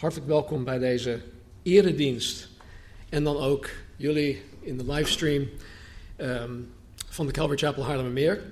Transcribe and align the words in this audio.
hartelijk 0.00 0.28
welkom 0.28 0.64
bij 0.64 0.78
deze 0.78 1.20
eredienst. 1.62 2.48
En 3.08 3.24
dan 3.24 3.36
ook 3.36 3.68
jullie 3.96 4.42
in 4.60 4.78
de 4.78 4.92
livestream 4.92 5.48
ehm, 6.16 6.52
van 7.08 7.26
de 7.26 7.32
Calvary 7.32 7.58
Chapel 7.58 7.84
Haarlemmermeer. 7.84 8.42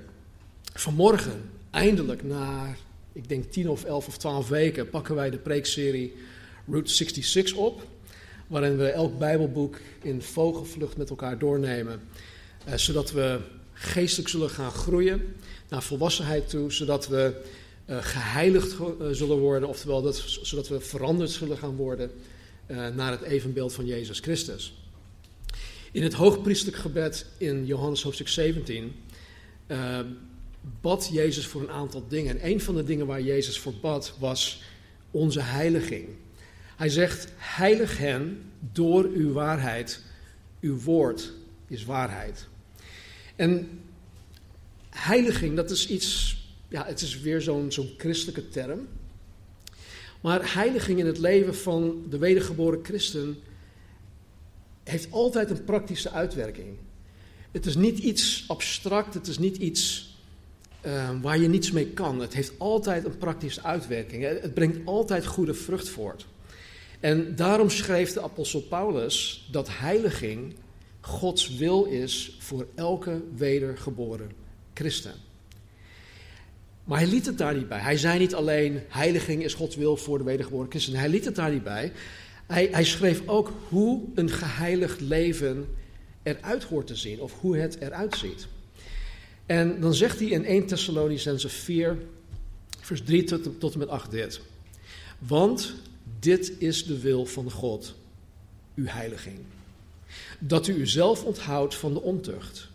Vanmorgen, 0.74 1.50
eindelijk 1.70 2.22
na, 2.22 2.74
ik 3.12 3.28
denk 3.28 3.44
10 3.44 3.68
of 3.68 3.84
11 3.84 4.06
of 4.06 4.18
12 4.18 4.48
weken, 4.48 4.90
pakken 4.90 5.14
wij 5.14 5.30
de 5.30 5.38
preekserie 5.38 6.14
Route 6.66 6.90
66 6.90 7.56
op. 7.56 7.86
Waarin 8.46 8.76
we 8.76 8.88
elk 8.88 9.18
Bijbelboek 9.18 9.76
in 10.02 10.22
vogelvlucht 10.22 10.96
met 10.96 11.10
elkaar 11.10 11.38
doornemen. 11.38 12.00
eh, 12.64 12.74
zodat 12.74 13.12
we 13.12 13.40
geestelijk 13.72 14.28
zullen 14.28 14.50
gaan 14.50 14.70
groeien 14.70 15.36
naar 15.68 15.82
volwassenheid 15.82 16.48
toe. 16.48 16.72
Zodat 16.72 17.08
we 17.08 17.42
geheiligd 17.96 18.72
ge- 18.72 18.96
eh, 19.00 19.06
zullen 19.10 19.38
worden, 19.38 19.68
oftewel 19.68 20.02
dat, 20.02 20.16
zodat 20.42 20.68
we 20.68 20.80
veranderd 20.80 21.30
zullen 21.30 21.58
gaan 21.58 21.76
worden 21.76 22.10
eh, 22.66 22.88
naar 22.88 23.10
het 23.10 23.22
evenbeeld 23.22 23.72
van 23.72 23.86
Jezus 23.86 24.20
Christus. 24.20 24.74
In 25.92 26.02
het 26.02 26.12
hoogpriestelijk 26.12 26.76
gebed 26.76 27.26
in 27.36 27.66
Johannes 27.66 28.02
hoofdstuk 28.02 28.28
17 28.28 28.94
eh, 29.66 30.00
bad 30.80 31.08
Jezus 31.12 31.46
voor 31.46 31.60
een 31.60 31.70
aantal 31.70 32.04
dingen. 32.08 32.40
En 32.40 32.50
een 32.50 32.60
van 32.60 32.74
de 32.74 32.84
dingen 32.84 33.06
waar 33.06 33.22
Jezus 33.22 33.58
voor 33.58 33.74
bad 33.74 34.14
was 34.18 34.62
onze 35.10 35.40
heiliging. 35.40 36.08
Hij 36.76 36.88
zegt, 36.88 37.32
heilig 37.36 37.98
hen 37.98 38.42
door 38.72 39.04
uw 39.04 39.32
waarheid. 39.32 40.02
Uw 40.60 40.78
woord 40.80 41.32
is 41.68 41.84
waarheid. 41.84 42.46
En 43.36 43.80
heiliging, 44.90 45.56
dat 45.56 45.70
is 45.70 45.88
iets 45.88 46.37
ja, 46.68 46.84
het 46.86 47.00
is 47.00 47.20
weer 47.20 47.40
zo'n 47.40 47.70
christelijke 47.96 48.48
term. 48.48 48.88
Maar 50.20 50.54
heiliging 50.54 50.98
in 50.98 51.06
het 51.06 51.18
leven 51.18 51.54
van 51.54 52.04
de 52.10 52.18
wedergeboren 52.18 52.80
christen 52.82 53.38
heeft 54.84 55.10
altijd 55.10 55.50
een 55.50 55.64
praktische 55.64 56.10
uitwerking. 56.10 56.76
Het 57.50 57.66
is 57.66 57.76
niet 57.76 57.98
iets 57.98 58.44
abstract, 58.48 59.14
het 59.14 59.26
is 59.26 59.38
niet 59.38 59.56
iets 59.56 60.16
eh, 60.80 61.10
waar 61.22 61.38
je 61.38 61.48
niets 61.48 61.70
mee 61.70 61.86
kan. 61.86 62.20
Het 62.20 62.34
heeft 62.34 62.52
altijd 62.58 63.04
een 63.04 63.18
praktische 63.18 63.62
uitwerking. 63.62 64.22
Het 64.22 64.54
brengt 64.54 64.78
altijd 64.84 65.26
goede 65.26 65.54
vrucht 65.54 65.88
voort. 65.88 66.26
En 67.00 67.36
daarom 67.36 67.70
schreef 67.70 68.12
de 68.12 68.22
apostel 68.22 68.60
Paulus 68.60 69.48
dat 69.50 69.68
heiliging 69.70 70.54
Gods 71.00 71.56
wil 71.56 71.84
is 71.84 72.36
voor 72.38 72.66
elke 72.74 73.22
wedergeboren 73.34 74.30
christen. 74.74 75.12
Maar 76.88 76.98
hij 76.98 77.08
liet 77.08 77.26
het 77.26 77.38
daar 77.38 77.54
niet 77.54 77.68
bij. 77.68 77.78
Hij 77.78 77.96
zei 77.96 78.18
niet 78.18 78.34
alleen 78.34 78.80
heiliging 78.88 79.44
is 79.44 79.54
Gods 79.54 79.76
wil 79.76 79.96
voor 79.96 80.18
de 80.18 80.24
wedergeboren 80.24 80.70
christen. 80.70 80.94
Hij 80.94 81.08
liet 81.08 81.24
het 81.24 81.34
daar 81.34 81.50
niet 81.50 81.64
bij. 81.64 81.92
Hij, 82.46 82.68
hij 82.70 82.84
schreef 82.84 83.22
ook 83.26 83.52
hoe 83.68 84.02
een 84.14 84.30
geheiligd 84.30 85.00
leven 85.00 85.66
eruit 86.22 86.64
hoort 86.64 86.86
te 86.86 86.96
zien. 86.96 87.20
Of 87.20 87.40
hoe 87.40 87.56
het 87.56 87.80
eruit 87.80 88.16
ziet. 88.16 88.46
En 89.46 89.80
dan 89.80 89.94
zegt 89.94 90.18
hij 90.18 90.28
in 90.28 90.44
1 90.44 90.66
Thessalonicense 90.66 91.48
4, 91.48 91.98
vers 92.80 93.02
3 93.02 93.24
tot, 93.24 93.60
tot 93.60 93.72
en 93.72 93.78
met 93.78 93.88
8 93.88 94.10
dit. 94.10 94.40
Want 95.18 95.74
dit 96.18 96.52
is 96.58 96.84
de 96.84 97.00
wil 97.00 97.26
van 97.26 97.50
God, 97.50 97.94
uw 98.74 98.86
heiliging. 98.86 99.38
Dat 100.38 100.66
u 100.66 100.74
uzelf 100.74 101.24
onthoudt 101.24 101.74
van 101.74 101.92
de 101.92 102.02
ontucht. 102.02 102.68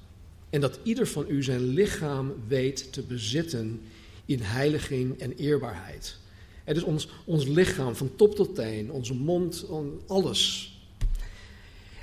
En 0.49 0.61
dat 0.61 0.79
ieder 0.83 1.07
van 1.07 1.25
u 1.27 1.43
zijn 1.43 1.67
lichaam 1.67 2.33
weet 2.47 2.93
te 2.93 3.01
bezitten 3.01 3.81
in 4.25 4.39
heiliging 4.41 5.19
en 5.19 5.33
eerbaarheid. 5.35 6.17
Het 6.63 6.77
is 6.77 6.83
ons, 6.83 7.07
ons 7.25 7.45
lichaam 7.45 7.95
van 7.95 8.15
top 8.15 8.35
tot 8.35 8.55
teen, 8.55 8.91
onze 8.91 9.13
mond, 9.13 9.65
alles. 10.07 10.71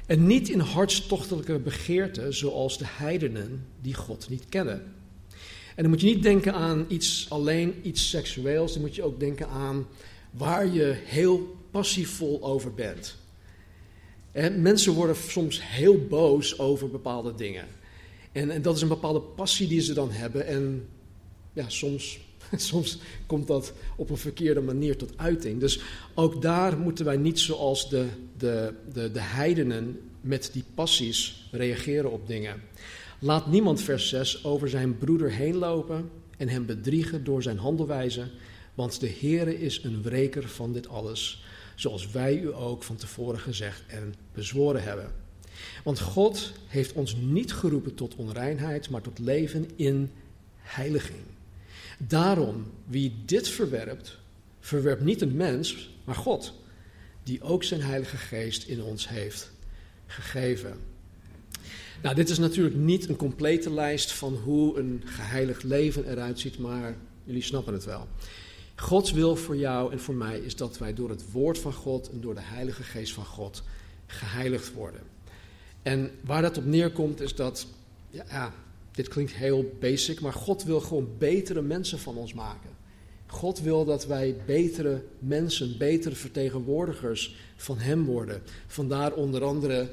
En 0.06 0.26
niet 0.26 0.48
in 0.48 0.60
hartstochtelijke 0.60 1.58
begeerten 1.58 2.34
zoals 2.34 2.78
de 2.78 2.86
heidenen 2.88 3.66
die 3.80 3.94
God 3.94 4.28
niet 4.28 4.44
kennen. 4.48 4.82
En 5.74 5.82
dan 5.82 5.88
moet 5.88 6.00
je 6.00 6.06
niet 6.06 6.22
denken 6.22 6.54
aan 6.54 6.84
iets, 6.88 7.26
alleen 7.28 7.74
iets 7.82 8.08
seksueels, 8.08 8.72
dan 8.72 8.80
moet 8.82 8.94
je 8.94 9.02
ook 9.02 9.20
denken 9.20 9.48
aan 9.48 9.86
waar 10.30 10.66
je 10.66 10.96
heel 11.04 11.56
passievol 11.70 12.42
over 12.42 12.74
bent. 12.74 13.16
En 14.32 14.62
mensen 14.62 14.92
worden 14.92 15.16
soms 15.16 15.60
heel 15.62 16.06
boos 16.06 16.58
over 16.58 16.90
bepaalde 16.90 17.34
dingen. 17.34 17.66
En, 18.32 18.50
en, 18.50 18.62
dat 18.62 18.76
is 18.76 18.82
een 18.82 18.88
bepaalde 18.88 19.20
passie 19.20 19.68
die 19.68 19.80
ze 19.80 19.94
dan 19.94 20.10
hebben. 20.10 20.46
En 20.46 20.88
soms, 21.68 22.18
soms 22.56 22.98
komt 23.26 23.46
dat 23.46 23.72
op 23.96 24.10
een 24.10 24.16
verkeerde 24.16 24.60
manier 24.60 24.96
tot 24.96 25.12
uiting. 25.16 25.60
Dus 25.60 25.80
ook 26.14 26.42
daar 26.42 26.78
moeten 26.78 27.04
wij 27.04 27.16
niet 27.16 27.38
zoals 27.38 27.90
de, 27.90 28.06
de, 28.38 28.74
de, 28.92 29.10
de 29.10 29.20
heidenen 29.20 30.00
met 30.20 30.50
die 30.52 30.64
passies 30.74 31.48
reageren 31.50 32.10
op 32.10 32.26
dingen. 32.26 32.62
Laat 33.18 33.46
niemand, 33.46 33.82
vers 33.82 34.08
6, 34.08 34.44
over 34.44 34.68
zijn 34.68 34.98
broeder 34.98 35.30
heen 35.30 35.56
lopen 35.56 36.10
en 36.36 36.48
hem 36.48 36.66
bedriegen 36.66 37.24
door 37.24 37.42
zijn 37.42 37.58
handelwijze. 37.58 38.30
Want 38.74 39.00
de 39.00 39.16
Heere 39.20 39.60
is 39.60 39.82
een 39.82 40.02
wreker 40.02 40.48
van 40.48 40.72
dit 40.72 40.88
alles. 40.88 41.44
Zoals 41.74 42.10
wij 42.10 42.38
u 42.38 42.54
ook 42.54 42.82
van 42.82 42.96
tevoren 42.96 43.40
gezegd 43.40 43.82
en 43.86 44.14
bezworen 44.32 44.82
hebben. 44.82 45.12
Want 45.84 46.00
God 46.00 46.52
heeft 46.66 46.92
ons 46.92 47.16
niet 47.16 47.52
geroepen 47.52 47.94
tot 47.94 48.14
onreinheid, 48.14 48.90
maar 48.90 49.00
tot 49.00 49.18
leven 49.18 49.68
in 49.76 50.10
heiliging. 50.56 51.22
Daarom, 52.06 52.66
wie 52.86 53.14
dit 53.24 53.48
verwerpt, 53.48 54.18
verwerpt 54.60 55.02
niet 55.02 55.20
een 55.20 55.36
mens, 55.36 55.90
maar 56.04 56.14
God, 56.14 56.54
die 57.22 57.42
ook 57.42 57.64
zijn 57.64 57.82
Heilige 57.82 58.16
Geest 58.16 58.68
in 58.68 58.82
ons 58.82 59.08
heeft 59.08 59.50
gegeven. 60.06 60.76
Nou, 62.02 62.14
dit 62.14 62.28
is 62.28 62.38
natuurlijk 62.38 62.76
niet 62.76 63.08
een 63.08 63.16
complete 63.16 63.72
lijst 63.72 64.12
van 64.12 64.34
hoe 64.34 64.78
een 64.78 65.02
geheiligd 65.04 65.62
leven 65.62 66.10
eruit 66.10 66.38
ziet, 66.38 66.58
maar 66.58 66.96
jullie 67.24 67.42
snappen 67.42 67.72
het 67.72 67.84
wel. 67.84 68.08
Gods 68.76 69.12
wil 69.12 69.36
voor 69.36 69.56
jou 69.56 69.92
en 69.92 70.00
voor 70.00 70.14
mij 70.14 70.38
is 70.38 70.56
dat 70.56 70.78
wij 70.78 70.94
door 70.94 71.10
het 71.10 71.32
woord 71.32 71.58
van 71.58 71.72
God 71.72 72.10
en 72.10 72.20
door 72.20 72.34
de 72.34 72.40
Heilige 72.40 72.82
Geest 72.82 73.12
van 73.12 73.24
God 73.24 73.62
geheiligd 74.06 74.72
worden. 74.72 75.00
En 75.82 76.10
waar 76.20 76.42
dat 76.42 76.56
op 76.56 76.64
neerkomt 76.64 77.20
is 77.20 77.34
dat, 77.34 77.66
ja, 78.10 78.52
dit 79.00 79.08
klinkt 79.08 79.32
heel 79.32 79.72
basic, 79.78 80.20
maar 80.20 80.32
God 80.32 80.64
wil 80.64 80.80
gewoon 80.80 81.08
betere 81.18 81.62
mensen 81.62 81.98
van 81.98 82.16
ons 82.16 82.32
maken. 82.34 82.70
God 83.26 83.60
wil 83.60 83.84
dat 83.84 84.06
wij 84.06 84.36
betere 84.46 85.02
mensen, 85.18 85.78
betere 85.78 86.14
vertegenwoordigers 86.14 87.36
van 87.56 87.78
Hem 87.78 88.04
worden. 88.04 88.42
Vandaar 88.66 89.12
onder 89.12 89.44
andere 89.44 89.88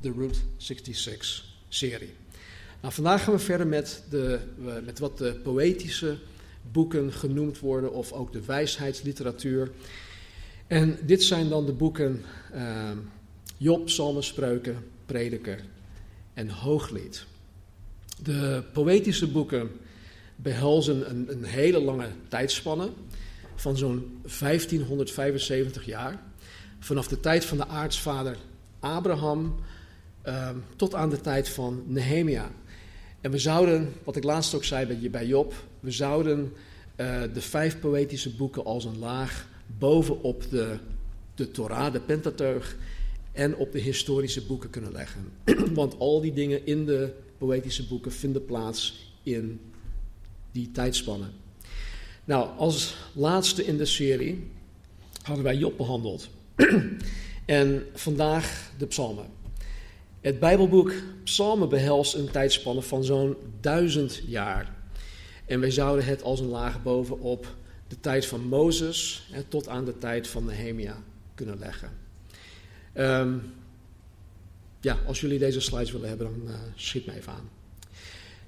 de 0.00 0.12
Route 0.12 0.38
66 0.56 1.44
serie. 1.68 2.10
Nou, 2.80 2.94
vandaag 2.94 3.24
gaan 3.24 3.34
we 3.34 3.40
verder 3.40 3.66
met, 3.66 4.02
de, 4.10 4.38
met 4.84 4.98
wat 4.98 5.18
de 5.18 5.34
poëtische 5.42 6.18
boeken 6.72 7.12
genoemd 7.12 7.58
worden, 7.58 7.92
of 7.92 8.12
ook 8.12 8.32
de 8.32 8.44
wijsheidsliteratuur. 8.44 9.70
En 10.66 10.98
dit 11.02 11.22
zijn 11.22 11.48
dan 11.48 11.66
de 11.66 11.72
boeken 11.72 12.24
uh, 12.54 12.90
Job, 13.56 13.84
Psalmen, 13.84 14.24
Spreuken, 14.24 14.84
Prediker 15.06 15.60
en 16.34 16.48
Hooglied. 16.48 17.26
De 18.24 18.62
poëtische 18.72 19.30
boeken 19.30 19.70
behelzen 20.36 21.10
een, 21.10 21.30
een 21.30 21.44
hele 21.44 21.80
lange 21.80 22.08
tijdspanne 22.28 22.90
van 23.54 23.76
zo'n 23.76 24.20
1575 24.22 25.84
jaar. 25.84 26.22
Vanaf 26.78 27.08
de 27.08 27.20
tijd 27.20 27.44
van 27.44 27.56
de 27.56 27.66
aartsvader 27.66 28.36
Abraham 28.80 29.54
uh, 30.26 30.48
tot 30.76 30.94
aan 30.94 31.10
de 31.10 31.20
tijd 31.20 31.48
van 31.48 31.82
Nehemia. 31.86 32.50
En 33.20 33.30
we 33.30 33.38
zouden, 33.38 33.92
wat 34.04 34.16
ik 34.16 34.24
laatst 34.24 34.54
ook 34.54 34.64
zei 34.64 35.10
bij, 35.10 35.26
Job, 35.26 35.54
we 35.80 35.90
zouden 35.90 36.52
uh, 36.96 37.22
de 37.32 37.40
vijf 37.40 37.80
poëtische 37.80 38.34
boeken 38.34 38.64
als 38.64 38.84
een 38.84 38.98
laag 38.98 39.48
bovenop 39.78 40.50
de, 40.50 40.76
de 41.34 41.50
Torah, 41.50 41.92
de 41.92 42.00
Pentateuch, 42.00 42.76
en 43.32 43.56
op 43.56 43.72
de 43.72 43.78
historische 43.78 44.46
boeken 44.46 44.70
kunnen 44.70 44.92
leggen. 44.92 45.32
Want 45.74 45.98
al 45.98 46.20
die 46.20 46.32
dingen 46.32 46.66
in 46.66 46.84
de 46.84 47.12
poëtische 47.38 47.86
boeken 47.86 48.12
vinden 48.12 48.44
plaats 48.44 49.12
in 49.22 49.60
die 50.52 50.70
tijdspannen. 50.70 51.32
Nou, 52.24 52.48
als 52.56 52.96
laatste 53.12 53.64
in 53.64 53.76
de 53.76 53.84
serie 53.84 54.50
hadden 55.22 55.44
wij 55.44 55.56
Job 55.56 55.76
behandeld. 55.76 56.28
en 57.44 57.86
vandaag 57.94 58.70
de 58.78 58.86
psalmen. 58.86 59.26
Het 60.20 60.38
Bijbelboek 60.38 60.92
Psalmen 61.24 61.68
behelst 61.68 62.14
een 62.14 62.30
tijdspanne 62.30 62.82
van 62.82 63.04
zo'n 63.04 63.36
duizend 63.60 64.22
jaar. 64.26 64.74
En 65.46 65.60
wij 65.60 65.70
zouden 65.70 66.04
het 66.04 66.22
als 66.22 66.40
een 66.40 66.48
laag 66.48 66.82
bovenop 66.82 67.54
de 67.88 68.00
tijd 68.00 68.26
van 68.26 68.40
Mozes 68.40 69.28
tot 69.48 69.68
aan 69.68 69.84
de 69.84 69.98
tijd 69.98 70.28
van 70.28 70.44
Nehemia 70.44 71.02
kunnen 71.34 71.58
leggen. 71.58 71.90
Um, 72.94 73.42
ja, 74.84 74.98
als 75.06 75.20
jullie 75.20 75.38
deze 75.38 75.60
slides 75.60 75.92
willen 75.92 76.08
hebben, 76.08 76.26
dan 76.26 76.50
uh, 76.50 76.54
schiet 76.74 77.06
me 77.06 77.14
even 77.14 77.32
aan. 77.32 77.48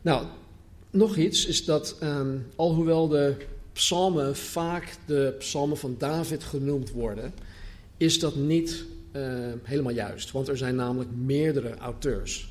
Nou, 0.02 0.26
nog 0.90 1.16
iets 1.16 1.46
is 1.46 1.64
dat, 1.64 1.96
um, 2.02 2.46
alhoewel 2.56 3.08
de 3.08 3.36
psalmen 3.72 4.36
vaak 4.36 4.96
de 5.06 5.34
psalmen 5.38 5.76
van 5.76 5.94
David 5.98 6.44
genoemd 6.44 6.90
worden, 6.90 7.34
is 7.96 8.18
dat 8.18 8.34
niet 8.34 8.84
uh, 9.12 9.52
helemaal 9.62 9.92
juist. 9.92 10.30
Want 10.32 10.48
er 10.48 10.56
zijn 10.56 10.74
namelijk 10.74 11.10
meerdere 11.10 11.76
auteurs. 11.76 12.48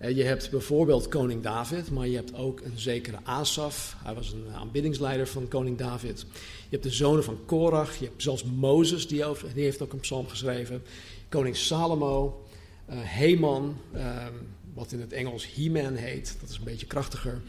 Uh, 0.00 0.16
je 0.16 0.22
hebt 0.22 0.50
bijvoorbeeld 0.50 1.08
koning 1.08 1.42
David, 1.42 1.90
maar 1.90 2.08
je 2.08 2.16
hebt 2.16 2.34
ook 2.34 2.60
een 2.60 2.78
zekere 2.78 3.18
Asaf. 3.22 3.96
Hij 4.04 4.14
was 4.14 4.32
een 4.32 4.54
aanbiddingsleider 4.54 5.26
van 5.26 5.48
koning 5.48 5.78
David. 5.78 6.20
Je 6.68 6.70
hebt 6.70 6.82
de 6.82 6.90
zonen 6.90 7.24
van 7.24 7.38
Korach. 7.46 7.96
Je 7.96 8.04
hebt 8.04 8.22
zelfs 8.22 8.44
Mozes, 8.44 9.06
die, 9.06 9.24
die 9.54 9.64
heeft 9.64 9.82
ook 9.82 9.92
een 9.92 10.00
psalm 10.00 10.28
geschreven. 10.28 10.82
Koning 11.28 11.56
Salomo. 11.56 12.43
Heman, 12.92 13.76
uh, 13.94 14.26
wat 14.74 14.92
in 14.92 15.00
het 15.00 15.12
Engels 15.12 15.54
He-Man 15.54 15.94
heet, 15.94 16.36
dat 16.40 16.50
is 16.50 16.56
een 16.56 16.64
beetje 16.64 16.86
krachtiger. 16.86 17.40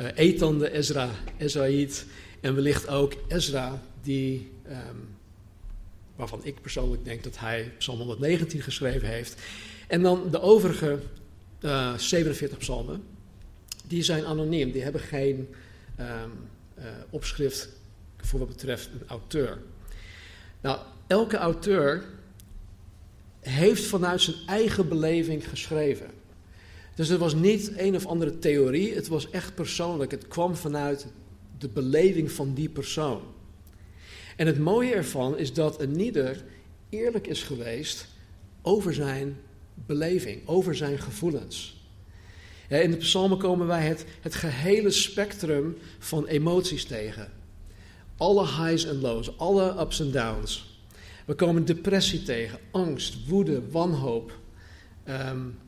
Uh, 0.00 0.06
Ethan 0.14 0.58
de 0.58 0.72
Ezra, 0.72 1.10
Ezraïd. 1.36 2.06
En 2.40 2.54
wellicht 2.54 2.88
ook 2.88 3.14
Ezra, 3.28 3.82
die, 4.02 4.52
um, 4.68 5.08
waarvan 6.16 6.44
ik 6.44 6.60
persoonlijk 6.60 7.04
denk 7.04 7.24
dat 7.24 7.38
hij 7.38 7.72
Psalm 7.78 7.98
119 7.98 8.62
geschreven 8.62 9.08
heeft. 9.08 9.42
En 9.86 10.02
dan 10.02 10.30
de 10.30 10.40
overige 10.40 10.98
47 11.96 12.58
psalmen, 12.58 13.02
die 13.84 14.02
zijn 14.02 14.24
anoniem, 14.24 14.72
die 14.72 14.82
hebben 14.82 15.00
geen 15.00 15.48
um, 16.00 16.32
opschrift 17.10 17.68
voor 18.16 18.38
wat 18.38 18.48
betreft 18.48 18.90
een 18.92 19.08
auteur. 19.08 19.58
Nou, 20.60 20.78
elke 21.06 21.36
auteur 21.36 22.04
heeft 23.48 23.84
vanuit 23.84 24.20
zijn 24.20 24.36
eigen 24.46 24.88
beleving 24.88 25.48
geschreven. 25.48 26.10
Dus 26.94 27.08
het 27.08 27.18
was 27.18 27.34
niet 27.34 27.72
een 27.76 27.94
of 27.94 28.06
andere 28.06 28.38
theorie, 28.38 28.94
het 28.94 29.08
was 29.08 29.30
echt 29.30 29.54
persoonlijk. 29.54 30.10
Het 30.10 30.28
kwam 30.28 30.56
vanuit 30.56 31.06
de 31.58 31.68
beleving 31.68 32.32
van 32.32 32.54
die 32.54 32.68
persoon. 32.68 33.20
En 34.36 34.46
het 34.46 34.58
mooie 34.58 34.94
ervan 34.94 35.38
is 35.38 35.52
dat 35.52 35.80
een 35.80 36.00
ieder 36.00 36.44
eerlijk 36.88 37.26
is 37.26 37.42
geweest 37.42 38.06
over 38.62 38.94
zijn 38.94 39.36
beleving, 39.74 40.48
over 40.48 40.74
zijn 40.74 40.98
gevoelens. 40.98 41.76
In 42.68 42.90
de 42.90 42.96
psalmen 42.96 43.38
komen 43.38 43.66
wij 43.66 43.86
het, 43.86 44.04
het 44.20 44.34
gehele 44.34 44.90
spectrum 44.90 45.76
van 45.98 46.26
emoties 46.26 46.84
tegen. 46.84 47.32
Alle 48.16 48.46
highs 48.46 48.84
en 48.84 49.00
lows, 49.00 49.38
alle 49.38 49.80
ups 49.80 50.00
en 50.00 50.10
downs. 50.10 50.75
We 51.26 51.34
komen 51.34 51.64
depressie 51.64 52.22
tegen, 52.22 52.58
angst, 52.70 53.26
woede, 53.26 53.70
wanhoop. 53.70 54.38
Um, 55.08 55.58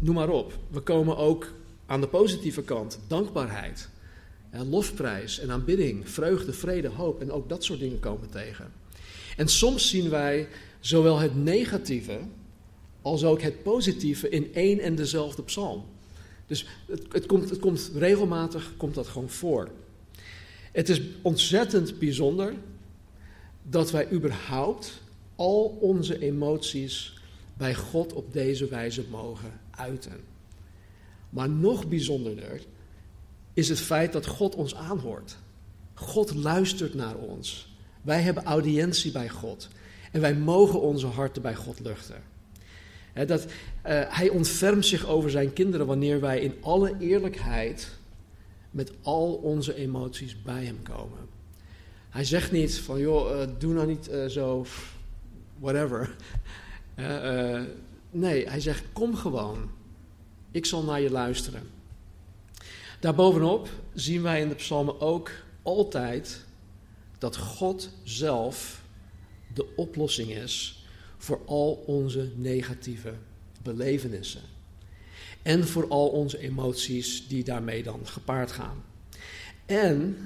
noem 0.00 0.14
maar 0.14 0.28
op. 0.28 0.58
We 0.70 0.80
komen 0.80 1.16
ook 1.16 1.52
aan 1.86 2.00
de 2.00 2.08
positieve 2.08 2.62
kant 2.62 3.00
dankbaarheid, 3.06 3.88
en 4.50 4.68
lofprijs 4.68 5.38
en 5.38 5.50
aanbidding, 5.50 6.08
vreugde, 6.08 6.52
vrede, 6.52 6.88
hoop 6.88 7.20
en 7.20 7.32
ook 7.32 7.48
dat 7.48 7.64
soort 7.64 7.80
dingen 7.80 8.00
komen 8.00 8.30
tegen. 8.30 8.72
En 9.36 9.48
soms 9.48 9.88
zien 9.88 10.10
wij 10.10 10.48
zowel 10.80 11.18
het 11.18 11.36
negatieve 11.36 12.18
als 13.02 13.24
ook 13.24 13.40
het 13.40 13.62
positieve 13.62 14.28
in 14.28 14.54
één 14.54 14.80
en 14.80 14.94
dezelfde 14.94 15.42
psalm. 15.42 15.84
Dus 16.46 16.66
het, 16.86 17.02
het, 17.12 17.26
komt, 17.26 17.50
het 17.50 17.58
komt 17.58 17.90
regelmatig 17.94 18.72
komt 18.76 18.94
dat 18.94 19.06
gewoon 19.06 19.30
voor. 19.30 19.70
Het 20.72 20.88
is 20.88 21.00
ontzettend 21.22 21.98
bijzonder 21.98 22.54
dat 23.70 23.90
wij 23.90 24.10
überhaupt 24.12 25.02
al 25.36 25.78
onze 25.80 26.18
emoties 26.18 27.20
bij 27.56 27.74
God 27.74 28.12
op 28.12 28.32
deze 28.32 28.68
wijze 28.68 29.04
mogen 29.10 29.60
uiten. 29.70 30.20
Maar 31.30 31.48
nog 31.48 31.88
bijzonderder 31.88 32.60
is 33.52 33.68
het 33.68 33.80
feit 33.80 34.12
dat 34.12 34.26
God 34.26 34.54
ons 34.54 34.74
aanhoort. 34.74 35.36
God 35.94 36.34
luistert 36.34 36.94
naar 36.94 37.16
ons. 37.16 37.76
Wij 38.02 38.20
hebben 38.20 38.44
audiëntie 38.44 39.12
bij 39.12 39.28
God. 39.28 39.68
En 40.12 40.20
wij 40.20 40.34
mogen 40.34 40.80
onze 40.80 41.06
harten 41.06 41.42
bij 41.42 41.54
God 41.54 41.80
luchten. 41.80 42.22
dat, 43.26 43.44
uh, 43.44 43.50
hij 44.08 44.28
ontfermt 44.28 44.86
zich 44.86 45.06
over 45.06 45.30
zijn 45.30 45.52
kinderen 45.52 45.86
wanneer 45.86 46.20
wij 46.20 46.40
in 46.40 46.54
alle 46.60 46.94
eerlijkheid 46.98 47.90
met 48.70 48.92
al 49.02 49.32
onze 49.34 49.74
emoties 49.74 50.42
bij 50.42 50.64
hem 50.64 50.82
komen. 50.82 51.37
Hij 52.18 52.26
zegt 52.26 52.52
niet 52.52 52.78
van, 52.78 53.00
joh, 53.00 53.30
uh, 53.30 53.46
doe 53.58 53.74
nou 53.74 53.86
niet 53.86 54.08
uh, 54.10 54.26
zo, 54.26 54.66
whatever. 55.58 56.16
Uh, 56.96 57.62
nee, 58.10 58.48
hij 58.48 58.60
zegt, 58.60 58.84
kom 58.92 59.16
gewoon. 59.16 59.70
Ik 60.50 60.66
zal 60.66 60.82
naar 60.82 61.00
je 61.00 61.10
luisteren. 61.10 61.62
Daarbovenop 63.00 63.68
zien 63.94 64.22
wij 64.22 64.40
in 64.40 64.48
de 64.48 64.54
psalmen 64.54 65.00
ook 65.00 65.30
altijd 65.62 66.44
dat 67.18 67.36
God 67.36 67.90
zelf 68.02 68.82
de 69.54 69.74
oplossing 69.76 70.30
is 70.30 70.84
voor 71.16 71.40
al 71.46 71.72
onze 71.86 72.30
negatieve 72.34 73.14
belevenissen. 73.62 74.42
En 75.42 75.66
voor 75.66 75.88
al 75.88 76.08
onze 76.08 76.38
emoties 76.38 77.28
die 77.28 77.44
daarmee 77.44 77.82
dan 77.82 78.06
gepaard 78.06 78.52
gaan. 78.52 78.84
En 79.66 80.16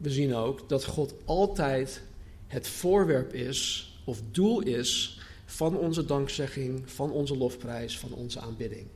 we 0.00 0.10
zien 0.10 0.34
ook 0.34 0.68
dat 0.68 0.84
God 0.84 1.14
altijd 1.24 2.02
het 2.46 2.68
voorwerp 2.68 3.34
is 3.34 3.92
of 4.04 4.20
doel 4.30 4.60
is 4.60 5.18
van 5.44 5.76
onze 5.76 6.04
dankzegging, 6.04 6.90
van 6.90 7.10
onze 7.10 7.36
lofprijs, 7.36 7.98
van 7.98 8.12
onze 8.12 8.40
aanbidding. 8.40 8.86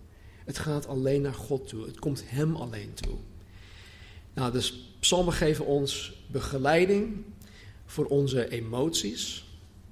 Het 0.44 0.58
gaat 0.58 0.86
alleen 0.86 1.22
naar 1.22 1.34
God 1.34 1.68
toe. 1.68 1.86
Het 1.86 1.98
komt 1.98 2.22
Hem 2.26 2.56
alleen 2.56 2.94
toe. 2.94 3.16
Nou, 4.34 4.52
dus 4.52 4.94
psalmen 5.00 5.32
geven 5.32 5.66
ons 5.66 6.12
begeleiding 6.26 7.24
voor 7.86 8.06
onze 8.06 8.48
emoties 8.48 9.44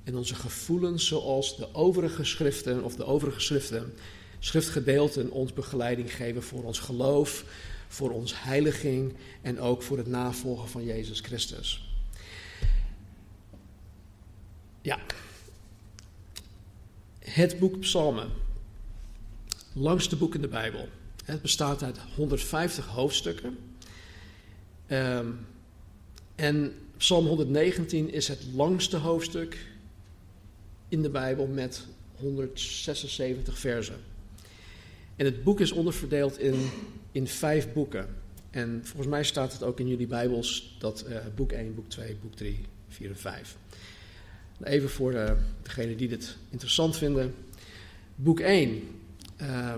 en 0.05 0.17
onze 0.17 0.35
gevoelens, 0.35 1.07
zoals 1.07 1.57
de 1.57 1.75
overige 1.75 2.25
schriften 2.25 2.83
of 2.83 2.97
de 2.97 3.05
overige 3.05 3.41
schriften, 3.41 3.95
schriftgedeelten 4.39 5.31
ons 5.31 5.53
begeleiding 5.53 6.15
geven 6.15 6.43
voor 6.43 6.65
ons 6.65 6.79
geloof, 6.79 7.45
voor 7.93 8.11
ons 8.11 8.43
heiliging 8.43 9.15
en 9.43 9.61
ook 9.61 9.83
voor 9.83 9.99
het 9.99 10.07
navolgen 10.07 10.69
van 10.69 10.85
Jezus 10.85 11.21
Christus. 11.21 11.95
Ja. 14.81 14.99
Het 17.19 17.59
boek 17.59 17.81
Psalmen. 17.81 18.31
Langste 19.73 20.17
boek 20.17 20.35
in 20.35 20.41
de 20.41 20.49
Bijbel. 20.49 20.89
Het 21.25 21.43
bestaat 21.43 21.83
uit 21.83 21.99
150 22.17 22.87
hoofdstukken. 22.87 23.59
Um, 24.89 25.47
en 26.35 26.75
Psalm 26.97 27.27
119 27.27 28.13
is 28.13 28.29
het 28.29 28.43
langste 28.55 28.97
hoofdstuk 28.97 29.67
in 30.89 31.03
de 31.03 31.11
Bijbel 31.11 31.47
met 31.47 31.87
176 32.17 33.59
versen. 33.59 34.12
En 35.17 35.25
het 35.25 35.45
boek 35.45 35.61
is 35.61 35.73
onderverdeeld 35.73 36.39
in 36.39 36.55
in 37.13 37.27
vijf 37.27 37.73
boeken. 37.73 38.09
En 38.51 38.81
volgens 38.83 39.09
mij 39.09 39.25
staat 39.25 39.53
het 39.53 39.63
ook 39.63 39.81
in 39.81 39.89
jullie 39.89 40.07
Bijbels 40.07 40.77
dat 40.79 41.05
uh, 41.09 41.17
boek 41.35 41.53
1, 41.53 41.75
boek 41.75 41.89
2, 41.89 42.17
boek 42.23 42.35
3, 42.35 42.61
4 42.89 43.09
en 43.09 43.17
5. 43.17 43.57
Even 44.63 44.91
voor 44.91 45.13
uh, 45.13 45.31
degenen 45.63 45.97
die 45.97 46.09
dit 46.09 46.37
interessant 46.51 46.97
vinden. 46.97 47.35
Boek 48.15 48.41
1, 48.41 48.83
uh, 49.41 49.75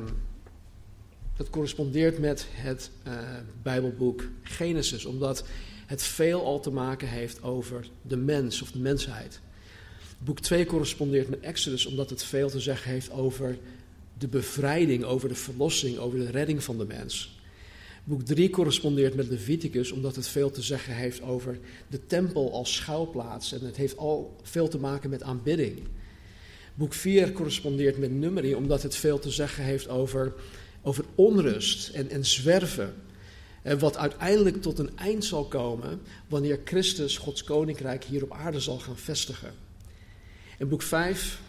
dat 1.36 1.50
correspondeert 1.50 2.18
met 2.18 2.46
het 2.50 2.90
uh, 3.06 3.12
Bijbelboek 3.62 4.24
Genesis, 4.42 5.04
omdat 5.04 5.44
het 5.86 6.02
veel 6.02 6.44
al 6.44 6.60
te 6.60 6.70
maken 6.70 7.08
heeft 7.08 7.42
over 7.42 7.88
de 8.02 8.16
mens 8.16 8.62
of 8.62 8.72
de 8.72 8.78
mensheid. 8.78 9.40
Boek 10.18 10.40
2 10.40 10.66
correspondeert 10.66 11.28
met 11.28 11.40
Exodus, 11.40 11.86
omdat 11.86 12.10
het 12.10 12.24
veel 12.24 12.50
te 12.50 12.60
zeggen 12.60 12.90
heeft 12.90 13.10
over 13.10 13.58
de 14.18 14.28
bevrijding, 14.28 15.04
over 15.04 15.28
de 15.28 15.34
verlossing, 15.34 15.98
over 15.98 16.18
de 16.18 16.30
redding 16.30 16.64
van 16.64 16.78
de 16.78 16.84
mens. 16.84 17.38
Boek 18.04 18.22
3 18.22 18.50
correspondeert 18.50 19.14
met 19.14 19.28
Leviticus 19.28 19.90
omdat 19.90 20.16
het 20.16 20.28
veel 20.28 20.50
te 20.50 20.62
zeggen 20.62 20.94
heeft 20.94 21.22
over 21.22 21.58
de 21.88 22.06
tempel 22.06 22.52
als 22.52 22.74
schuilplaats 22.74 23.52
en 23.52 23.60
het 23.64 23.76
heeft 23.76 23.96
al 23.96 24.36
veel 24.42 24.68
te 24.68 24.78
maken 24.78 25.10
met 25.10 25.22
aanbidding. 25.22 25.78
Boek 26.74 26.92
4 26.92 27.32
correspondeert 27.32 27.98
met 27.98 28.12
Numeri 28.12 28.54
omdat 28.54 28.82
het 28.82 28.96
veel 28.96 29.18
te 29.18 29.30
zeggen 29.30 29.64
heeft 29.64 29.88
over, 29.88 30.34
over 30.82 31.04
onrust 31.14 31.88
en, 31.88 32.10
en 32.10 32.24
zwerven. 32.24 32.94
En 33.62 33.78
wat 33.78 33.96
uiteindelijk 33.96 34.62
tot 34.62 34.78
een 34.78 34.96
eind 34.96 35.24
zal 35.24 35.44
komen 35.44 36.00
wanneer 36.28 36.60
Christus 36.64 37.18
Gods 37.18 37.44
koninkrijk 37.44 38.04
hier 38.04 38.22
op 38.22 38.32
aarde 38.32 38.60
zal 38.60 38.78
gaan 38.78 38.96
vestigen. 38.98 39.52
En 40.58 40.68
boek 40.68 40.82
5 40.82 41.40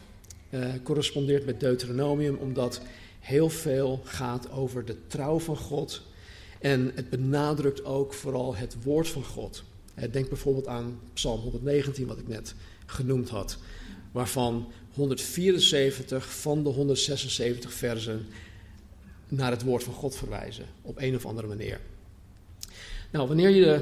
uh, 0.56 0.74
correspondeert 0.84 1.46
met 1.46 1.60
Deuteronomium, 1.60 2.36
omdat 2.36 2.82
heel 3.20 3.50
veel 3.50 4.02
gaat 4.04 4.52
over 4.52 4.86
de 4.86 5.08
trouw 5.08 5.40
van 5.40 5.58
God. 5.58 6.02
En 6.60 6.92
het 6.96 7.10
benadrukt 7.10 7.86
ook 7.86 8.14
vooral 8.14 8.56
het 8.56 8.76
woord 8.84 9.08
van 9.08 9.24
God. 9.24 9.64
Denk 10.12 10.30
bijvoorbeeld 10.30 10.68
aan 10.68 11.00
Psalm 11.14 11.40
119, 11.40 12.08
wat 12.08 12.18
ik 12.18 12.28
net 12.28 12.56
genoemd 12.86 13.30
had, 13.30 13.58
waarvan 14.12 14.72
174 14.94 16.40
van 16.40 16.64
de 16.64 16.70
176 16.70 17.74
versen 17.74 18.26
naar 19.28 19.52
het 19.52 19.64
woord 19.64 19.84
van 19.84 19.94
God 19.94 20.16
verwijzen, 20.16 20.66
op 20.82 20.98
een 20.98 21.16
of 21.16 21.26
andere 21.26 21.48
manier. 21.48 21.80
Nou, 23.12 23.28
wanneer 23.28 23.50
je 23.50 23.62
de 23.62 23.82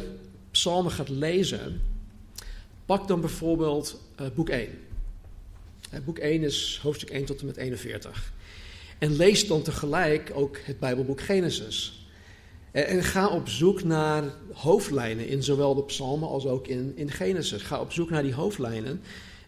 psalmen 0.51 0.91
gaat 0.91 1.09
lezen, 1.09 1.81
pak 2.85 3.07
dan 3.07 3.21
bijvoorbeeld 3.21 4.01
uh, 4.21 4.27
boek 4.35 4.49
1. 4.49 4.69
Boek 6.05 6.17
1 6.17 6.43
is 6.43 6.79
hoofdstuk 6.81 7.09
1 7.09 7.25
tot 7.25 7.39
en 7.39 7.45
met 7.45 7.57
41. 7.57 8.33
En 8.97 9.15
lees 9.15 9.47
dan 9.47 9.61
tegelijk 9.61 10.31
ook 10.33 10.57
het 10.63 10.79
Bijbelboek 10.79 11.21
Genesis. 11.21 12.07
En, 12.71 13.03
ga 13.03 13.27
op 13.27 13.49
zoek 13.49 13.83
naar 13.83 14.23
hoofdlijnen 14.53 15.27
in 15.27 15.43
zowel 15.43 15.75
de 15.75 15.83
psalmen 15.83 16.29
als 16.29 16.45
ook 16.45 16.67
in, 16.67 16.93
in 16.95 17.11
Genesis. 17.11 17.61
Ga 17.61 17.79
op 17.79 17.91
zoek 17.91 18.09
naar 18.09 18.23
die 18.23 18.33
hoofdlijnen 18.33 19.01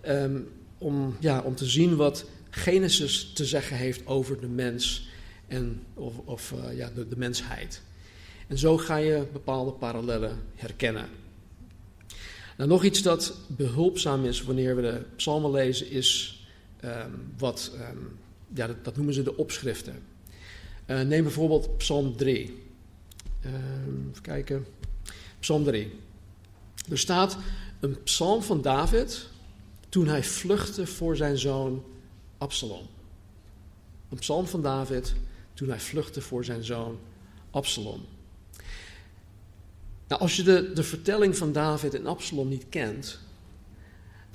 um, 0.08 0.48
om, 0.78 1.16
ja, 1.20 1.42
om 1.42 1.56
te 1.56 1.66
zien 1.66 1.96
wat 1.96 2.26
Genesis 2.50 3.32
te 3.34 3.46
zeggen 3.46 3.78
heeft 3.78 4.08
over 4.08 4.40
de 4.40 4.48
mens 4.48 5.08
en, 5.48 5.84
of, 5.94 6.14
of 6.26 6.52
uh, 6.52 6.78
ja, 6.78 6.92
de, 6.96 7.08
de 7.08 7.18
mensheid. 7.18 7.82
En 8.48 8.58
zo 8.58 8.78
ga 8.78 8.96
je 8.96 9.28
bepaalde 9.34 9.72
parallellen 9.72 10.38
herkennen. 10.56 11.10
Nou, 12.58 12.70
nog 12.70 12.84
iets 12.84 13.02
dat 13.02 13.34
behulpzaam 13.48 14.26
is 14.26 14.44
wanneer 14.44 14.76
we 14.76 14.82
de 14.82 15.02
psalmen 15.16 15.52
lezen, 15.52 15.90
is 15.90 16.35
um, 16.86 17.34
wat, 17.38 17.72
um, 17.92 18.18
ja, 18.54 18.68
dat, 18.68 18.84
dat, 18.84 18.96
noemen 18.96 19.14
ze 19.14 19.24
de 19.24 19.38
opschriften. 19.38 20.04
Uh, 20.88 21.02
neem 21.02 21.24
bijvoorbeeld 21.24 21.78
Psalm 21.78 22.16
3. 22.16 22.64
Uh, 23.46 23.52
even 24.10 24.22
kijken. 24.22 24.66
Psalm 25.40 25.64
3. 25.64 26.00
Er 26.90 26.98
staat 26.98 27.38
een 27.80 28.04
psalm 28.04 28.42
van 28.44 28.62
David 28.62 29.28
toen 29.90 30.08
hij 30.08 30.24
vluchtte 30.24 30.88
voor 30.88 31.16
zijn 31.16 31.38
zoon 31.38 31.84
Absalom. 32.38 32.88
Een 34.10 34.20
psalm 34.20 34.48
van 34.48 34.62
David 34.62 35.14
toen 35.54 35.70
hij 35.70 35.80
vluchtte 35.80 36.22
voor 36.22 36.46
zijn 36.46 36.64
zoon 36.64 37.00
Absalom. 37.52 38.06
Nou, 40.08 40.22
als 40.22 40.36
je 40.36 40.44
de, 40.44 40.72
de 40.74 40.84
vertelling 40.84 41.38
van 41.38 41.52
David 41.52 41.94
en 41.94 42.06
Absalom 42.06 42.48
niet 42.48 42.66
kent, 42.70 43.20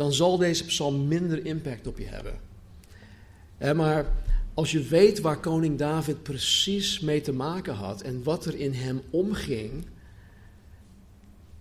dan 0.01 0.13
zal 0.13 0.37
deze 0.37 0.65
psalm 0.65 1.09
minder 1.09 1.47
impact 1.47 1.87
op 1.87 1.99
je 1.99 2.07
hebben. 2.07 3.77
maar 3.77 4.07
als 4.55 4.73
je 4.73 4.83
weet 4.83 5.21
waar 5.21 5.41
koning 5.41 5.79
David 5.79 6.23
precies 6.23 7.01
mee 7.01 7.21
te 7.21 7.33
maken 7.33 7.75
had 7.75 8.03
en 8.03 8.23
wat 8.23 8.45
er 8.45 8.55
in 8.55 8.73
hem 8.73 9.03
omging, 9.11 9.87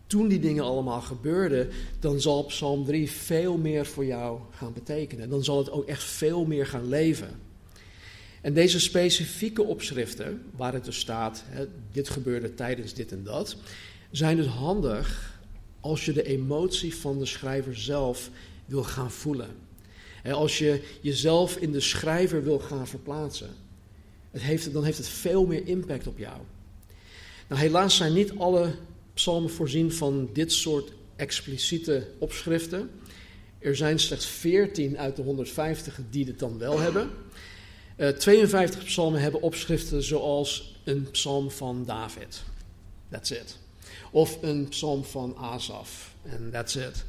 toen 0.08 0.27
die 0.27 0.39
dingen 0.39 0.63
allemaal 0.63 1.01
gebeurden, 1.01 1.69
dan 2.00 2.22
zal 2.22 2.43
Psalm 2.43 2.86
3 2.86 3.12
veel 3.12 3.58
meer 3.58 3.86
voor 3.86 4.05
jou 4.05 4.39
gaan 4.51 4.74
betekenen. 4.74 5.29
Dan 5.29 5.43
zal 5.43 5.58
het 5.58 5.72
ook 5.72 5.86
echt 5.86 6.03
veel 6.03 6.46
meer 6.46 6.65
gaan 6.65 6.89
leven. 6.89 7.29
En 8.41 8.53
deze 8.53 8.79
specifieke 8.79 9.63
opschriften, 9.63 10.41
waar 10.55 10.74
het 10.74 10.86
dus 10.86 11.00
staat, 11.00 11.43
dit 11.91 12.10
gebeurde 12.10 12.53
tijdens 12.53 12.93
dit 12.93 13.12
en 13.12 13.24
dat, 13.24 13.55
zijn 14.12 14.36
dus 14.36 14.46
handig 14.48 15.38
als 15.79 16.05
je 16.05 16.13
de 16.13 16.24
emotie 16.24 16.95
van 16.95 17.19
de 17.19 17.25
schrijver 17.25 17.77
zelf 17.77 18.29
wil 18.65 18.83
gaan 18.83 19.12
voelen. 19.12 19.50
En 20.24 20.33
als 20.33 20.57
je 20.57 20.81
jezelf 21.01 21.55
in 21.55 21.71
de 21.71 21.79
schrijver 21.79 22.43
wil 22.43 22.59
gaan 22.59 22.88
verplaatsen, 22.88 23.50
het 24.31 24.41
heeft, 24.41 24.74
dan 24.74 24.83
heeft 24.83 24.98
het 24.98 25.07
veel 25.07 25.45
meer 25.45 25.67
impact 25.67 26.07
op 26.07 26.17
jou. 26.17 26.38
Nou, 27.48 27.62
helaas 27.62 27.95
zijn 27.95 28.13
niet 28.13 28.38
alle 28.38 28.71
psalmen 29.13 29.50
voorzien 29.50 29.91
van 29.91 30.29
dit 30.33 30.51
soort 30.51 30.91
expliciete 31.15 32.07
opschriften. 32.17 32.89
Er 33.59 33.75
zijn 33.75 34.00
slechts 34.00 34.25
14 34.25 34.98
uit 34.98 35.15
de 35.15 35.21
150 35.21 36.00
die 36.09 36.25
dit 36.25 36.39
dan 36.39 36.57
wel 36.57 36.79
hebben. 36.79 37.09
Uh, 37.98 38.09
eh, 38.09 38.15
52 38.15 38.83
psalmen 38.83 39.21
hebben 39.21 39.41
opschriften 39.41 40.03
zoals 40.03 40.75
een 40.83 41.07
psalm 41.12 41.51
van 41.51 41.86
David. 41.86 42.43
That's 43.09 43.31
it. 43.31 43.57
Of 44.12 44.38
een 44.41 44.67
psalm 44.67 45.03
van 45.03 45.38
Asaf. 45.38 46.13
En 46.24 46.50
that's 46.51 46.75
it. 46.75 47.05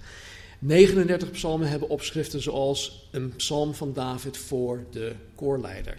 39 0.59 1.31
psalmen 1.31 1.69
hebben 1.69 1.89
opschriften 1.89 2.43
zoals 2.43 3.09
een 3.11 3.37
psalm 3.37 3.75
van 3.75 3.93
David 3.93 4.37
voor 4.37 4.85
de 4.91 5.15
koorleider. 5.35 5.97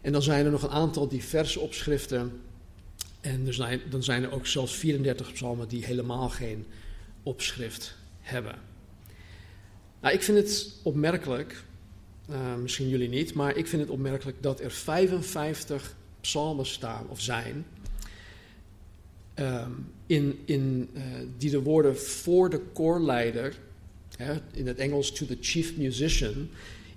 En 0.00 0.12
dan 0.12 0.22
zijn 0.22 0.44
er 0.44 0.50
nog 0.50 0.62
een 0.62 0.70
aantal 0.70 1.08
diverse 1.08 1.60
opschriften. 1.60 2.40
En 3.20 3.54
zijn, 3.54 3.80
dan 3.90 4.02
zijn 4.02 4.22
er 4.22 4.32
ook 4.32 4.46
zelfs 4.46 4.74
34 4.74 5.32
psalmen 5.32 5.68
die 5.68 5.84
helemaal 5.84 6.28
geen 6.28 6.66
opschrift 7.22 7.94
hebben. 8.20 8.54
Nou, 10.00 10.14
ik 10.14 10.22
vind 10.22 10.38
het 10.38 10.72
opmerkelijk, 10.82 11.64
uh, 12.30 12.54
misschien 12.54 12.88
jullie 12.88 13.08
niet, 13.08 13.34
maar 13.34 13.56
ik 13.56 13.66
vind 13.66 13.82
het 13.82 13.90
opmerkelijk 13.90 14.42
dat 14.42 14.60
er 14.60 14.70
55 14.70 15.96
psalmen 16.20 16.66
staan 16.66 17.08
of 17.08 17.20
zijn 17.20 17.66
um, 19.40 19.92
in, 20.06 20.38
in, 20.44 20.88
uh, 20.92 21.02
die 21.38 21.50
de 21.50 21.62
woorden 21.62 21.98
voor 21.98 22.50
de 22.50 22.60
koorleider, 22.72 23.58
hè, 24.16 24.34
in 24.52 24.66
het 24.66 24.78
Engels 24.78 25.12
to 25.12 25.26
the 25.26 25.36
chief 25.40 25.76
musician, 25.76 26.48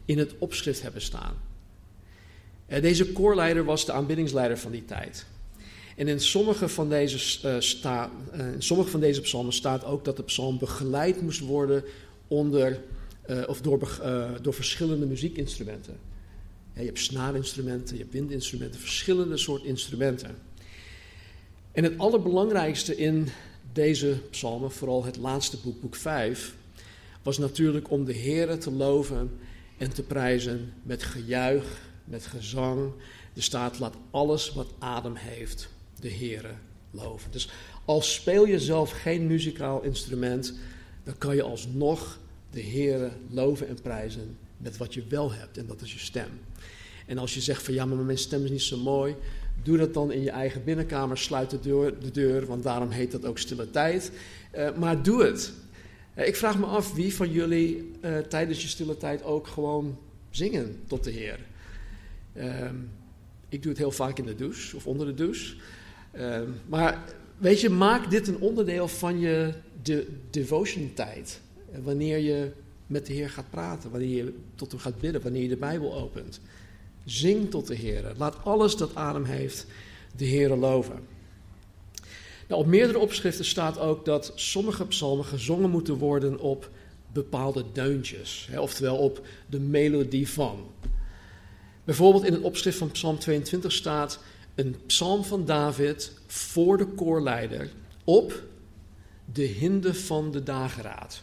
in 0.05 0.17
het 0.17 0.33
opschrift 0.37 0.81
hebben 0.81 1.01
staan. 1.01 1.35
Uh, 2.67 2.81
deze 2.81 3.11
koorleider 3.11 3.65
was 3.65 3.85
de 3.85 3.91
aanbiddingsleider 3.91 4.57
van 4.57 4.71
die 4.71 4.85
tijd. 4.85 5.25
En 5.95 6.07
in 6.07 6.19
sommige 6.19 6.67
van 6.67 6.89
deze, 6.89 7.19
sta, 7.61 8.11
in 8.33 8.63
sommige 8.63 8.89
van 8.89 8.99
deze 8.99 9.21
psalmen 9.21 9.53
staat 9.53 9.85
ook 9.85 10.05
dat 10.05 10.17
de 10.17 10.23
psalm 10.23 10.57
begeleid 10.57 11.21
moest 11.21 11.39
worden 11.39 11.83
onder, 12.27 12.81
of 13.47 13.61
door, 13.61 14.01
door 14.41 14.53
verschillende 14.53 15.05
muziekinstrumenten. 15.05 15.97
Je 16.73 16.85
hebt 16.85 16.99
snaarinstrumenten, 16.99 17.95
je 17.95 18.01
hebt 18.01 18.13
windinstrumenten, 18.13 18.79
verschillende 18.79 19.37
soorten 19.37 19.67
instrumenten. 19.67 20.35
En 21.73 21.83
het 21.83 21.97
allerbelangrijkste 21.97 22.95
in 22.95 23.27
deze 23.71 24.17
psalmen, 24.29 24.71
vooral 24.71 25.03
het 25.03 25.17
laatste 25.17 25.57
boek, 25.57 25.81
boek 25.81 25.95
5, 25.95 26.55
was 27.23 27.37
natuurlijk 27.37 27.91
om 27.91 28.05
de 28.05 28.13
Heer 28.13 28.59
te 28.59 28.71
loven 28.71 29.31
en 29.77 29.93
te 29.93 30.03
prijzen 30.03 30.73
met 30.83 31.03
gejuich, 31.03 31.81
met 32.03 32.25
gezang. 32.25 32.91
De 33.33 33.41
staat 33.41 33.79
laat 33.79 33.95
alles 34.11 34.53
wat 34.53 34.67
adem 34.79 35.15
heeft 35.15 35.69
de 35.99 36.11
Heere 36.11 36.51
loven. 36.91 37.31
Dus 37.31 37.49
als 37.85 38.13
speel 38.13 38.47
je 38.47 38.59
zelf 38.59 38.91
geen 38.91 39.27
muzikaal 39.27 39.83
instrument, 39.83 40.53
dan 41.03 41.17
kan 41.17 41.35
je 41.35 41.43
alsnog 41.43 42.19
de 42.51 42.61
Heere 42.61 43.11
loven 43.29 43.67
en 43.67 43.81
prijzen 43.81 44.37
met 44.57 44.77
wat 44.77 44.93
je 44.93 45.03
wel 45.09 45.31
hebt 45.31 45.57
en 45.57 45.67
dat 45.67 45.81
is 45.81 45.93
je 45.93 45.99
stem. 45.99 46.29
En 47.05 47.17
als 47.17 47.33
je 47.33 47.41
zegt 47.41 47.63
van 47.63 47.73
ja, 47.73 47.85
maar 47.85 47.97
mijn 47.97 48.17
stem 48.17 48.43
is 48.43 48.49
niet 48.49 48.61
zo 48.61 48.77
mooi, 48.77 49.15
Doe 49.63 49.77
dat 49.77 49.93
dan 49.93 50.11
in 50.11 50.21
je 50.21 50.29
eigen 50.29 50.63
binnenkamer, 50.63 51.17
sluit 51.17 51.49
de 51.49 51.59
deur, 51.59 51.99
de 51.99 52.11
deur 52.11 52.45
want 52.45 52.63
daarom 52.63 52.89
heet 52.89 53.11
dat 53.11 53.25
ook 53.25 53.37
stille 53.37 53.69
tijd. 53.69 54.11
Uh, 54.57 54.75
maar 54.75 55.03
doe 55.03 55.23
het. 55.23 55.53
Uh, 56.17 56.27
ik 56.27 56.35
vraag 56.35 56.59
me 56.59 56.65
af 56.65 56.93
wie 56.93 57.15
van 57.15 57.31
jullie 57.31 57.91
uh, 58.01 58.17
tijdens 58.17 58.61
je 58.61 58.67
stille 58.67 58.97
tijd 58.97 59.23
ook 59.23 59.47
gewoon 59.47 59.97
zingen 60.29 60.79
tot 60.87 61.03
de 61.03 61.11
Heer. 61.11 61.39
Ehm, 62.33 62.75
ik 63.49 63.61
doe 63.61 63.71
het 63.71 63.81
heel 63.81 63.91
vaak 63.91 64.17
in 64.17 64.25
de 64.25 64.35
douche 64.35 64.75
of 64.75 64.87
onder 64.87 65.05
de 65.05 65.13
douche. 65.13 65.55
Ehm, 66.11 66.49
maar 66.65 67.03
weet 67.37 67.61
je, 67.61 67.69
maak 67.69 68.09
dit 68.09 68.27
een 68.27 68.39
onderdeel 68.39 68.87
van 68.87 69.19
je 69.19 69.53
de 69.81 70.07
devotion 70.29 70.91
tijd. 70.93 71.41
wanneer 71.83 72.17
je 72.17 72.51
met 72.87 73.05
de 73.05 73.13
Heer 73.13 73.29
gaat 73.29 73.49
praten, 73.49 73.91
wanneer 73.91 74.15
je 74.15 74.33
tot 74.55 74.71
hem 74.71 74.79
gaat 74.79 74.99
bidden, 74.99 75.21
wanneer 75.21 75.41
je 75.41 75.47
de 75.47 75.57
Bijbel 75.57 75.93
opent. 75.93 76.39
Zing 77.05 77.49
tot 77.49 77.67
de 77.67 77.75
Heer. 77.75 78.13
Laat 78.17 78.37
alles 78.43 78.75
dat 78.75 78.95
adem 78.95 79.23
heeft 79.23 79.65
de 80.15 80.25
Heer 80.25 80.49
loven. 80.49 80.99
Nou, 82.47 82.61
op 82.61 82.67
meerdere 82.67 82.99
opschriften 82.99 83.45
staat 83.45 83.79
ook 83.79 84.05
dat 84.05 84.31
sommige 84.35 84.85
psalmen 84.85 85.25
gezongen 85.25 85.69
moeten 85.69 85.97
worden 85.97 86.39
op 86.39 86.69
bepaalde 87.13 87.65
deuntjes, 87.73 88.47
hè, 88.51 88.59
oftewel 88.59 88.97
op 88.97 89.25
de 89.49 89.59
melodie 89.59 90.29
van. 90.29 90.71
Bijvoorbeeld 91.83 92.23
in 92.23 92.33
het 92.33 92.41
opschrift 92.41 92.77
van 92.77 92.91
Psalm 92.91 93.19
22 93.19 93.71
staat 93.71 94.19
een 94.55 94.75
psalm 94.85 95.23
van 95.23 95.45
David 95.45 96.13
voor 96.27 96.77
de 96.77 96.85
koorleider 96.85 97.71
op 98.03 98.43
de 99.33 99.43
hinde 99.43 99.93
van 99.93 100.31
de 100.31 100.43
dageraad. 100.43 101.21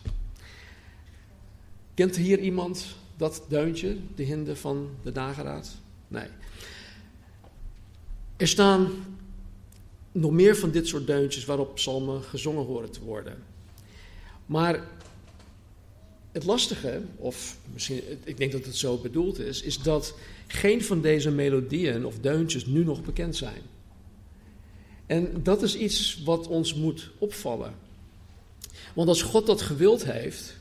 Kent 1.95 2.17
hier 2.17 2.39
iemand 2.39 2.87
dat 3.21 3.45
deuntje, 3.49 3.97
de 4.15 4.23
hinde 4.23 4.57
van 4.57 4.89
de 5.03 5.13
dageraad? 5.13 5.77
Nee. 6.09 6.27
Er 8.37 8.49
staan 8.49 8.91
nog 10.13 10.31
meer 10.31 10.57
van 10.57 10.71
dit 10.71 10.87
soort 10.87 11.07
deuntjes 11.07 11.45
waarop 11.45 11.75
psalmen 11.75 12.23
gezongen 12.23 12.65
horen 12.65 12.91
te 12.91 13.05
worden. 13.05 13.43
Maar 14.47 14.85
het 16.33 16.45
lastige, 16.45 17.03
of 17.17 17.57
misschien, 17.73 18.01
ik 18.25 18.37
denk 18.37 18.53
dat 18.53 18.65
het 18.65 18.77
zo 18.77 18.97
bedoeld 18.97 19.39
is, 19.39 19.63
is 19.63 19.79
dat 19.79 20.15
geen 20.47 20.85
van 20.85 21.01
deze 21.01 21.31
melodieën 21.31 22.07
of 22.07 22.19
deuntjes 22.19 22.67
nu 22.67 22.85
nog 22.85 23.03
bekend 23.03 23.37
zijn. 23.37 23.63
En 25.07 25.43
dat 25.43 25.63
is 25.63 25.77
iets 25.77 26.23
wat 26.25 26.47
ons 26.47 26.75
moet 26.75 27.11
opvallen. 27.19 27.75
Want 28.95 29.09
als 29.09 29.23
God 29.23 29.47
dat 29.47 29.63
gewild 29.63 30.05
heeft, 30.05 30.60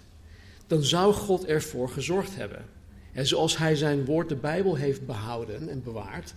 dan 0.69 0.83
zou 0.83 1.13
God 1.13 1.45
ervoor 1.45 1.89
gezorgd 1.89 2.35
hebben. 2.35 2.65
En 3.13 3.27
zoals 3.27 3.57
hij 3.57 3.75
zijn 3.75 4.05
woord, 4.05 4.29
de 4.29 4.35
Bijbel, 4.35 4.75
heeft 4.75 5.05
behouden 5.05 5.69
en 5.69 5.83
bewaard 5.83 6.33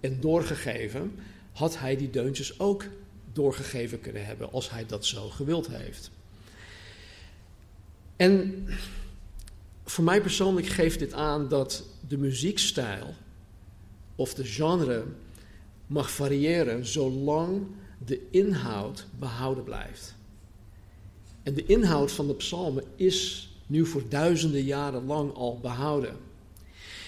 en 0.00 0.20
doorgegeven, 0.20 1.14
had 1.52 1.78
hij 1.78 1.96
die 1.96 2.10
deuntjes 2.10 2.60
ook 2.60 2.84
doorgegeven 3.32 4.00
kunnen 4.00 4.26
hebben 4.26 4.52
als 4.52 4.70
hij 4.70 4.86
dat 4.86 5.06
zo 5.06 5.28
gewild 5.28 5.68
heeft. 5.68 6.10
En 8.16 8.66
voor 9.84 10.04
mij 10.04 10.20
persoonlijk 10.20 10.66
geeft 10.66 10.98
dit 10.98 11.12
aan 11.12 11.48
dat 11.48 11.84
de 12.08 12.18
muziekstijl 12.18 13.14
of 14.14 14.34
de 14.34 14.44
genre 14.44 15.04
mag 15.86 16.10
variëren 16.10 16.86
zolang 16.86 17.66
de 18.06 18.26
inhoud 18.30 19.06
behouden 19.18 19.64
blijft. 19.64 20.14
En 21.42 21.54
de 21.54 21.66
inhoud 21.66 22.12
van 22.12 22.26
de 22.26 22.34
psalmen 22.34 22.84
is 22.96 23.47
nu 23.68 23.86
voor 23.86 24.02
duizenden 24.08 24.62
jaren 24.62 25.06
lang 25.06 25.34
al 25.34 25.58
behouden. 25.62 26.16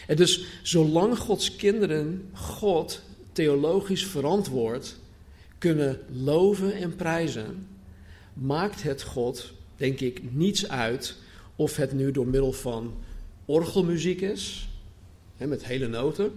En 0.06 0.16
dus 0.16 0.44
zolang 0.62 1.18
Gods 1.18 1.56
kinderen 1.56 2.28
God 2.32 3.02
theologisch 3.32 4.06
verantwoord 4.06 4.96
kunnen 5.58 6.00
loven 6.12 6.72
en 6.74 6.96
prijzen, 6.96 7.66
maakt 8.32 8.82
het 8.82 9.02
God, 9.02 9.52
denk 9.76 10.00
ik, 10.00 10.32
niets 10.32 10.68
uit 10.68 11.16
of 11.56 11.76
het 11.76 11.92
nu 11.92 12.10
door 12.10 12.26
middel 12.26 12.52
van 12.52 12.94
orgelmuziek 13.44 14.20
is, 14.20 14.68
hè, 15.36 15.46
met 15.46 15.64
hele 15.64 15.88
noten, 15.88 16.32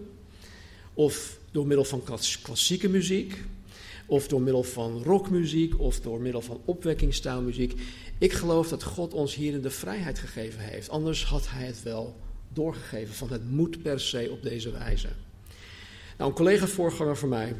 of 0.94 1.38
door 1.52 1.68
middel 1.68 1.86
van 1.86 2.04
klassieke 2.42 2.90
muziek, 2.90 3.44
of 4.06 4.28
door 4.28 4.42
middel 4.42 4.64
van 4.64 5.04
rockmuziek, 5.04 5.80
of 5.80 6.00
door 6.00 6.22
middel 6.22 6.42
van 6.42 6.62
opwekkingstaalmuziek. 6.66 7.82
Ik 8.18 8.34
geloof 8.34 8.70
dat 8.70 8.84
God 8.84 9.14
ons 9.14 9.36
hierin 9.36 9.62
de 9.62 9.70
vrijheid 9.70 10.20
gegeven 10.20 10.60
heeft. 10.60 10.90
Anders 10.90 11.26
had 11.26 11.50
hij 11.50 11.66
het 11.66 11.84
wel 11.84 12.16
doorgegeven 12.54 13.14
van 13.14 13.32
het 13.32 13.52
moet 13.52 13.82
per 13.82 14.00
se 14.00 14.30
op 14.32 14.44
deze 14.44 14.72
wijze. 14.72 15.10
Nou, 16.18 16.30
een 16.30 16.36
collega-voorganger 16.36 17.18
van 17.18 17.30
mij 17.30 17.56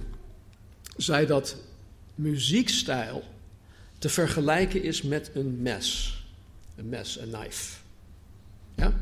zei 0.98 1.26
dat 1.26 1.58
muziekstijl 2.16 3.24
te 4.00 4.10
vergelijken 4.10 4.84
is 4.84 5.02
met 5.02 5.32
een 5.34 5.62
mes. 5.62 6.18
Een 6.76 6.90
mes, 6.90 7.20
een 7.20 7.32
knife. 7.32 7.78
Ja? 8.76 8.94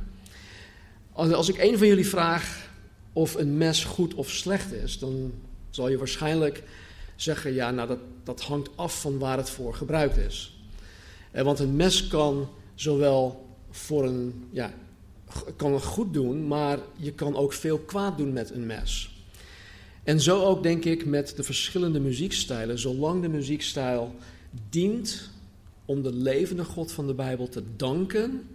Als 1.12 1.50
ik 1.50 1.58
een 1.58 1.78
van 1.78 1.88
jullie 1.88 2.08
vraag 2.08 2.70
of 3.14 3.34
een 3.34 3.58
mes 3.58 3.84
goed 3.84 4.14
of 4.14 4.30
slecht 4.30 4.74
is, 4.74 5.00
dan 5.00 5.34
zal 5.70 5.90
je 5.90 5.98
waarschijnlijk 5.98 6.64
zeggen: 7.22 7.54
ja, 7.54 7.72
nou 7.72 7.88
dat, 7.88 8.00
dat 8.24 8.42
hangt 8.42 8.70
af 8.76 9.02
van 9.02 9.20
waar 9.20 9.38
het 9.38 9.50
voor 9.50 9.74
gebruikt 9.74 10.18
is. 10.18 10.60
Eh, 11.32 11.44
want 11.44 11.60
een 11.60 11.76
mes 11.76 12.08
kan 12.08 12.50
zowel 12.76 13.46
voor 13.70 14.06
een, 14.06 14.48
ja, 14.52 14.74
kan 15.56 15.74
het 15.74 15.84
goed 15.84 16.14
doen, 16.14 16.48
maar 16.48 16.80
je 16.96 17.14
kan 17.14 17.36
ook 17.36 17.54
veel 17.54 17.80
kwaad 17.80 18.18
doen 18.18 18.34
met 18.34 18.52
een 18.52 18.66
mes. 18.66 19.10
En 20.04 20.20
zo 20.20 20.44
ook 20.44 20.64
denk 20.64 20.86
ik 20.86 21.06
met 21.06 21.36
de 21.36 21.44
verschillende 21.44 22.00
muziekstijlen. 22.00 22.80
Zolang 22.80 23.22
de 23.22 23.30
muziekstijl 23.30 24.16
dient 24.70 25.30
om 25.86 26.02
de 26.02 26.14
levende 26.14 26.64
God 26.64 26.92
van 26.92 27.08
de 27.08 27.14
Bijbel 27.14 27.50
te 27.50 27.64
danken, 27.76 28.48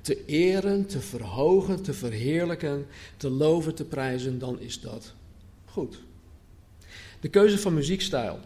te 0.00 0.24
eren, 0.24 0.86
te 0.86 1.00
verhogen, 1.00 1.82
te 1.82 1.92
verheerlijken, 1.92 2.86
te 3.16 3.30
loven, 3.30 3.74
te 3.74 3.84
prijzen, 3.84 4.38
dan 4.38 4.60
is 4.60 4.80
dat 4.80 5.14
goed. 5.64 5.98
De 7.22 7.28
keuze 7.28 7.58
van 7.58 7.74
muziekstijl 7.74 8.40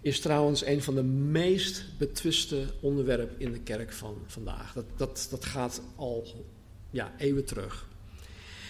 is 0.00 0.20
trouwens 0.20 0.64
een 0.64 0.82
van 0.82 0.94
de 0.94 1.02
meest 1.02 1.84
betwiste 1.98 2.64
onderwerpen 2.80 3.40
in 3.40 3.52
de 3.52 3.60
kerk 3.60 3.92
van 3.92 4.16
vandaag. 4.26 4.72
Dat, 4.72 4.84
dat, 4.96 5.26
dat 5.30 5.44
gaat 5.44 5.82
al 5.96 6.46
ja, 6.90 7.12
eeuwen 7.18 7.44
terug. 7.44 7.88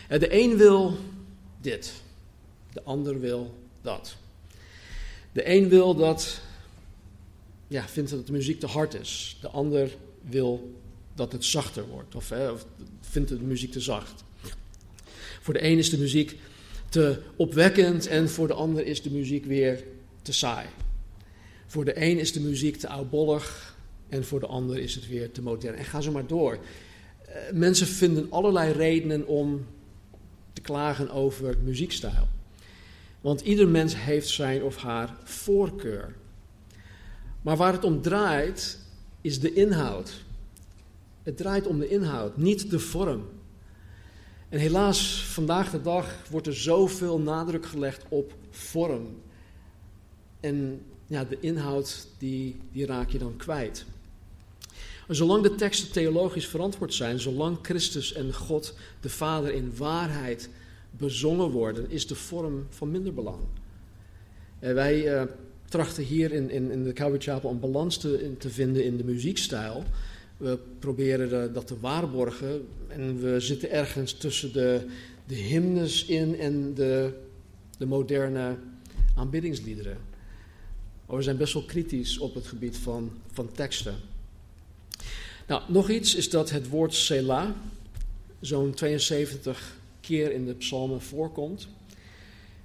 Eh, 0.09 0.21
de 0.21 0.43
een 0.43 0.57
wil 0.57 0.97
dit, 1.61 1.93
de 2.73 2.83
ander 2.83 3.21
wil 3.21 3.59
dat. 3.83 4.17
De 5.33 5.49
een 5.49 5.69
wil 5.69 5.95
dat, 5.95 6.41
ja, 7.69 7.89
vindt 7.89 8.11
dat 8.11 8.27
de 8.27 8.33
muziek 8.33 8.61
te 8.61 8.67
hard 8.67 8.95
is. 8.95 9.39
De 9.41 9.49
ander 9.49 9.97
wil 10.23 10.81
dat 11.15 11.33
het 11.33 11.45
zachter 11.45 11.87
wordt, 11.87 12.15
of, 12.15 12.29
hè, 12.29 12.51
of 12.51 12.67
vindt 13.01 13.29
de 13.29 13.41
muziek 13.41 13.73
te 13.73 13.81
zacht. 13.81 14.25
Voor 15.41 15.55
de 15.55 15.65
een 15.65 15.79
is 15.79 15.91
de 15.91 15.99
muziek 15.99 16.39
te 16.91 17.19
opwekkend 17.37 18.07
en 18.07 18.29
voor 18.29 18.47
de 18.47 18.55
ander 18.55 18.87
is 18.87 19.03
de 19.03 19.11
muziek 19.11 19.45
weer 19.45 19.85
te 20.23 20.33
saai. 20.33 20.67
Voor 21.67 21.85
de 21.85 22.03
een 22.03 22.19
is 22.19 22.33
de 22.33 22.41
muziek 22.41 22.77
te 22.77 22.89
oudbollig 22.89 23.77
en 24.09 24.25
voor 24.25 24.41
de 24.41 24.47
ander 24.47 24.79
is 24.79 24.95
het 24.95 25.09
weer 25.09 25.33
te 25.33 25.43
modern. 25.43 25.75
En 25.75 25.85
ga 25.85 26.01
zo 26.01 26.13
maar 26.13 26.27
door. 26.27 26.59
Eh, 27.27 27.53
mensen 27.53 27.87
vinden 27.87 28.27
allerlei 28.31 28.73
redenen 28.73 29.27
om 29.27 29.67
te 30.53 30.61
klagen 30.61 31.11
over 31.11 31.57
muziekstijl. 31.63 32.29
Want 33.21 33.41
ieder 33.41 33.69
mens 33.69 33.97
heeft 33.97 34.29
zijn 34.29 34.63
of 34.63 34.77
haar 34.77 35.17
voorkeur. 35.25 36.15
Maar 37.43 37.57
waar 37.57 37.73
het 37.73 37.85
om 37.85 38.03
draait, 38.03 38.79
is 39.21 39.41
de 39.41 39.53
inhoud. 39.53 40.25
Het 41.23 41.37
draait 41.37 41.67
om 41.67 41.79
de 41.79 41.89
inhoud, 41.89 42.37
niet 42.37 42.71
de 42.71 42.79
vorm. 42.79 43.25
En 44.51 44.59
helaas, 44.59 45.25
vandaag 45.25 45.71
de 45.71 45.83
dag 45.83 46.29
wordt 46.31 46.47
er 46.47 46.57
zoveel 46.57 47.19
nadruk 47.19 47.67
gelegd 47.67 48.05
op 48.09 48.35
vorm. 48.51 49.23
En 50.41 50.83
ja, 51.07 51.25
de 51.25 51.37
inhoud, 51.41 52.07
die, 52.19 52.57
die 52.73 52.87
raak 52.87 53.11
je 53.11 53.19
dan 53.19 53.37
kwijt. 53.37 53.85
zolang 55.09 55.43
de 55.43 55.55
teksten 55.55 55.93
theologisch 55.93 56.47
verantwoord 56.47 56.95
zijn, 56.95 57.21
zolang 57.21 57.59
Christus 57.63 58.13
en 58.13 58.35
God 58.35 58.75
de 59.01 59.09
Vader 59.09 59.53
in 59.53 59.73
waarheid 59.77 60.49
bezongen 60.91 61.51
worden, 61.51 61.91
is 61.91 62.07
de 62.07 62.15
vorm 62.15 62.67
van 62.69 62.91
minder 62.91 63.15
belang. 63.15 63.41
En 64.59 64.75
wij 64.75 65.15
uh, 65.15 65.23
trachten 65.69 66.05
hier 66.05 66.33
in, 66.33 66.51
in, 66.51 66.71
in 66.71 66.85
de 66.85 66.93
Calvary 66.93 67.21
Chapel 67.21 67.51
een 67.51 67.61
balans 67.61 67.97
te, 67.97 68.35
te 68.39 68.51
vinden 68.51 68.85
in 68.85 68.97
de 68.97 69.05
muziekstijl. 69.05 69.85
We 70.41 70.59
proberen 70.79 71.53
dat 71.53 71.67
te 71.67 71.81
waarborgen 71.81 72.69
en 72.89 73.21
we 73.21 73.41
zitten 73.41 73.71
ergens 73.71 74.13
tussen 74.13 74.53
de, 74.53 74.87
de 75.27 75.35
hymnes 75.35 76.05
in 76.05 76.39
en 76.39 76.75
de, 76.75 77.13
de 77.79 77.87
moderne 77.87 78.57
aanbiddingsliederen. 79.17 79.97
Maar 81.07 81.17
we 81.17 81.23
zijn 81.23 81.37
best 81.37 81.53
wel 81.53 81.63
kritisch 81.63 82.19
op 82.19 82.35
het 82.35 82.47
gebied 82.47 82.77
van, 82.77 83.11
van 83.33 83.53
teksten. 83.53 83.95
Nou, 85.47 85.63
nog 85.69 85.91
iets 85.91 86.15
is 86.15 86.31
dat 86.31 86.51
het 86.51 86.69
woord 86.69 86.95
Selah 86.95 87.51
zo'n 88.41 88.75
72 88.75 89.77
keer 90.01 90.33
in 90.33 90.47
de 90.47 90.55
psalmen 90.55 91.01
voorkomt. 91.01 91.69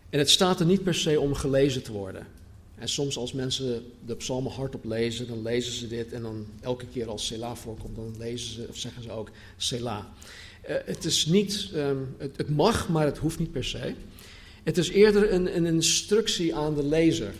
En 0.09 0.19
het 0.19 0.29
staat 0.29 0.59
er 0.59 0.65
niet 0.65 0.83
per 0.83 0.95
se 0.95 1.19
om 1.19 1.33
gelezen 1.33 1.83
te 1.83 1.91
worden. 1.91 2.27
En 2.75 2.89
soms 2.89 3.17
als 3.17 3.33
mensen 3.33 3.83
de 4.05 4.15
psalmen 4.15 4.51
hardop 4.51 4.85
lezen, 4.85 5.27
dan 5.27 5.41
lezen 5.41 5.73
ze 5.73 5.87
dit 5.87 6.11
en 6.11 6.21
dan 6.21 6.45
elke 6.61 6.85
keer 6.85 7.09
als 7.09 7.25
Selah 7.25 7.55
voorkomt, 7.55 7.95
dan 7.95 8.15
lezen 8.17 8.53
ze 8.53 8.65
of 8.69 8.77
zeggen 8.77 9.03
ze 9.03 9.11
ook 9.11 9.29
Selah. 9.57 10.05
Uh, 10.69 10.75
het 10.85 11.05
is 11.05 11.25
niet, 11.25 11.69
um, 11.75 12.15
het, 12.17 12.49
mag, 12.49 12.89
maar 12.89 13.05
het 13.05 13.17
hoeft 13.17 13.39
niet 13.39 13.51
per 13.51 13.63
se. 13.63 13.93
Het 14.63 14.77
is 14.77 14.89
eerder 14.89 15.33
een, 15.33 15.55
een 15.55 15.65
instructie 15.65 16.55
aan 16.55 16.75
de 16.75 16.83
lezer. 16.83 17.33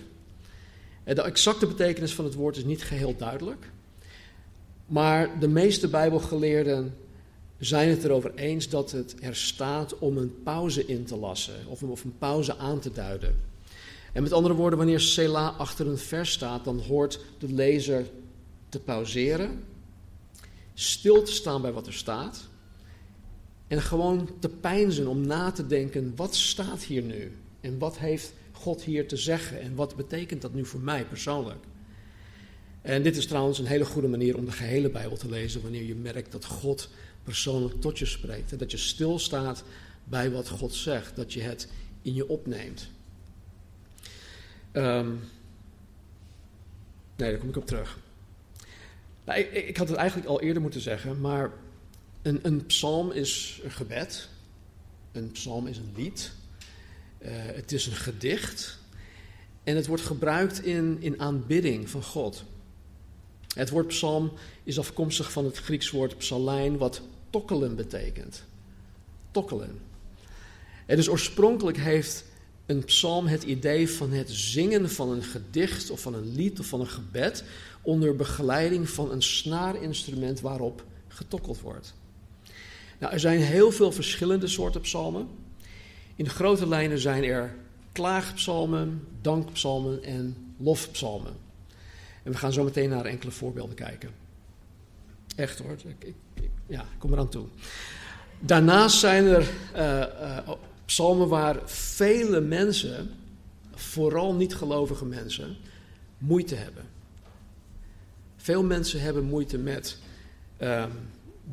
Uh, 1.06 1.16
de 1.16 1.22
exacte 1.22 1.68
betekenis 1.68 2.14
van 2.14 2.26
het 2.26 2.34
woord 2.34 2.58
is 2.58 2.64
niet 2.64 2.84
geheel 2.84 3.16
duidelijk. 3.18 3.70
Maar 4.86 5.40
de 5.40 5.48
meeste 5.48 5.88
Bijbelgeleerden 5.88 6.94
zijn 7.60 7.90
het 7.90 8.04
erover 8.04 8.34
eens 8.36 8.70
dat 8.70 8.92
het 8.92 9.16
er 9.22 9.36
staat 9.36 10.00
om 10.00 10.18
een 10.18 10.44
pauze 10.44 10.86
in 10.86 11.06
te 11.06 11.16
lassen 11.16 11.56
of, 11.68 11.84
of 11.84 12.04
een 12.04 12.18
pauze 12.18 12.58
aan 12.58 12.80
te 12.80 12.92
duiden. 12.92 13.36
En 14.16 14.24
met 14.24 14.32
andere 14.32 14.54
woorden, 14.54 14.78
wanneer 14.78 15.00
Selah 15.00 15.60
achter 15.60 15.88
een 15.88 15.98
vers 15.98 16.32
staat, 16.32 16.64
dan 16.64 16.80
hoort 16.80 17.20
de 17.40 17.54
lezer 17.54 18.06
te 18.70 18.80
pauzeren, 18.80 19.64
stil 20.74 21.24
te 21.24 21.32
staan 21.32 21.62
bij 21.62 21.72
wat 21.72 21.88
er 21.88 21.94
staat 21.94 22.48
en 23.68 23.82
gewoon 23.82 24.30
te 24.40 24.50
peinzen 24.50 25.08
om 25.08 25.28
na 25.28 25.52
te 25.52 25.68
denken, 25.68 26.14
wat 26.16 26.36
staat 26.36 26.84
hier 26.84 27.02
nu? 27.02 27.38
En 27.62 27.78
wat 27.78 27.98
heeft 27.98 28.34
God 28.52 28.84
hier 28.84 29.08
te 29.08 29.18
zeggen? 29.18 29.62
En 29.62 29.76
wat 29.76 29.96
betekent 29.96 30.42
dat 30.42 30.54
nu 30.54 30.66
voor 30.66 30.80
mij 30.80 31.06
persoonlijk? 31.06 31.64
En 32.82 33.04
dit 33.04 33.18
is 33.18 33.28
trouwens 33.28 33.60
een 33.60 33.66
hele 33.66 33.86
goede 33.86 34.08
manier 34.08 34.38
om 34.38 34.46
de 34.46 34.52
gehele 34.52 34.90
Bijbel 34.90 35.18
te 35.18 35.30
lezen 35.30 35.62
wanneer 35.62 35.84
je 35.84 35.96
merkt 35.96 36.32
dat 36.32 36.46
God 36.46 36.90
persoonlijk 37.24 37.82
tot 37.82 38.00
je 38.00 38.06
spreekt. 38.06 38.52
En 38.52 38.58
dat 38.58 38.72
je 38.72 38.78
stilstaat 38.78 39.64
bij 40.04 40.32
wat 40.32 40.50
God 40.50 40.74
zegt, 40.74 41.16
dat 41.16 41.34
je 41.34 41.42
het 41.42 41.70
in 42.02 42.14
je 42.14 42.30
opneemt. 42.30 42.94
Um, 44.76 45.20
nee, 47.16 47.30
daar 47.30 47.40
kom 47.40 47.50
ik 47.50 47.58
op 47.58 47.66
terug. 47.66 48.00
Nou, 49.26 49.40
ik, 49.40 49.52
ik, 49.52 49.78
had 49.78 49.88
het 49.88 49.98
eigenlijk 49.98 50.28
al 50.30 50.42
eerder 50.42 50.62
moeten 50.62 50.82
zeggen, 50.82 51.22
maar 51.22 51.52
een, 52.22 52.40
een 52.42 52.66
psalm 52.66 53.12
is 53.12 53.60
een 53.64 53.72
gebed. 53.72 54.30
Een 55.12 55.32
psalm 55.32 55.68
is 55.68 55.78
een 55.78 55.94
lied. 55.96 56.32
Uh, 57.20 57.30
het 57.32 57.72
is 57.72 57.86
een 57.86 57.96
gedicht. 57.96 58.80
En 59.64 59.76
het 59.76 59.88
wordt 59.88 60.04
gebruikt 60.04 60.64
in, 60.64 60.98
in 61.00 61.20
aanbidding 61.20 61.90
van 61.90 62.04
God. 62.04 62.44
Het 63.56 63.70
woord 63.70 63.88
psalm 63.88 64.32
is 64.64 64.80
afkomstig 64.80 65.32
van 65.32 65.46
het 65.46 65.58
Grieks 65.58 65.92
woord 65.92 66.18
psalijn, 66.18 66.78
wat 66.78 67.02
tokkelen 67.30 67.76
betekent. 67.76 68.44
Tokkelen. 69.32 69.80
En 70.86 70.96
dus 70.96 71.10
oorspronkelijk 71.10 71.78
heeft 71.78 72.24
een 72.66 72.84
psalm 72.84 73.28
het 73.28 73.44
idee 73.44 73.90
van 73.90 74.12
het 74.12 74.32
zingen 74.32 74.90
van 74.90 75.12
een 75.12 75.24
gedicht 75.24 75.90
of 75.90 76.02
van 76.02 76.14
een 76.14 76.36
lied 76.36 76.60
of 76.60 76.66
van 76.66 76.80
een 76.80 76.88
gebed 76.88 77.44
onder 77.82 78.16
begeleiding 78.16 78.90
van 78.90 79.12
een 79.12 79.22
snaarinstrument 79.22 80.42
waarop 80.42 80.84
getokkeld 81.08 81.62
wordt. 81.62 81.94
Nou, 83.00 83.14
er 83.14 83.20
zijn 83.20 83.40
heel 83.40 83.72
veel 83.72 83.92
verschillende 83.92 84.48
soorten 84.48 84.82
psalmen. 84.82 85.28
In 86.16 86.30
grote 86.30 86.68
lijnen 86.68 87.00
zijn 87.00 87.24
er 87.24 87.56
klaagpsalmen, 87.92 89.08
dankpsalmen 89.22 90.04
en 90.04 90.54
lofpsalmen. 90.58 91.34
En 92.24 92.32
we 92.32 92.38
gaan 92.38 92.54
zo 92.54 92.64
meteen 92.64 92.90
naar 92.90 93.06
enkele 93.06 93.32
voorbeelden 93.32 93.76
kijken. 93.76 94.10
Echt 95.36 95.60
hoor, 95.60 95.72
ik, 95.72 96.14
ik, 96.34 96.50
ja, 96.68 96.82
ik 96.82 97.00
kom 97.00 97.14
eraan 97.14 97.30
toe. 97.30 97.46
Daarnaast 98.40 99.00
zijn 99.00 99.26
er 99.26 99.50
uh, 99.76 100.00
uh, 100.00 100.50
psalmen 100.86 101.28
waar 101.28 101.60
vele 101.70 102.42
mensen, 102.42 103.10
vooral 103.76 104.34
niet-gelovige 104.34 105.06
mensen, 105.06 105.56
moeite 106.18 106.56
hebben. 106.56 106.86
Veel 108.36 108.64
mensen 108.64 109.02
hebben 109.02 109.24
moeite 109.24 109.58
met 109.58 109.98
uh, 110.62 110.86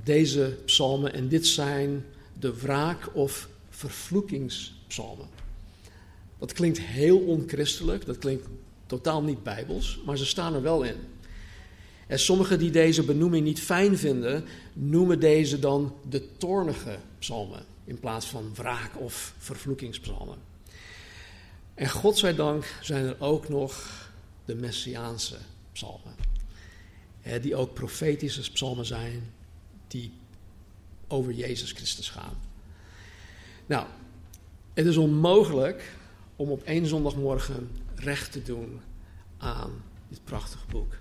deze 0.04 0.58
psalmen 0.64 1.12
en 1.12 1.28
dit 1.28 1.46
zijn 1.46 2.04
de 2.38 2.54
wraak- 2.60 3.16
of 3.16 3.48
vervloekingspsalmen. 3.68 5.26
Dat 6.38 6.52
klinkt 6.52 6.80
heel 6.80 7.18
onchristelijk, 7.18 8.06
dat 8.06 8.18
klinkt 8.18 8.46
totaal 8.86 9.22
niet 9.22 9.42
bijbels, 9.42 10.00
maar 10.06 10.16
ze 10.16 10.26
staan 10.26 10.54
er 10.54 10.62
wel 10.62 10.82
in. 10.82 10.96
En 12.06 12.18
sommigen 12.18 12.58
die 12.58 12.70
deze 12.70 13.04
benoeming 13.04 13.44
niet 13.44 13.60
fijn 13.60 13.98
vinden, 13.98 14.44
noemen 14.72 15.20
deze 15.20 15.58
dan 15.58 15.94
de 16.08 16.36
toornige 16.36 16.98
psalmen 17.18 17.71
in 17.84 18.00
plaats 18.00 18.26
van 18.26 18.54
wraak- 18.54 19.00
of 19.00 19.34
vervloekingspsalmen. 19.38 20.38
En 21.74 21.90
godzijdank 21.90 22.74
zijn 22.80 23.04
er 23.04 23.16
ook 23.18 23.48
nog 23.48 23.90
de 24.44 24.54
messiaanse 24.54 25.38
psalmen, 25.72 26.14
die 27.40 27.56
ook 27.56 27.74
profetische 27.74 28.50
psalmen 28.52 28.86
zijn, 28.86 29.32
die 29.88 30.12
over 31.08 31.32
Jezus 31.32 31.72
Christus 31.72 32.10
gaan. 32.10 32.36
Nou, 33.66 33.86
het 34.74 34.86
is 34.86 34.96
onmogelijk 34.96 35.96
om 36.36 36.50
op 36.50 36.62
één 36.62 36.86
zondagmorgen 36.86 37.70
recht 37.94 38.32
te 38.32 38.42
doen 38.42 38.80
aan 39.38 39.82
dit 40.08 40.24
prachtige 40.24 40.66
boek. 40.66 40.96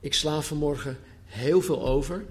Ik 0.00 0.14
sla 0.14 0.40
vanmorgen 0.40 0.98
heel 1.24 1.60
veel 1.60 1.86
over, 1.86 2.24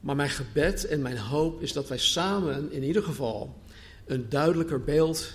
maar 0.00 0.16
mijn 0.16 0.30
gebed 0.30 0.86
en 0.86 1.02
mijn 1.02 1.18
hoop 1.18 1.62
is 1.62 1.72
dat 1.72 1.88
wij 1.88 1.98
samen 1.98 2.72
in 2.72 2.82
ieder 2.82 3.02
geval 3.02 3.58
een 4.06 4.28
duidelijker 4.28 4.84
beeld 4.84 5.32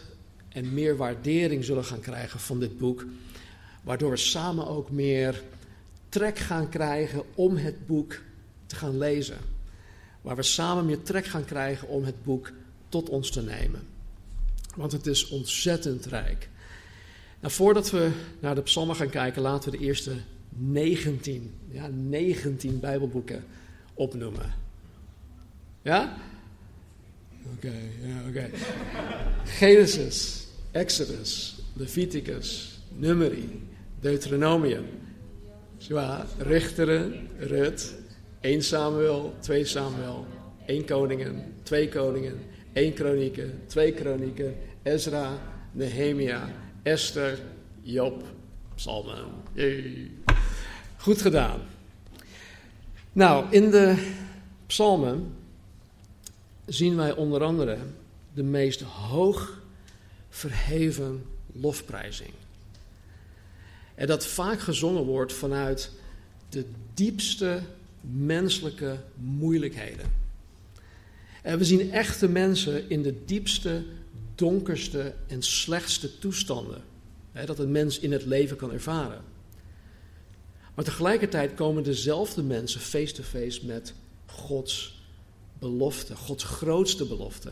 en 0.49 0.73
meer 0.73 0.97
waardering 0.97 1.65
zullen 1.65 1.85
gaan 1.85 1.99
krijgen 1.99 2.39
van 2.39 2.59
dit 2.59 2.77
boek, 2.77 3.05
waardoor 3.83 4.09
we 4.09 4.17
samen 4.17 4.67
ook 4.67 4.91
meer 4.91 5.43
trek 6.09 6.37
gaan 6.39 6.69
krijgen 6.69 7.23
om 7.35 7.57
het 7.57 7.85
boek 7.85 8.21
te 8.65 8.75
gaan 8.75 8.97
lezen. 8.97 9.37
Waar 10.21 10.35
we 10.35 10.43
samen 10.43 10.85
meer 10.85 11.01
trek 11.01 11.25
gaan 11.25 11.45
krijgen 11.45 11.87
om 11.87 12.03
het 12.03 12.23
boek 12.23 12.51
tot 12.89 13.09
ons 13.09 13.29
te 13.29 13.41
nemen. 13.41 13.81
Want 14.75 14.91
het 14.91 15.07
is 15.07 15.27
ontzettend 15.27 16.05
rijk. 16.05 16.49
Nou, 17.39 17.53
voordat 17.53 17.91
we 17.91 18.11
naar 18.39 18.55
de 18.55 18.61
psalmen 18.61 18.95
gaan 18.95 19.09
kijken, 19.09 19.41
laten 19.41 19.71
we 19.71 19.77
de 19.77 19.83
eerste 19.83 20.11
19, 20.49 21.53
ja, 21.71 21.87
19 21.87 22.79
Bijbelboeken 22.79 23.43
opnoemen. 23.95 24.53
Ja? 25.81 26.17
Oké, 27.53 27.73
ja, 28.01 28.29
oké. 28.29 28.49
Genesis, 29.45 30.47
Exodus, 30.71 31.55
Leviticus, 31.73 32.79
Numeri, 32.97 33.61
Deuteronomium, 33.99 34.85
ja, 35.77 36.25
Richteren, 36.37 37.29
Rut, 37.39 37.93
1 38.41 38.63
Samuel, 38.63 39.33
2 39.39 39.65
Samuel, 39.65 40.25
1 40.65 40.85
Koningen, 40.85 41.53
2 41.63 41.89
Koningen, 41.89 42.39
1 42.73 42.93
Kronieken, 42.93 43.61
2 43.67 43.91
Kronieken, 43.91 44.55
Ezra, 44.83 45.39
Nehemia, 45.71 46.49
Esther, 46.83 47.37
Job, 47.83 48.23
Psalmen. 48.75 49.25
Goed 50.97 51.21
gedaan. 51.21 51.74
Nou, 53.15 53.45
in 53.49 53.69
de 53.71 54.13
Psalmen 54.67 55.35
zien 56.65 56.95
wij 56.95 57.15
onder 57.15 57.43
andere 57.43 57.77
de 58.33 58.43
meest 58.43 58.81
hoog 58.81 59.61
verheven 60.29 61.25
lofprijzing. 61.51 62.29
En 63.95 64.07
dat 64.07 64.25
vaak 64.25 64.59
gezongen 64.59 65.03
wordt 65.03 65.33
vanuit 65.33 65.91
de 66.49 66.65
diepste 66.93 67.61
menselijke 68.01 68.99
moeilijkheden. 69.15 70.11
En 71.41 71.57
we 71.57 71.65
zien 71.65 71.91
echte 71.91 72.29
mensen 72.29 72.89
in 72.89 73.01
de 73.01 73.25
diepste, 73.25 73.83
donkerste 74.35 75.13
en 75.27 75.41
slechtste 75.41 76.19
toestanden. 76.19 76.81
Hè, 77.31 77.45
dat 77.45 77.59
een 77.59 77.71
mens 77.71 77.99
in 77.99 78.11
het 78.11 78.25
leven 78.25 78.57
kan 78.57 78.71
ervaren. 78.71 79.21
Maar 80.75 80.85
tegelijkertijd 80.85 81.53
komen 81.53 81.83
dezelfde 81.83 82.43
mensen 82.43 82.81
face-to-face 82.81 83.65
met 83.65 83.93
Gods 84.25 85.01
belofte, 85.59 86.15
Gods 86.15 86.43
grootste 86.43 87.05
belofte. 87.05 87.51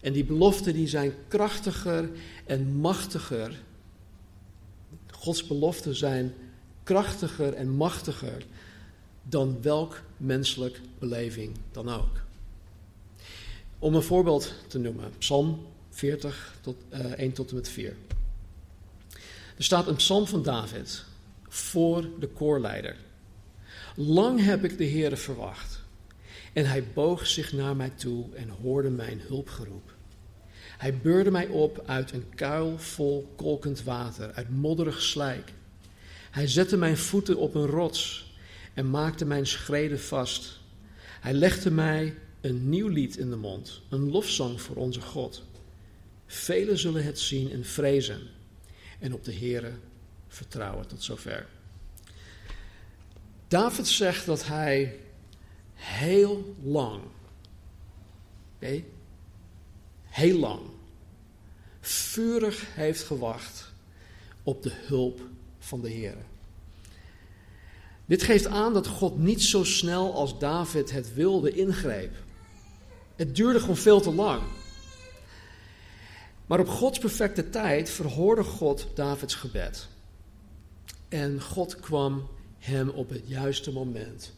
En 0.00 0.12
die 0.12 0.24
beloften 0.24 0.72
die 0.72 0.88
zijn 0.88 1.14
krachtiger 1.28 2.10
en 2.46 2.74
machtiger. 2.74 3.62
Gods 5.10 5.46
beloften 5.46 5.94
zijn 5.94 6.34
krachtiger 6.82 7.52
en 7.54 7.70
machtiger 7.70 8.46
dan 9.22 9.62
welk 9.62 10.02
menselijk 10.16 10.80
beleving 10.98 11.56
dan 11.72 11.88
ook. 11.88 12.22
Om 13.78 13.94
een 13.94 14.02
voorbeeld 14.02 14.54
te 14.66 14.78
noemen, 14.78 15.12
Psalm 15.18 15.66
40, 15.90 16.56
tot, 16.60 16.76
uh, 16.92 16.98
1 16.98 17.32
tot 17.32 17.48
en 17.48 17.54
met 17.54 17.68
4. 17.68 17.96
Er 19.56 19.64
staat 19.64 19.86
een 19.86 19.96
psalm 19.96 20.26
van 20.26 20.42
David 20.42 21.04
voor 21.54 22.08
de 22.18 22.28
koorleider. 22.28 22.96
Lang 23.96 24.44
heb 24.44 24.64
ik 24.64 24.78
de 24.78 24.88
Heere 24.88 25.16
verwacht. 25.16 25.82
En 26.52 26.66
hij 26.66 26.84
boog 26.94 27.26
zich 27.26 27.52
naar 27.52 27.76
mij 27.76 27.90
toe 27.90 28.34
en 28.34 28.48
hoorde 28.48 28.90
mijn 28.90 29.20
hulpgeroep. 29.20 29.94
Hij 30.78 30.98
beurde 30.98 31.30
mij 31.30 31.46
op 31.46 31.82
uit 31.86 32.12
een 32.12 32.24
kuil 32.34 32.78
vol 32.78 33.32
kolkend 33.36 33.82
water, 33.82 34.32
uit 34.32 34.50
modderig 34.50 35.02
slijk. 35.02 35.52
Hij 36.30 36.48
zette 36.48 36.76
mijn 36.76 36.96
voeten 36.96 37.36
op 37.36 37.54
een 37.54 37.66
rots 37.66 38.32
en 38.72 38.90
maakte 38.90 39.24
mijn 39.24 39.46
schreden 39.46 40.00
vast. 40.00 40.60
Hij 41.20 41.32
legde 41.32 41.70
mij 41.70 42.14
een 42.40 42.68
nieuw 42.68 42.88
lied 42.88 43.16
in 43.16 43.30
de 43.30 43.36
mond, 43.36 43.82
een 43.88 44.10
lofzang 44.10 44.60
voor 44.60 44.76
onze 44.76 45.00
God. 45.00 45.44
Velen 46.26 46.78
zullen 46.78 47.04
het 47.04 47.18
zien 47.18 47.50
en 47.50 47.64
vrezen 47.64 48.20
en 49.00 49.14
op 49.14 49.24
de 49.24 49.34
Heere 49.34 49.72
vertrouwen. 50.34 50.86
Tot 50.86 51.02
zover. 51.02 51.46
David 53.48 53.88
zegt 53.88 54.26
dat 54.26 54.46
hij 54.46 54.98
heel 55.74 56.54
lang, 56.62 57.02
okay, 58.56 58.84
heel 60.04 60.38
lang, 60.38 60.60
vurig 61.80 62.74
heeft 62.74 63.02
gewacht 63.02 63.72
op 64.42 64.62
de 64.62 64.72
hulp 64.86 65.20
van 65.58 65.80
de 65.80 65.88
Heer. 65.88 66.16
Dit 68.06 68.22
geeft 68.22 68.46
aan 68.46 68.72
dat 68.72 68.86
God 68.86 69.18
niet 69.18 69.42
zo 69.42 69.64
snel 69.64 70.14
als 70.14 70.38
David 70.38 70.90
het 70.90 71.14
wilde 71.14 71.50
ingreep. 71.50 72.14
Het 73.16 73.36
duurde 73.36 73.60
gewoon 73.60 73.76
veel 73.76 74.00
te 74.00 74.12
lang. 74.14 74.42
Maar 76.46 76.60
op 76.60 76.68
Gods 76.68 76.98
perfecte 76.98 77.50
tijd 77.50 77.90
verhoorde 77.90 78.44
God 78.44 78.86
Davids 78.94 79.34
gebed. 79.34 79.88
En 81.08 81.40
God 81.40 81.80
kwam 81.80 82.28
hem 82.58 82.88
op 82.88 83.08
het 83.08 83.22
juiste 83.24 83.72
moment 83.72 84.32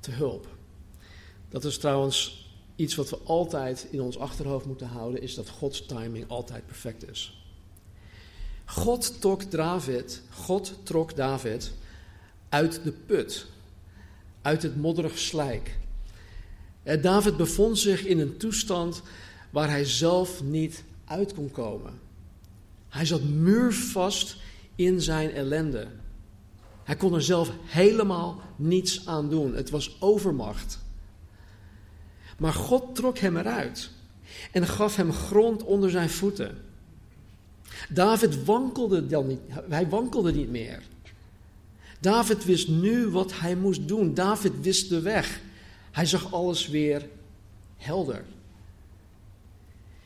te 0.00 0.10
hulp. 0.10 0.46
Dat 1.48 1.64
is 1.64 1.78
trouwens 1.78 2.46
iets 2.76 2.94
wat 2.94 3.10
we 3.10 3.18
altijd 3.24 3.86
in 3.90 4.00
ons 4.00 4.18
achterhoofd 4.18 4.66
moeten 4.66 4.86
houden, 4.86 5.22
is 5.22 5.34
dat 5.34 5.48
Gods 5.48 5.86
timing 5.86 6.28
altijd 6.28 6.66
perfect 6.66 7.10
is. 7.10 7.46
God 8.64 9.20
trok 9.20 9.50
David, 9.50 10.22
God 10.30 10.74
trok 10.82 11.16
David 11.16 11.72
uit 12.48 12.84
de 12.84 12.92
put 12.92 13.46
uit 14.42 14.62
het 14.62 14.76
modderig 14.76 15.18
slijk. 15.18 15.78
David 17.00 17.36
bevond 17.36 17.78
zich 17.78 18.04
in 18.04 18.18
een 18.18 18.36
toestand 18.36 19.02
waar 19.50 19.68
hij 19.68 19.84
zelf 19.84 20.42
niet 20.42 20.84
uit 21.04 21.34
kon 21.34 21.50
komen. 21.50 21.92
Hij 22.88 23.06
zat 23.06 23.22
muurvast 23.22 24.36
in 24.74 25.00
zijn 25.00 25.32
ellende. 25.32 25.86
Hij 26.84 26.96
kon 26.96 27.14
er 27.14 27.22
zelf 27.22 27.50
helemaal 27.64 28.40
niets 28.56 29.06
aan 29.06 29.30
doen. 29.30 29.54
Het 29.54 29.70
was 29.70 29.96
overmacht. 30.00 30.78
Maar 32.38 32.52
God 32.52 32.94
trok 32.94 33.18
hem 33.18 33.36
eruit 33.36 33.90
en 34.52 34.66
gaf 34.66 34.96
hem 34.96 35.12
grond 35.12 35.62
onder 35.62 35.90
zijn 35.90 36.10
voeten. 36.10 36.58
David 37.88 38.44
wankelde 38.44 39.06
dan 39.06 39.26
niet, 39.26 39.40
hij 39.68 39.88
wankelde 39.88 40.32
niet 40.32 40.50
meer. 40.50 40.82
David 42.00 42.44
wist 42.44 42.68
nu 42.68 43.08
wat 43.08 43.38
hij 43.38 43.56
moest 43.56 43.88
doen. 43.88 44.14
David 44.14 44.52
wist 44.60 44.88
de 44.88 45.00
weg. 45.00 45.40
Hij 45.90 46.06
zag 46.06 46.32
alles 46.32 46.68
weer 46.68 47.08
helder. 47.76 48.24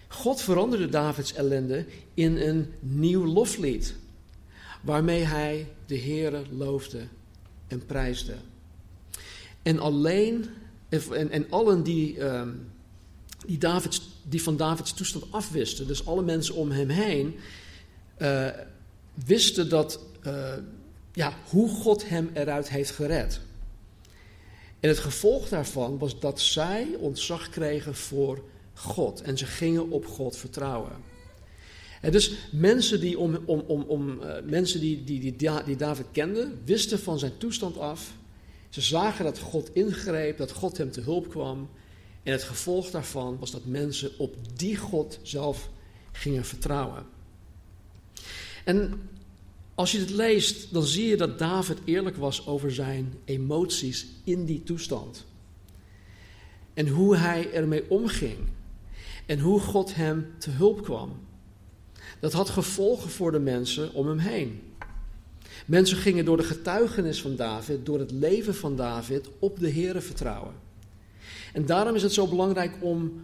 God 0.08 0.40
veranderde 0.40 0.88
Davids 0.88 1.32
ellende 1.32 1.86
in 2.14 2.36
een 2.36 2.72
nieuw 2.80 3.24
loflied, 3.24 3.94
waarmee 4.82 5.22
hij 5.22 5.66
de 5.86 5.98
Heere 5.98 6.42
loofde 6.50 7.06
en 7.66 7.86
prijsde. 7.86 8.34
En 9.62 9.78
alleen, 9.78 10.46
en, 10.88 11.30
en 11.30 11.50
allen 11.50 11.82
die, 11.82 12.20
um, 12.20 12.70
die, 13.46 13.58
Davids, 13.58 14.08
die 14.22 14.42
van 14.42 14.56
Davids 14.56 14.92
toestand 14.92 15.24
afwisten, 15.30 15.86
dus 15.86 16.06
alle 16.06 16.22
mensen 16.22 16.54
om 16.54 16.70
hem 16.70 16.88
heen, 16.88 17.34
uh, 18.18 18.48
wisten 19.14 19.68
dat, 19.68 20.00
uh, 20.26 20.52
ja, 21.12 21.32
hoe 21.48 21.68
God 21.68 22.08
hem 22.08 22.30
eruit 22.34 22.68
heeft 22.68 22.90
gered. 22.90 23.40
En 24.80 24.88
het 24.88 24.98
gevolg 24.98 25.48
daarvan 25.48 25.98
was 25.98 26.20
dat 26.20 26.40
zij 26.40 26.86
ontzag 26.98 27.48
kregen 27.48 27.94
voor 27.94 28.42
God. 28.74 29.20
En 29.20 29.38
ze 29.38 29.46
gingen 29.46 29.90
op 29.90 30.06
God 30.06 30.36
vertrouwen. 30.36 30.92
Dus 32.10 32.32
mensen 32.52 33.00
die, 33.00 33.18
om, 33.18 33.38
om, 33.44 33.60
om, 33.66 33.82
om, 33.82 34.20
uh, 34.22 34.34
mensen 34.44 34.80
die, 34.80 35.04
die, 35.04 35.20
die, 35.20 35.64
die 35.64 35.76
David 35.76 36.06
kenden, 36.12 36.58
wisten 36.64 36.98
van 36.98 37.18
zijn 37.18 37.38
toestand 37.38 37.78
af. 37.78 38.14
Ze 38.68 38.80
zagen 38.80 39.24
dat 39.24 39.38
God 39.38 39.70
ingreep, 39.72 40.36
dat 40.36 40.52
God 40.52 40.78
hem 40.78 40.90
te 40.90 41.00
hulp 41.00 41.28
kwam. 41.28 41.68
En 42.22 42.32
het 42.32 42.42
gevolg 42.42 42.90
daarvan 42.90 43.38
was 43.38 43.50
dat 43.50 43.64
mensen 43.64 44.10
op 44.18 44.34
die 44.54 44.76
God 44.76 45.18
zelf 45.22 45.70
gingen 46.12 46.44
vertrouwen. 46.44 47.06
En 48.64 49.00
als 49.74 49.92
je 49.92 49.98
het 49.98 50.10
leest, 50.10 50.72
dan 50.72 50.82
zie 50.82 51.06
je 51.06 51.16
dat 51.16 51.38
David 51.38 51.78
eerlijk 51.84 52.16
was 52.16 52.46
over 52.46 52.72
zijn 52.72 53.14
emoties 53.24 54.06
in 54.24 54.44
die 54.44 54.62
toestand. 54.62 55.24
En 56.74 56.88
hoe 56.88 57.16
hij 57.16 57.52
ermee 57.52 57.90
omging. 57.90 58.38
En 59.26 59.38
hoe 59.38 59.60
God 59.60 59.94
hem 59.94 60.26
te 60.38 60.50
hulp 60.50 60.82
kwam. 60.82 61.12
Dat 62.20 62.32
had 62.32 62.48
gevolgen 62.48 63.10
voor 63.10 63.32
de 63.32 63.38
mensen 63.38 63.92
om 63.92 64.06
hem 64.06 64.18
heen. 64.18 64.60
Mensen 65.66 65.96
gingen 65.96 66.24
door 66.24 66.36
de 66.36 66.42
getuigenis 66.42 67.20
van 67.20 67.36
David, 67.36 67.86
door 67.86 67.98
het 67.98 68.10
leven 68.10 68.54
van 68.54 68.76
David, 68.76 69.28
op 69.38 69.58
de 69.58 69.70
Here 69.70 70.00
vertrouwen. 70.00 70.54
En 71.52 71.66
daarom 71.66 71.94
is 71.94 72.02
het 72.02 72.12
zo 72.12 72.26
belangrijk 72.26 72.76
om 72.80 73.20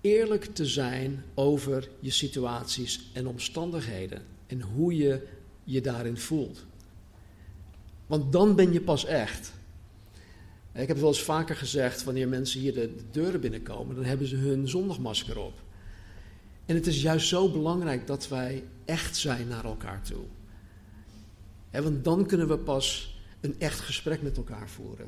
eerlijk 0.00 0.44
te 0.44 0.66
zijn 0.66 1.24
over 1.34 1.88
je 2.00 2.10
situaties 2.10 3.10
en 3.12 3.26
omstandigheden. 3.26 4.22
En 4.46 4.60
hoe 4.60 4.96
je 4.96 5.26
je 5.64 5.80
daarin 5.80 6.16
voelt. 6.16 6.64
Want 8.06 8.32
dan 8.32 8.54
ben 8.54 8.72
je 8.72 8.80
pas 8.80 9.04
echt. 9.04 9.52
Ik 10.72 10.80
heb 10.80 10.88
het 10.88 11.00
wel 11.00 11.08
eens 11.08 11.22
vaker 11.22 11.56
gezegd, 11.56 12.04
wanneer 12.04 12.28
mensen 12.28 12.60
hier 12.60 12.74
de, 12.74 12.94
deuren 13.10 13.40
binnenkomen, 13.40 13.94
dan 13.94 14.04
hebben 14.04 14.26
ze 14.26 14.36
hun 14.36 14.68
zondagmasker 14.68 15.38
op. 15.38 15.63
En 16.66 16.74
het 16.74 16.86
is 16.86 17.02
juist 17.02 17.28
zo 17.28 17.48
belangrijk 17.48 18.06
dat 18.06 18.28
wij 18.28 18.64
echt 18.84 19.16
zijn 19.16 19.48
naar 19.48 19.64
elkaar 19.64 20.02
toe. 20.02 20.24
want 21.70 22.04
dan 22.04 22.26
kunnen 22.26 22.48
we 22.48 22.58
pas 22.58 23.18
een 23.40 23.54
echt 23.58 23.80
gesprek 23.80 24.22
met 24.22 24.36
elkaar 24.36 24.68
voeren. 24.68 25.06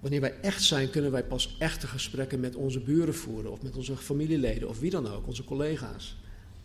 Wanneer 0.00 0.20
wij 0.20 0.34
echt 0.40 0.62
zijn, 0.62 0.90
kunnen 0.90 1.10
wij 1.10 1.24
pas 1.24 1.56
echte 1.58 1.86
gesprekken 1.86 2.40
met 2.40 2.54
onze 2.54 2.80
buren 2.80 3.14
voeren, 3.14 3.52
of 3.52 3.62
met 3.62 3.76
onze 3.76 3.96
familieleden, 3.96 4.68
of 4.68 4.78
wie 4.78 4.90
dan 4.90 5.08
ook, 5.08 5.26
onze 5.26 5.44
collega's, 5.44 6.16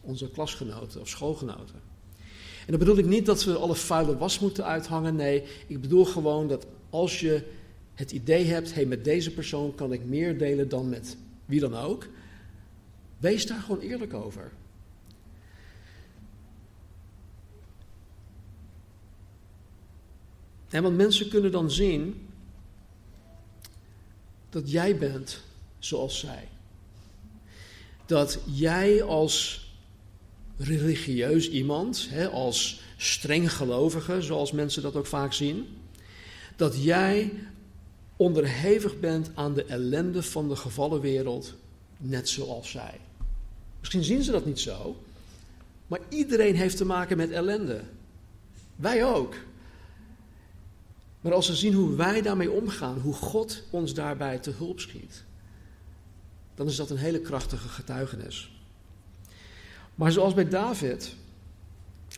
onze 0.02 0.30
klasgenoten 0.30 1.02
of 1.02 1.08
schoolgenoten. 1.08 1.76
En 2.66 2.74
dan 2.74 2.80
bedoel 2.80 2.98
ik 2.98 3.06
niet 3.06 3.26
dat 3.26 3.44
we 3.44 3.56
alle 3.56 3.76
vuile 3.76 4.18
was 4.18 4.40
moeten 4.40 4.66
uithangen. 4.66 5.16
Nee, 5.16 5.44
ik 5.68 5.82
bedoel 5.82 6.06
gewoon 6.06 6.48
dat 6.48 6.66
als 6.90 7.20
je 7.20 7.44
het 7.94 8.12
idee 8.12 8.46
hebt, 8.46 8.74
hey, 8.74 8.86
met 8.86 9.04
deze 9.04 9.32
persoon 9.32 9.76
kan 9.76 9.94
ik 9.94 10.06
meer 10.06 10.38
delen 10.38 10.70
dan 10.70 10.90
met 10.90 11.18
wie 11.46 11.60
dan 11.60 11.76
ook. 11.76 12.08
Wees 13.18 13.46
daar 13.46 13.62
gewoon 13.62 13.80
eerlijk 13.80 14.14
over. 14.14 14.52
En 20.70 20.84
want 20.84 20.98
mensen 20.98 21.30
kunnen 21.30 21.52
dan 21.52 21.72
zien 21.72 22.28
dat 24.50 24.72
jij 24.72 24.98
bent 24.98 25.42
zoals 25.80 26.20
zij. 26.20 26.48
Dat 28.06 28.40
jij 28.46 29.04
als 29.04 29.66
religieus 30.58 31.50
iemand, 31.50 32.08
hè, 32.10 32.30
als 32.30 32.82
streng 32.98 33.54
gelovige, 33.54 34.22
zoals 34.22 34.52
mensen 34.52 34.82
dat 34.82 34.96
ook 34.96 35.06
vaak 35.06 35.34
zien, 35.34 35.68
dat 36.56 36.84
jij 36.84 37.34
onderhevig 38.16 39.00
bent 39.00 39.32
aan 39.34 39.54
de 39.54 39.64
ellende 39.64 40.24
van 40.24 40.50
de 40.50 40.56
gevallen 40.56 41.02
wereld, 41.02 41.54
net 41.98 42.30
zoals 42.30 42.72
zij. 42.72 43.00
Misschien 43.88 44.16
zien 44.16 44.24
ze 44.24 44.32
dat 44.32 44.46
niet 44.46 44.60
zo, 44.60 45.04
maar 45.88 46.00
iedereen 46.10 46.56
heeft 46.56 46.78
te 46.78 46.86
maken 46.86 47.18
met 47.18 47.32
ellende. 47.32 47.82
Wij 48.76 49.06
ook. 49.06 49.36
Maar 51.22 51.34
als 51.34 51.46
ze 51.46 51.56
zien 51.56 51.74
hoe 51.74 51.96
wij 51.96 52.22
daarmee 52.22 52.52
omgaan, 52.52 53.00
hoe 53.00 53.14
God 53.14 53.64
ons 53.70 53.94
daarbij 53.94 54.38
te 54.38 54.52
hulp 54.52 54.80
schiet, 54.80 55.24
dan 56.56 56.68
is 56.68 56.76
dat 56.76 56.90
een 56.90 56.98
hele 56.98 57.20
krachtige 57.20 57.68
getuigenis. 57.68 58.62
Maar 59.96 60.12
zoals 60.12 60.34
bij 60.34 60.48
David 60.50 61.16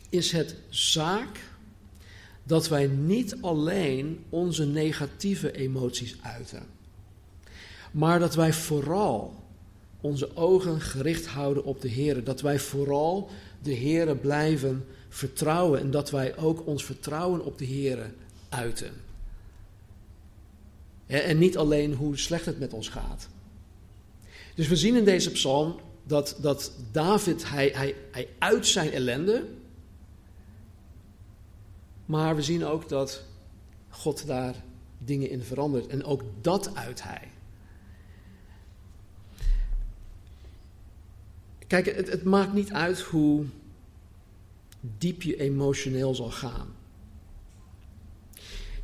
is 0.08 0.32
het 0.32 0.56
zaak 0.68 1.40
dat 2.42 2.68
wij 2.68 2.86
niet 2.86 3.42
alleen 3.42 4.24
onze 4.28 4.66
negatieve 4.66 5.52
emoties 5.52 6.16
uiten, 6.22 6.66
maar 7.90 8.18
dat 8.18 8.34
wij 8.34 8.52
vooral 8.52 9.40
onze 10.00 10.36
ogen 10.36 10.80
gericht 10.80 11.26
houden 11.26 11.64
op 11.64 11.80
de 11.80 11.88
Heer. 11.88 12.24
Dat 12.24 12.40
wij 12.40 12.58
vooral 12.58 13.30
de 13.62 13.72
Heer 13.72 14.16
blijven 14.16 14.86
vertrouwen 15.08 15.80
en 15.80 15.90
dat 15.90 16.10
wij 16.10 16.36
ook 16.36 16.66
ons 16.66 16.84
vertrouwen 16.84 17.44
op 17.44 17.58
de 17.58 17.64
Heer 17.64 18.12
uiten. 18.48 18.92
En 21.06 21.38
niet 21.38 21.56
alleen 21.56 21.94
hoe 21.94 22.18
slecht 22.18 22.46
het 22.46 22.58
met 22.58 22.72
ons 22.72 22.88
gaat. 22.88 23.28
Dus 24.54 24.68
we 24.68 24.76
zien 24.76 24.96
in 24.96 25.04
deze 25.04 25.30
psalm 25.30 25.76
dat, 26.02 26.36
dat 26.40 26.72
David, 26.92 27.50
hij, 27.50 27.70
hij, 27.74 27.94
hij 28.10 28.28
uit 28.38 28.66
zijn 28.66 28.92
ellende. 28.92 29.46
Maar 32.06 32.36
we 32.36 32.42
zien 32.42 32.64
ook 32.64 32.88
dat 32.88 33.22
God 33.88 34.26
daar 34.26 34.54
dingen 34.98 35.30
in 35.30 35.42
verandert. 35.42 35.86
En 35.86 36.04
ook 36.04 36.22
dat 36.40 36.74
uit 36.74 37.02
hij. 37.02 37.28
Kijk, 41.70 41.86
het, 41.96 42.08
het 42.08 42.24
maakt 42.24 42.52
niet 42.52 42.72
uit 42.72 43.00
hoe 43.00 43.44
diep 44.80 45.22
je 45.22 45.36
emotioneel 45.36 46.14
zal 46.14 46.30
gaan. 46.30 46.74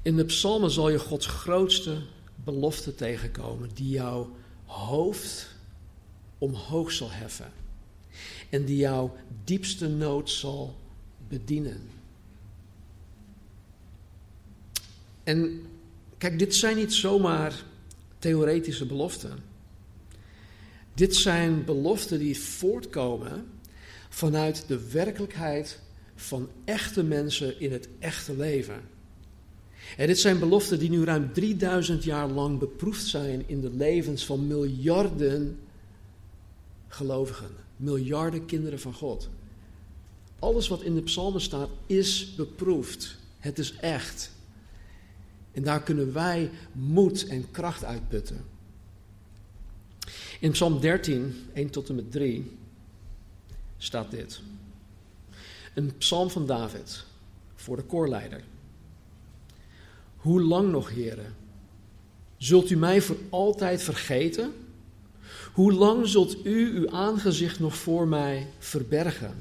In 0.02 0.16
de 0.16 0.24
psalmen 0.24 0.70
zal 0.70 0.90
je 0.90 0.98
Gods 0.98 1.26
grootste 1.26 2.02
belofte 2.44 2.94
tegenkomen 2.94 3.70
die 3.74 3.88
jouw 3.88 4.36
hoofd 4.64 5.48
omhoog 6.38 6.92
zal 6.92 7.10
heffen. 7.10 7.52
En 8.50 8.64
die 8.64 8.76
jouw 8.76 9.16
diepste 9.44 9.88
nood 9.88 10.30
zal 10.30 10.76
bedienen. 11.28 11.90
En 15.24 15.66
kijk, 16.18 16.38
dit 16.38 16.54
zijn 16.54 16.76
niet 16.76 16.94
zomaar 16.94 17.62
theoretische 18.18 18.86
beloften. 18.86 19.45
Dit 20.96 21.16
zijn 21.16 21.64
beloften 21.64 22.18
die 22.18 22.40
voortkomen 22.40 23.46
vanuit 24.08 24.64
de 24.66 24.90
werkelijkheid 24.90 25.80
van 26.14 26.48
echte 26.64 27.02
mensen 27.02 27.60
in 27.60 27.72
het 27.72 27.88
echte 27.98 28.36
leven. 28.36 28.80
En 29.96 30.06
dit 30.06 30.18
zijn 30.18 30.38
beloften 30.38 30.78
die 30.78 30.90
nu 30.90 31.04
ruim 31.04 31.32
3000 31.32 32.04
jaar 32.04 32.28
lang 32.28 32.58
beproefd 32.58 33.04
zijn 33.04 33.48
in 33.48 33.60
de 33.60 33.70
levens 33.70 34.26
van 34.26 34.46
miljarden 34.46 35.58
gelovigen, 36.88 37.50
miljarden 37.76 38.46
kinderen 38.46 38.80
van 38.80 38.94
God. 38.94 39.28
Alles 40.38 40.68
wat 40.68 40.82
in 40.82 40.94
de 40.94 41.02
psalmen 41.02 41.40
staat 41.40 41.70
is 41.86 42.34
beproefd. 42.34 43.16
Het 43.38 43.58
is 43.58 43.74
echt. 43.76 44.30
En 45.52 45.62
daar 45.62 45.82
kunnen 45.82 46.12
wij 46.12 46.50
moed 46.72 47.26
en 47.26 47.50
kracht 47.50 47.84
uitputten. 47.84 48.55
In 50.40 50.50
Psalm 50.50 50.80
13, 50.80 51.48
1 51.52 51.70
tot 51.70 51.88
en 51.88 51.94
met 51.94 52.12
3, 52.12 52.56
staat 53.78 54.10
dit. 54.10 54.40
Een 55.74 55.96
psalm 55.98 56.30
van 56.30 56.46
David 56.46 57.04
voor 57.54 57.76
de 57.76 57.82
koorleider. 57.82 58.42
Hoe 60.16 60.42
lang 60.42 60.70
nog, 60.70 60.90
heren? 60.90 61.34
Zult 62.36 62.70
u 62.70 62.76
mij 62.76 63.00
voor 63.00 63.16
altijd 63.30 63.82
vergeten? 63.82 64.52
Hoe 65.52 65.72
lang 65.72 66.08
zult 66.08 66.46
u 66.46 66.78
uw 66.78 66.90
aangezicht 66.90 67.60
nog 67.60 67.76
voor 67.76 68.08
mij 68.08 68.46
verbergen? 68.58 69.34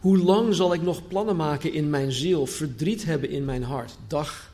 Hoe 0.00 0.18
lang 0.18 0.54
zal 0.54 0.74
ik 0.74 0.82
nog 0.82 1.08
plannen 1.08 1.36
maken 1.36 1.72
in 1.72 1.90
mijn 1.90 2.12
ziel, 2.12 2.46
verdriet 2.46 3.04
hebben 3.04 3.30
in 3.30 3.44
mijn 3.44 3.62
hart, 3.62 3.96
dag 4.06 4.52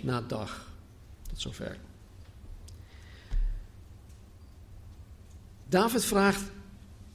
na 0.00 0.20
dag? 0.20 0.70
Tot 1.28 1.40
zover. 1.40 1.76
David 5.72 6.04
vraagt: 6.04 6.42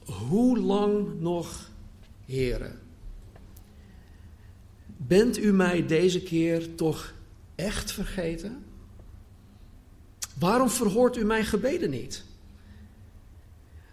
Hoe 0.04 0.58
lang 0.58 1.20
nog, 1.20 1.70
heren? 2.24 2.78
Bent 4.96 5.38
u 5.38 5.52
mij 5.52 5.86
deze 5.86 6.22
keer 6.22 6.74
toch 6.74 7.14
echt 7.54 7.92
vergeten? 7.92 8.64
Waarom 10.38 10.70
verhoort 10.70 11.16
u 11.16 11.24
mijn 11.24 11.44
gebeden 11.44 11.90
niet? 11.90 12.24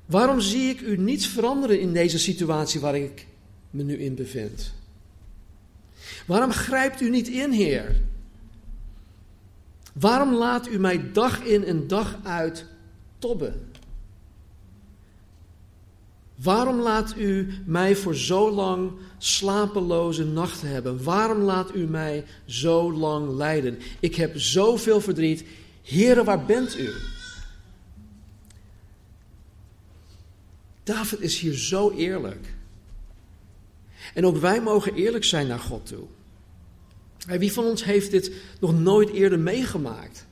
Waarom 0.05 0.39
zie 0.39 0.69
ik 0.69 0.81
u 0.81 0.97
niets 0.97 1.27
veranderen 1.27 1.79
in 1.79 1.93
deze 1.93 2.19
situatie 2.19 2.79
waar 2.79 2.95
ik 2.95 3.27
me 3.69 3.83
nu 3.83 3.97
in 3.97 4.15
bevind? 4.15 4.73
Waarom 6.25 6.51
grijpt 6.51 7.01
u 7.01 7.09
niet 7.09 7.27
in, 7.27 7.51
Heer? 7.51 8.01
Waarom 9.93 10.33
laat 10.33 10.67
u 10.67 10.79
mij 10.79 11.11
dag 11.11 11.43
in 11.43 11.63
en 11.63 11.87
dag 11.87 12.19
uit 12.23 12.65
tobben? 13.19 13.73
Waarom 16.35 16.79
laat 16.79 17.15
u 17.17 17.53
mij 17.65 17.95
voor 17.95 18.15
zo 18.15 18.51
lang 18.51 18.91
slapeloze 19.17 20.25
nachten 20.25 20.67
hebben? 20.67 21.03
Waarom 21.03 21.41
laat 21.41 21.75
u 21.75 21.87
mij 21.87 22.25
zo 22.45 22.93
lang 22.93 23.29
lijden? 23.29 23.79
Ik 23.99 24.15
heb 24.15 24.39
zoveel 24.39 25.01
verdriet. 25.01 25.45
Here, 25.81 26.23
waar 26.23 26.45
bent 26.45 26.77
u? 26.77 26.89
David 30.83 31.21
is 31.21 31.39
hier 31.39 31.53
zo 31.53 31.91
eerlijk. 31.91 32.53
En 34.13 34.25
ook 34.25 34.37
wij 34.37 34.61
mogen 34.61 34.93
eerlijk 34.93 35.23
zijn 35.23 35.47
naar 35.47 35.59
God 35.59 35.85
toe. 35.85 36.05
Wie 37.39 37.51
van 37.51 37.65
ons 37.65 37.83
heeft 37.83 38.11
dit 38.11 38.31
nog 38.59 38.79
nooit 38.79 39.09
eerder 39.09 39.39
meegemaakt? 39.39 40.25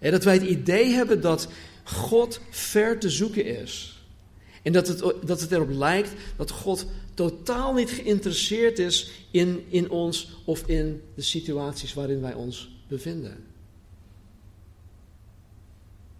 Dat 0.00 0.24
wij 0.24 0.34
het 0.34 0.42
idee 0.42 0.92
hebben 0.92 1.20
dat 1.20 1.48
God 1.84 2.40
ver 2.50 2.98
te 2.98 3.10
zoeken 3.10 3.44
is. 3.44 3.95
En 4.66 4.72
dat 4.72 4.88
het, 4.88 4.98
dat 5.26 5.40
het 5.40 5.52
erop 5.52 5.70
lijkt 5.70 6.10
dat 6.36 6.50
God 6.50 6.86
totaal 7.14 7.74
niet 7.74 7.90
geïnteresseerd 7.90 8.78
is 8.78 9.10
in, 9.30 9.64
in 9.68 9.90
ons 9.90 10.30
of 10.44 10.62
in 10.66 11.02
de 11.14 11.22
situaties 11.22 11.94
waarin 11.94 12.20
wij 12.20 12.34
ons 12.34 12.70
bevinden. 12.88 13.44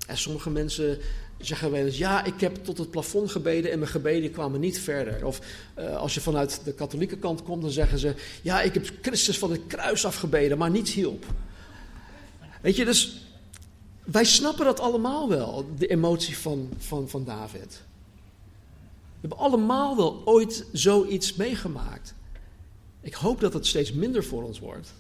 En 0.07 0.17
sommige 0.17 0.51
mensen 0.51 0.99
zeggen 1.39 1.71
wel 1.71 1.85
eens: 1.85 1.99
Ja, 1.99 2.25
ik 2.25 2.41
heb 2.41 2.65
tot 2.65 2.79
het 2.79 2.91
plafond 2.91 3.31
gebeden 3.31 3.71
en 3.71 3.79
mijn 3.79 3.91
gebeden 3.91 4.31
kwamen 4.31 4.61
niet 4.61 4.79
verder. 4.79 5.27
Of 5.27 5.41
uh, 5.79 5.97
als 5.97 6.15
je 6.15 6.21
vanuit 6.21 6.61
de 6.65 6.73
katholieke 6.73 7.19
kant 7.19 7.43
komt, 7.43 7.63
dan 7.63 7.71
zeggen 7.71 7.99
ze: 7.99 8.15
Ja, 8.43 8.63
ik 8.63 8.75
heb 8.75 8.91
Christus 9.03 9.39
van 9.39 9.51
het 9.51 9.67
kruis 9.67 10.05
afgebeden, 10.05 10.59
maar 10.59 10.71
niets 10.71 10.93
hielp. 10.93 11.25
Weet 12.63 12.77
je, 12.77 12.85
dus 12.85 13.27
wij 14.05 14.25
snappen 14.25 14.65
dat 14.65 14.81
allemaal 14.81 15.29
wel, 15.29 15.67
de 15.79 15.87
emotie 15.87 16.39
van, 16.39 16.69
van, 16.79 17.09
van 17.09 17.25
David. 17.25 17.85
We 19.21 19.29
hebben 19.29 19.39
allemaal 19.39 19.97
wel 19.97 20.23
ooit 20.25 20.67
zoiets 20.73 21.35
meegemaakt. 21.35 22.15
Ik 23.01 23.15
hoop 23.15 23.41
dat 23.41 23.53
het 23.53 23.67
steeds 23.67 23.93
minder 23.93 24.25
voor 24.25 24.43
ons 24.43 24.59
wordt. 24.59 24.95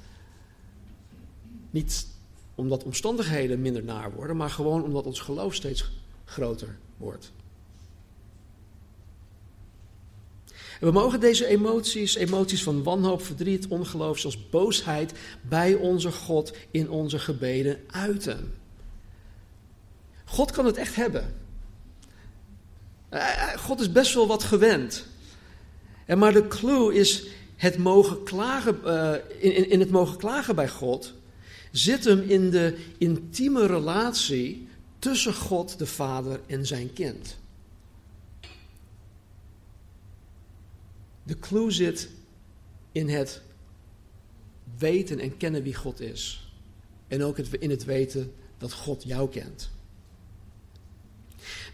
Niet 1.70 2.06
omdat 2.54 2.84
omstandigheden 2.84 3.60
minder 3.60 3.84
naar 3.84 4.12
worden, 4.12 4.36
maar 4.36 4.50
gewoon 4.50 4.82
omdat 4.82 5.06
ons 5.06 5.20
geloof 5.20 5.54
steeds 5.54 5.90
groter 6.24 6.78
wordt. 6.96 7.32
En 10.80 10.86
we 10.86 10.90
mogen 10.90 11.20
deze 11.20 11.46
emoties, 11.46 12.14
emoties 12.14 12.62
van 12.62 12.82
wanhoop, 12.82 13.22
verdriet, 13.22 13.68
ongeloof, 13.68 14.18
zoals 14.18 14.48
boosheid, 14.48 15.12
bij 15.48 15.74
onze 15.74 16.12
God 16.12 16.52
in 16.70 16.90
onze 16.90 17.18
gebeden 17.18 17.80
uiten. 17.86 18.54
God 20.24 20.50
kan 20.50 20.66
het 20.66 20.76
echt 20.76 20.94
hebben. 20.94 21.34
Eh, 23.08 23.52
eh, 23.52 23.58
God 23.58 23.80
is 23.80 23.92
best 23.92 24.14
wel 24.14 24.26
wat 24.26 24.42
gewend. 24.42 25.06
En 26.04 26.18
maar 26.18 26.32
de 26.32 26.48
clue 26.48 26.94
is 26.94 27.26
het 27.56 27.78
mogen 27.78 28.22
klagen, 28.22 28.80
uh, 28.84 29.12
in, 29.38 29.70
in 29.70 29.80
het 29.80 29.90
mogen 29.90 30.16
klagen 30.16 30.54
bij 30.54 30.68
God 30.68 31.14
zit 31.70 32.04
hem 32.04 32.20
in 32.20 32.50
de 32.50 32.78
intieme 32.98 33.66
relatie 33.66 34.68
tussen 34.98 35.34
God 35.34 35.78
de 35.78 35.86
Vader 35.86 36.40
en 36.46 36.66
zijn 36.66 36.92
kind. 36.92 37.36
De 41.22 41.38
clue 41.38 41.70
zit 41.70 42.08
in 42.92 43.08
het 43.08 43.42
weten 44.78 45.18
en 45.18 45.36
kennen 45.36 45.62
wie 45.62 45.74
God 45.74 46.00
is. 46.00 46.50
En 47.08 47.22
ook 47.22 47.38
in 47.38 47.70
het 47.70 47.84
weten 47.84 48.32
dat 48.58 48.72
God 48.72 49.02
jou 49.02 49.30
kent. 49.30 49.70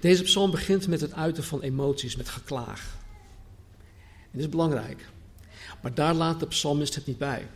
Deze 0.02 0.22
psalm 0.22 0.50
begint 0.50 0.88
met 0.88 1.00
het 1.00 1.12
uiten 1.12 1.44
van 1.44 1.60
emoties, 1.60 2.16
met 2.16 2.28
geklaag. 2.28 2.96
En 4.20 4.28
dit 4.30 4.40
is 4.40 4.48
belangrijk. 4.48 5.08
Maar 5.82 5.94
daar 5.94 6.14
laat 6.14 6.40
de 6.40 6.46
psalmist 6.46 6.94
het 6.94 7.06
niet 7.06 7.18
bij. 7.18 7.48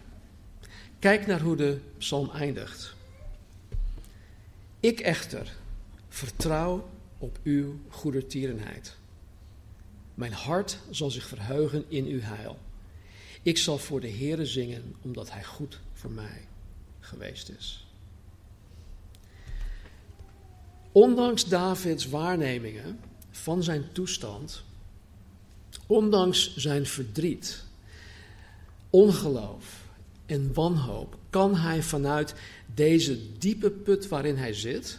Kijk 0.99 1.27
naar 1.27 1.41
hoe 1.41 1.57
de 1.57 1.79
psalm 1.99 2.31
eindigt. 2.31 2.95
Ik 4.81 5.01
echter 5.01 5.57
vertrouw 6.09 6.89
op 7.19 7.39
uw 7.43 7.79
goedertierenheid. 7.89 8.97
Mijn 10.15 10.33
hart 10.33 10.79
zal 10.91 11.11
zich 11.11 11.27
verheugen 11.27 11.85
in 11.89 12.07
uw 12.07 12.21
heil. 12.21 12.59
Ik 13.43 13.59
zal 13.59 13.79
voor 13.79 14.01
de 14.01 14.11
Heere 14.11 14.47
zingen, 14.47 14.95
omdat 15.03 15.31
hij 15.31 15.45
goed 15.45 15.81
voor 15.93 16.11
mij 16.11 16.47
geweest 17.01 17.49
is. 17.49 17.86
Ondanks 20.97 21.45
Davids 21.45 22.09
waarnemingen 22.09 23.01
van 23.31 23.63
zijn 23.63 23.85
toestand, 23.93 24.63
ondanks 25.87 26.57
zijn 26.57 26.87
verdriet, 26.87 27.65
ongeloof 28.91 29.85
en 30.27 30.55
wanhoop, 30.55 31.19
kan 31.31 31.57
hij 31.57 31.83
vanuit 31.83 32.35
deze 32.75 33.39
diepe 33.39 33.71
put 33.71 34.09
waarin 34.09 34.37
hij 34.37 34.53
zit, 34.53 34.99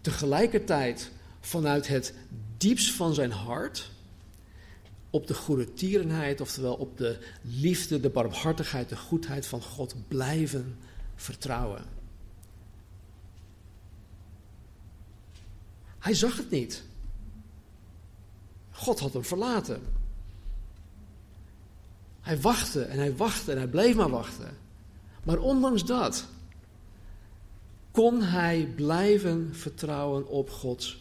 tegelijkertijd 0.00 1.10
vanuit 1.40 1.88
het 1.88 2.14
diepst 2.56 2.90
van 2.90 3.14
zijn 3.14 3.32
hart, 3.32 3.90
op 5.10 5.26
de 5.26 5.34
goede 5.34 5.74
tierenheid, 5.74 6.40
oftewel 6.40 6.74
op 6.74 6.98
de 6.98 7.18
liefde, 7.42 8.00
de 8.00 8.10
barmhartigheid, 8.10 8.88
de 8.88 8.96
goedheid 8.96 9.46
van 9.46 9.62
God 9.62 9.94
blijven 10.08 10.76
vertrouwen. 11.16 11.99
Hij 16.00 16.14
zag 16.14 16.36
het 16.36 16.50
niet. 16.50 16.82
God 18.70 19.00
had 19.00 19.12
hem 19.12 19.24
verlaten. 19.24 19.82
Hij 22.20 22.40
wachtte 22.40 22.82
en 22.82 22.98
hij 22.98 23.16
wachtte 23.16 23.52
en 23.52 23.58
hij 23.58 23.68
bleef 23.68 23.94
maar 23.94 24.10
wachten. 24.10 24.56
Maar 25.24 25.38
ondanks 25.38 25.84
dat 25.84 26.26
kon 27.90 28.22
hij 28.22 28.72
blijven 28.76 29.54
vertrouwen 29.54 30.28
op 30.28 30.50
Gods 30.50 30.98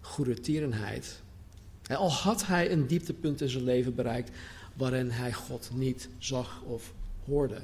goede 0.00 0.40
tierenheid. 0.40 1.20
Al 1.88 2.12
had 2.12 2.46
hij 2.46 2.72
een 2.72 2.86
dieptepunt 2.86 3.40
in 3.40 3.48
zijn 3.48 3.64
leven 3.64 3.94
bereikt 3.94 4.30
waarin 4.74 5.10
hij 5.10 5.32
God 5.32 5.70
niet 5.74 6.08
zag 6.18 6.62
of 6.62 6.92
hoorde. 7.24 7.60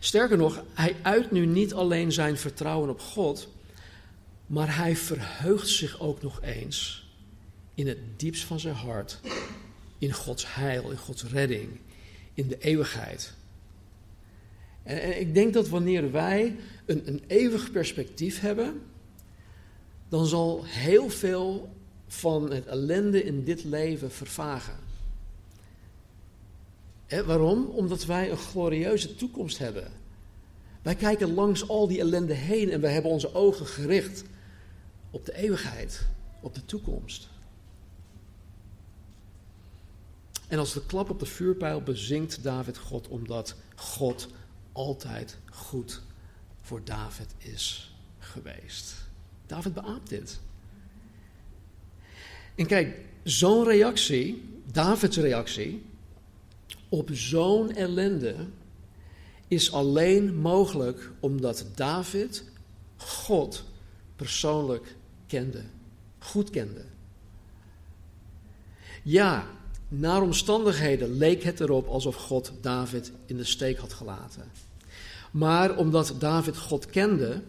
Sterker 0.00 0.36
nog, 0.36 0.62
hij 0.74 0.96
uit 1.02 1.30
nu 1.30 1.46
niet 1.46 1.74
alleen 1.74 2.12
zijn 2.12 2.36
vertrouwen 2.36 2.90
op 2.90 3.00
God, 3.00 3.48
maar 4.48 4.76
hij 4.76 4.96
verheugt 4.96 5.68
zich 5.68 6.00
ook 6.00 6.22
nog 6.22 6.42
eens 6.42 7.08
in 7.74 7.86
het 7.86 7.98
diepst 8.16 8.44
van 8.44 8.60
zijn 8.60 8.74
hart 8.74 9.20
in 9.98 10.12
Gods 10.12 10.54
heil, 10.54 10.90
in 10.90 10.98
Gods 10.98 11.24
redding, 11.24 11.68
in 12.34 12.48
de 12.48 12.58
eeuwigheid. 12.58 13.32
En, 14.82 15.02
en 15.02 15.20
ik 15.20 15.34
denk 15.34 15.52
dat 15.52 15.68
wanneer 15.68 16.12
wij 16.12 16.56
een, 16.86 17.08
een 17.08 17.22
eeuwig 17.26 17.70
perspectief 17.70 18.40
hebben, 18.40 18.80
dan 20.08 20.26
zal 20.26 20.64
heel 20.64 21.08
veel 21.08 21.72
van 22.06 22.50
het 22.50 22.66
ellende 22.66 23.22
in 23.24 23.44
dit 23.44 23.64
leven 23.64 24.10
vervagen. 24.10 24.76
waarom? 27.26 27.64
Omdat 27.64 28.04
wij 28.04 28.30
een 28.30 28.36
glorieuze 28.36 29.14
toekomst 29.16 29.58
hebben. 29.58 29.92
Wij 30.82 30.94
kijken 30.94 31.34
langs 31.34 31.68
al 31.68 31.88
die 31.88 32.00
ellende 32.00 32.34
heen 32.34 32.70
en 32.70 32.80
we 32.80 32.88
hebben 32.88 33.10
onze 33.10 33.34
ogen 33.34 33.66
gericht 33.66 34.24
op 35.10 35.24
de 35.24 35.34
eeuwigheid, 35.34 36.06
op 36.40 36.54
de 36.54 36.64
toekomst. 36.64 37.28
En 40.48 40.58
als 40.58 40.72
de 40.72 40.86
klap 40.86 41.10
op 41.10 41.18
de 41.18 41.26
vuurpijl 41.26 41.82
bezinkt 41.82 42.42
David 42.42 42.78
God 42.78 43.08
omdat 43.08 43.54
God 43.74 44.28
altijd 44.72 45.38
goed 45.50 46.00
voor 46.60 46.84
David 46.84 47.34
is 47.38 47.94
geweest. 48.18 48.94
David 49.46 49.74
beaamt 49.74 50.08
dit. 50.08 50.40
En 52.54 52.66
kijk, 52.66 53.00
zo'n 53.22 53.64
reactie, 53.64 54.60
Davids 54.72 55.16
reactie, 55.16 55.84
op 56.88 57.08
zo'n 57.12 57.74
ellende 57.74 58.46
is 59.48 59.72
alleen 59.72 60.34
mogelijk 60.34 61.10
omdat 61.20 61.66
David 61.74 62.44
God 62.96 63.64
persoonlijk 64.16 64.96
kende, 65.28 65.62
goed 66.18 66.50
kende. 66.50 66.84
Ja, 69.02 69.46
naar 69.88 70.22
omstandigheden 70.22 71.16
leek 71.16 71.42
het 71.42 71.60
erop 71.60 71.88
alsof 71.88 72.16
God 72.16 72.52
David 72.60 73.12
in 73.26 73.36
de 73.36 73.44
steek 73.44 73.78
had 73.78 73.92
gelaten. 73.92 74.50
Maar 75.30 75.76
omdat 75.76 76.14
David 76.18 76.56
God 76.56 76.86
kende, 76.86 77.42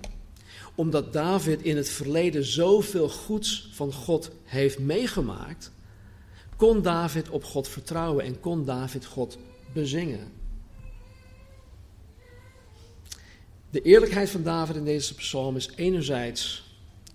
omdat 0.76 1.14
David 1.14 1.62
in 1.62 1.78
het 1.78 1.90
verleden 1.90 2.46
zoveel 2.46 3.10
goeds 3.10 3.70
van 3.74 3.94
God 3.94 4.32
heeft 4.44 4.80
meegemaakt, 4.80 5.72
kon 6.56 6.82
David 6.82 7.30
op 7.30 7.44
God 7.44 7.68
vertrouwen 7.68 8.26
en 8.26 8.40
kon 8.40 8.66
David 8.66 9.06
God 9.06 9.38
bezingen. 9.74 10.32
De 13.70 13.82
eerlijkheid 13.82 14.30
van 14.30 14.44
David 14.44 14.76
in 14.76 14.86
deze 14.86 15.16
psalm 15.16 15.56
is 15.56 15.70
enerzijds 15.76 16.69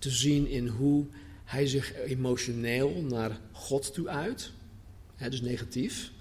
te 0.05 0.11
zien 0.11 0.47
in 0.47 0.67
hoe 0.67 1.05
hij 1.43 1.67
zich 1.67 1.95
emotioneel 1.95 3.01
naar 3.01 3.39
God 3.51 3.93
toe 3.93 4.07
uit, 4.07 4.51
hè, 5.15 5.29
dus 5.29 5.41
negatief. 5.41 6.11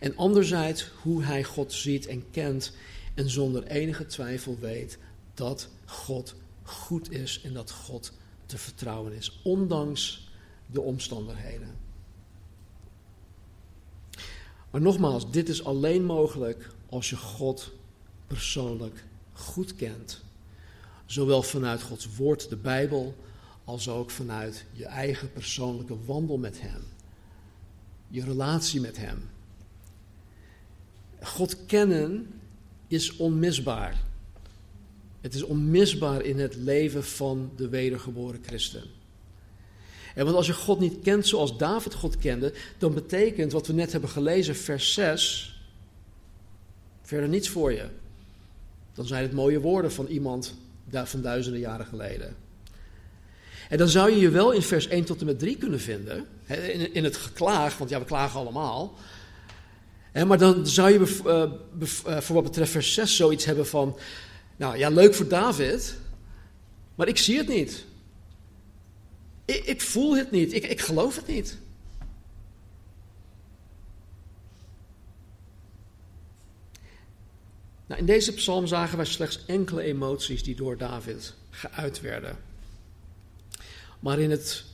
En 0.00 0.16
anderzijds 0.16 0.90
hoe 1.02 1.22
hij 1.22 1.44
God 1.44 1.72
ziet 1.72 2.06
en 2.06 2.30
kent 2.30 2.72
en 3.14 3.30
zonder 3.30 3.66
enige 3.66 4.06
twijfel 4.06 4.58
weet 4.58 4.98
dat 5.34 5.68
God 5.84 6.34
goed 6.62 7.10
is 7.10 7.40
en 7.44 7.52
dat 7.52 7.70
God 7.70 8.12
te 8.46 8.58
vertrouwen 8.58 9.12
is, 9.12 9.40
ondanks 9.42 10.30
de 10.66 10.80
omstandigheden. 10.80 11.76
Maar 14.70 14.80
nogmaals, 14.80 15.30
dit 15.30 15.48
is 15.48 15.64
alleen 15.64 16.04
mogelijk 16.04 16.70
als 16.88 17.10
je 17.10 17.16
God 17.16 17.72
persoonlijk 18.26 19.04
goed 19.32 19.74
kent. 19.74 20.23
Zowel 21.06 21.42
vanuit 21.42 21.82
Gods 21.82 22.16
woord, 22.16 22.48
de 22.48 22.56
Bijbel, 22.56 23.14
als 23.64 23.88
ook 23.88 24.10
vanuit 24.10 24.64
je 24.72 24.84
eigen 24.84 25.32
persoonlijke 25.32 25.96
wandel 26.04 26.36
met 26.36 26.60
Hem. 26.60 26.82
Je 28.08 28.24
relatie 28.24 28.80
met 28.80 28.96
Hem. 28.96 29.30
God 31.22 31.66
kennen 31.66 32.40
is 32.86 33.16
onmisbaar. 33.16 34.02
Het 35.20 35.34
is 35.34 35.42
onmisbaar 35.42 36.22
in 36.22 36.38
het 36.38 36.56
leven 36.56 37.04
van 37.04 37.50
de 37.56 37.68
wedergeboren 37.68 38.40
christen. 38.44 38.82
En 40.14 40.24
want 40.24 40.36
als 40.36 40.46
je 40.46 40.54
God 40.54 40.80
niet 40.80 41.00
kent 41.02 41.26
zoals 41.26 41.58
David 41.58 41.94
God 41.94 42.18
kende, 42.18 42.52
dan 42.78 42.94
betekent 42.94 43.52
wat 43.52 43.66
we 43.66 43.72
net 43.72 43.92
hebben 43.92 44.10
gelezen, 44.10 44.56
vers 44.56 44.92
6, 44.92 45.54
verder 47.02 47.28
niets 47.28 47.48
voor 47.48 47.72
je. 47.72 47.88
Dan 48.94 49.06
zijn 49.06 49.22
het 49.22 49.32
mooie 49.32 49.60
woorden 49.60 49.92
van 49.92 50.06
iemand 50.06 50.54
van 50.90 51.22
duizenden 51.22 51.60
jaren 51.60 51.86
geleden. 51.86 52.36
En 53.68 53.78
dan 53.78 53.88
zou 53.88 54.10
je 54.10 54.18
je 54.18 54.30
wel 54.30 54.50
in 54.50 54.62
vers 54.62 54.88
1 54.88 55.04
tot 55.04 55.20
en 55.20 55.26
met 55.26 55.38
3 55.38 55.56
kunnen 55.56 55.80
vinden, 55.80 56.26
in, 56.92 57.04
het 57.04 57.16
geklaag, 57.16 57.78
want 57.78 57.90
ja, 57.90 57.98
we 57.98 58.04
klagen 58.04 58.40
allemaal. 58.40 58.98
Maar 60.26 60.38
dan 60.38 60.66
zou 60.66 60.90
je 60.90 61.20
eh, 61.24 61.42
eh, 62.14 62.20
voor 62.20 62.34
wat 62.34 62.44
betreft 62.44 62.70
vers 62.70 62.94
6 62.94 63.16
zoiets 63.16 63.44
hebben 63.44 63.66
van, 63.66 63.98
nou 64.56 64.78
ja, 64.78 64.88
leuk 64.88 65.14
voor 65.14 65.28
David, 65.28 65.96
maar 66.94 67.08
ik 67.08 67.18
zie 67.18 67.38
het 67.38 67.48
niet. 67.48 67.84
Ik, 69.44 69.82
voel 69.82 70.16
het 70.16 70.30
niet, 70.30 70.52
ik 70.52 70.80
geloof 70.80 71.16
het 71.16 71.26
niet. 71.26 71.58
Nou, 77.86 78.00
in 78.00 78.06
deze 78.06 78.34
psalm 78.34 78.66
zagen 78.66 78.96
wij 78.96 79.06
slechts 79.06 79.44
enkele 79.46 79.82
emoties 79.82 80.42
die 80.42 80.54
door 80.54 80.76
David 80.76 81.34
geuit 81.50 82.00
werden. 82.00 82.36
Maar 84.00 84.18
in 84.18 84.30
het 84.30 84.64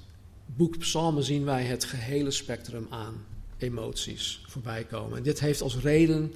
boek 0.46 0.78
Psalmen 0.78 1.22
zien 1.22 1.44
wij 1.44 1.64
het 1.64 1.84
gehele 1.84 2.30
spectrum 2.30 2.86
aan 2.90 3.24
emoties 3.58 4.42
voorbij 4.46 4.84
komen. 4.84 5.16
En 5.16 5.22
dit 5.22 5.40
heeft 5.40 5.61
als 5.62 5.76
reden 5.76 6.34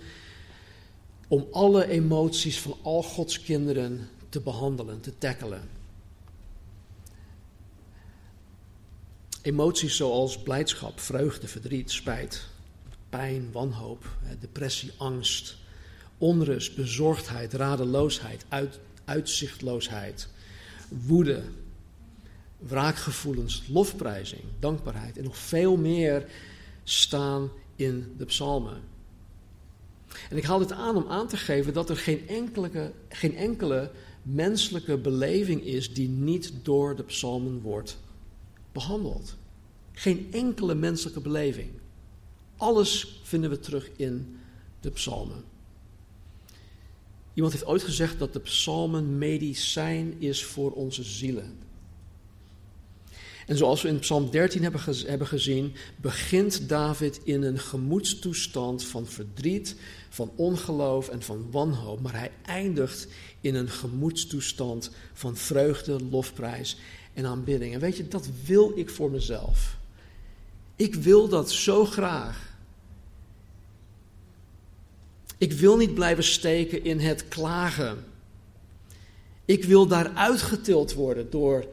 om 1.28 1.46
alle 1.52 1.88
emoties 1.88 2.60
van 2.60 2.76
al 2.82 3.02
Gods 3.02 3.42
kinderen 3.42 4.08
te 4.28 4.40
behandelen, 4.40 5.00
te 5.00 5.18
tackelen. 5.18 5.68
Emoties 9.42 9.96
zoals 9.96 10.42
blijdschap, 10.42 11.00
vreugde, 11.00 11.48
verdriet, 11.48 11.90
spijt, 11.90 12.46
pijn, 13.08 13.52
wanhoop, 13.52 14.16
depressie, 14.40 14.92
angst, 14.96 15.56
onrust, 16.18 16.76
bezorgdheid, 16.76 17.52
radeloosheid, 17.52 18.44
uit, 18.48 18.80
uitzichtloosheid, 19.04 20.28
woede, 20.88 21.42
wraakgevoelens, 22.58 23.62
lofprijzing, 23.68 24.42
dankbaarheid 24.58 25.18
en 25.18 25.24
nog 25.24 25.36
veel 25.36 25.76
meer 25.76 26.26
staan 26.84 27.50
in 27.76 28.14
de 28.18 28.24
psalmen. 28.24 28.80
En 30.30 30.36
ik 30.36 30.44
haal 30.44 30.58
dit 30.58 30.72
aan 30.72 30.96
om 30.96 31.08
aan 31.08 31.28
te 31.28 31.36
geven 31.36 31.72
dat 31.72 31.90
er 31.90 31.96
geen 31.96 32.28
enkele, 32.28 32.92
geen 33.08 33.36
enkele 33.36 33.90
menselijke 34.22 34.98
beleving 34.98 35.64
is 35.64 35.94
die 35.94 36.08
niet 36.08 36.52
door 36.62 36.96
de 36.96 37.02
psalmen 37.02 37.60
wordt 37.60 37.98
behandeld. 38.72 39.36
Geen 39.92 40.28
enkele 40.32 40.74
menselijke 40.74 41.20
beleving. 41.20 41.70
Alles 42.56 43.20
vinden 43.22 43.50
we 43.50 43.58
terug 43.58 43.90
in 43.96 44.38
de 44.80 44.90
psalmen. 44.90 45.44
Iemand 47.34 47.52
heeft 47.52 47.66
ooit 47.66 47.82
gezegd 47.82 48.18
dat 48.18 48.32
de 48.32 48.40
psalmen 48.40 49.18
medicijn 49.18 50.14
is 50.18 50.44
voor 50.44 50.72
onze 50.72 51.02
zielen. 51.02 51.58
En 53.46 53.56
zoals 53.56 53.82
we 53.82 53.88
in 53.88 53.98
Psalm 53.98 54.30
13 54.30 54.62
hebben 55.06 55.26
gezien, 55.26 55.74
begint 55.96 56.68
David 56.68 57.20
in 57.24 57.42
een 57.42 57.58
gemoedstoestand 57.58 58.84
van 58.84 59.06
verdriet, 59.06 59.76
van 60.08 60.30
ongeloof 60.36 61.08
en 61.08 61.22
van 61.22 61.50
wanhoop. 61.50 62.00
Maar 62.00 62.18
hij 62.18 62.30
eindigt 62.42 63.08
in 63.40 63.54
een 63.54 63.68
gemoedstoestand 63.68 64.90
van 65.12 65.36
vreugde, 65.36 66.00
lofprijs 66.10 66.76
en 67.12 67.26
aanbidding. 67.26 67.74
En 67.74 67.80
weet 67.80 67.96
je, 67.96 68.08
dat 68.08 68.28
wil 68.44 68.72
ik 68.74 68.90
voor 68.90 69.10
mezelf. 69.10 69.76
Ik 70.76 70.94
wil 70.94 71.28
dat 71.28 71.50
zo 71.50 71.84
graag. 71.84 72.43
Ik 75.38 75.52
wil 75.52 75.76
niet 75.76 75.94
blijven 75.94 76.24
steken 76.24 76.84
in 76.84 77.00
het 77.00 77.28
klagen. 77.28 78.04
Ik 79.44 79.64
wil 79.64 79.86
daar 79.86 80.10
uitgetild 80.14 80.92
worden 80.92 81.30
door 81.30 81.64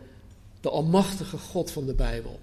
de 0.62 0.70
almachtige 0.70 1.38
God 1.38 1.72
van 1.72 1.86
de 1.86 1.94
Bijbel. 1.94 2.40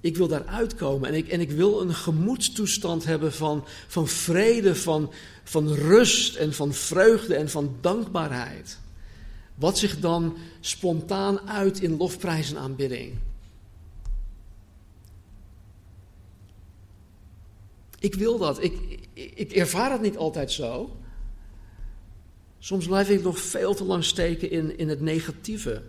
Ik 0.00 0.16
wil 0.16 0.28
daar 0.28 0.46
uitkomen 0.46 1.08
en 1.08 1.14
ik, 1.14 1.28
en 1.28 1.40
ik 1.40 1.50
wil 1.50 1.80
een 1.80 1.94
gemoedstoestand 1.94 3.04
hebben 3.04 3.32
van, 3.32 3.64
van 3.88 4.08
vrede, 4.08 4.74
van, 4.74 5.12
van 5.44 5.72
rust 5.72 6.36
en 6.36 6.54
van 6.54 6.72
vreugde 6.72 7.34
en 7.34 7.50
van 7.50 7.76
dankbaarheid. 7.80 8.78
Wat 9.54 9.78
zich 9.78 9.98
dan 10.00 10.36
spontaan 10.60 11.48
uit 11.48 11.80
in 11.80 11.96
lofprijs 11.96 12.50
en 12.50 12.58
aanbidding. 12.58 13.18
Ik 18.02 18.14
wil 18.14 18.38
dat. 18.38 18.62
Ik, 18.62 19.00
ik, 19.12 19.32
ik 19.34 19.52
ervaar 19.52 19.92
het 19.92 20.00
niet 20.00 20.16
altijd 20.16 20.52
zo. 20.52 20.96
Soms 22.58 22.86
blijf 22.86 23.08
ik 23.08 23.22
nog 23.22 23.38
veel 23.38 23.74
te 23.74 23.84
lang 23.84 24.04
steken 24.04 24.50
in, 24.50 24.78
in 24.78 24.88
het 24.88 25.00
negatieve. 25.00 25.82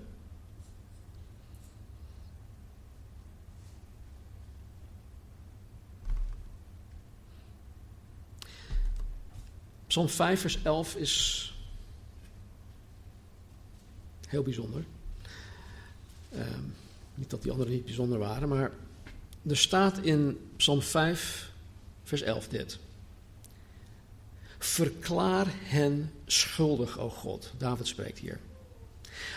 Psalm 9.88 10.10
5, 10.10 10.42
vers 10.42 10.62
11 10.64 10.96
is 10.96 11.48
heel 14.28 14.44
bijzonder. 14.44 14.84
Ehm, 16.30 16.64
niet 17.16 17.30
dat 17.30 17.42
die 17.42 17.52
anderen 17.52 17.74
niet 17.74 17.86
bijzonder 17.86 18.20
waren, 18.20 18.50
maar 18.50 18.72
er 19.48 19.58
staat 19.58 19.98
in 19.98 20.50
Psalm 20.56 20.82
5 20.82 21.53
vers 22.04 22.22
11 22.22 22.48
dit. 22.48 22.80
Verklaar 24.58 25.48
hen 25.50 26.12
schuldig, 26.26 27.00
o 27.00 27.10
God. 27.10 27.52
David 27.58 27.88
spreekt 27.88 28.20
hier. 28.20 28.40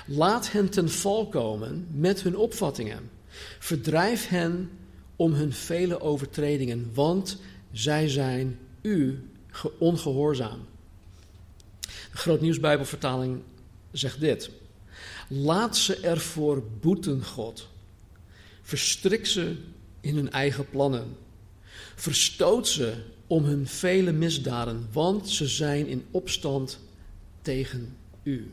Laat 0.07 0.53
hen 0.53 0.71
ten 0.71 0.91
val 0.91 1.29
komen 1.29 1.87
met 1.91 2.23
hun 2.23 2.37
opvattingen. 2.37 3.11
Verdrijf 3.59 4.29
hen 4.29 4.71
om 5.17 5.33
hun 5.33 5.53
vele 5.53 6.01
overtredingen, 6.01 6.91
want 6.95 7.39
zij 7.73 8.09
zijn 8.09 8.59
u 8.83 9.29
ongehoorzaam. 9.79 10.61
De 11.81 12.17
Grootnieuwsbijbelvertaling 12.23 13.43
zegt 13.93 14.21
dit. 14.21 14.51
Laat 15.29 15.77
ze 15.77 16.01
ervoor 16.01 16.62
boeten, 16.81 17.25
God. 17.25 17.69
Verstrik 18.62 19.27
ze 19.27 19.57
in 20.01 20.17
hun 20.17 20.31
eigen 20.31 20.69
plannen. 20.69 21.17
Verstoot 21.97 22.69
ze 22.69 22.95
om 23.27 23.45
hun 23.45 23.67
vele 23.67 24.13
misdaden, 24.13 24.89
want 24.93 25.29
ze 25.29 25.47
zijn 25.47 25.87
in 25.87 26.05
opstand 26.11 26.79
tegen 27.43 27.97
u. 28.23 28.51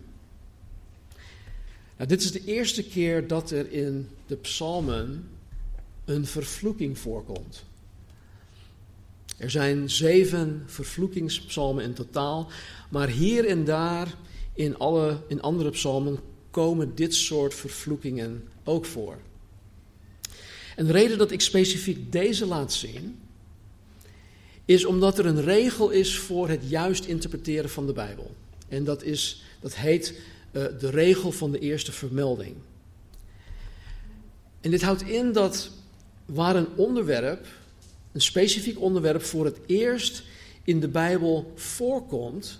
Nou, 1.97 2.09
dit 2.09 2.21
is 2.21 2.31
de 2.31 2.43
eerste 2.45 2.83
keer 2.83 3.27
dat 3.27 3.51
er 3.51 3.71
in 3.71 4.09
de 4.27 4.35
psalmen 4.35 5.29
een 6.05 6.25
vervloeking 6.25 6.97
voorkomt. 6.97 7.63
Er 9.37 9.49
zijn 9.49 9.89
zeven 9.89 10.63
vervloekingspsalmen 10.65 11.83
in 11.83 11.93
totaal, 11.93 12.49
maar 12.89 13.07
hier 13.07 13.45
en 13.45 13.65
daar 13.65 14.15
in, 14.53 14.77
alle, 14.77 15.21
in 15.27 15.41
andere 15.41 15.69
psalmen 15.69 16.19
komen 16.51 16.95
dit 16.95 17.15
soort 17.15 17.53
vervloekingen 17.53 18.47
ook 18.63 18.85
voor. 18.85 19.17
En 20.75 20.85
de 20.85 20.91
reden 20.91 21.17
dat 21.17 21.31
ik 21.31 21.41
specifiek 21.41 22.11
deze 22.11 22.45
laat 22.45 22.73
zien, 22.73 23.19
is 24.65 24.85
omdat 24.85 25.17
er 25.17 25.25
een 25.25 25.41
regel 25.41 25.89
is 25.89 26.17
voor 26.17 26.49
het 26.49 26.61
juist 26.67 27.05
interpreteren 27.05 27.69
van 27.69 27.85
de 27.85 27.93
Bijbel. 27.93 28.35
En 28.67 28.83
dat, 28.83 29.03
is, 29.03 29.43
dat 29.59 29.75
heet 29.75 30.13
uh, 30.51 30.63
de 30.79 30.89
regel 30.89 31.31
van 31.31 31.51
de 31.51 31.59
eerste 31.59 31.91
vermelding. 31.91 32.55
En 34.61 34.71
dit 34.71 34.81
houdt 34.81 35.01
in 35.01 35.31
dat 35.31 35.69
waar 36.25 36.55
een 36.55 36.67
onderwerp, 36.75 37.47
een 38.11 38.21
specifiek 38.21 38.81
onderwerp, 38.81 39.23
voor 39.23 39.45
het 39.45 39.57
eerst 39.65 40.23
in 40.63 40.79
de 40.79 40.87
Bijbel 40.87 41.51
voorkomt, 41.55 42.59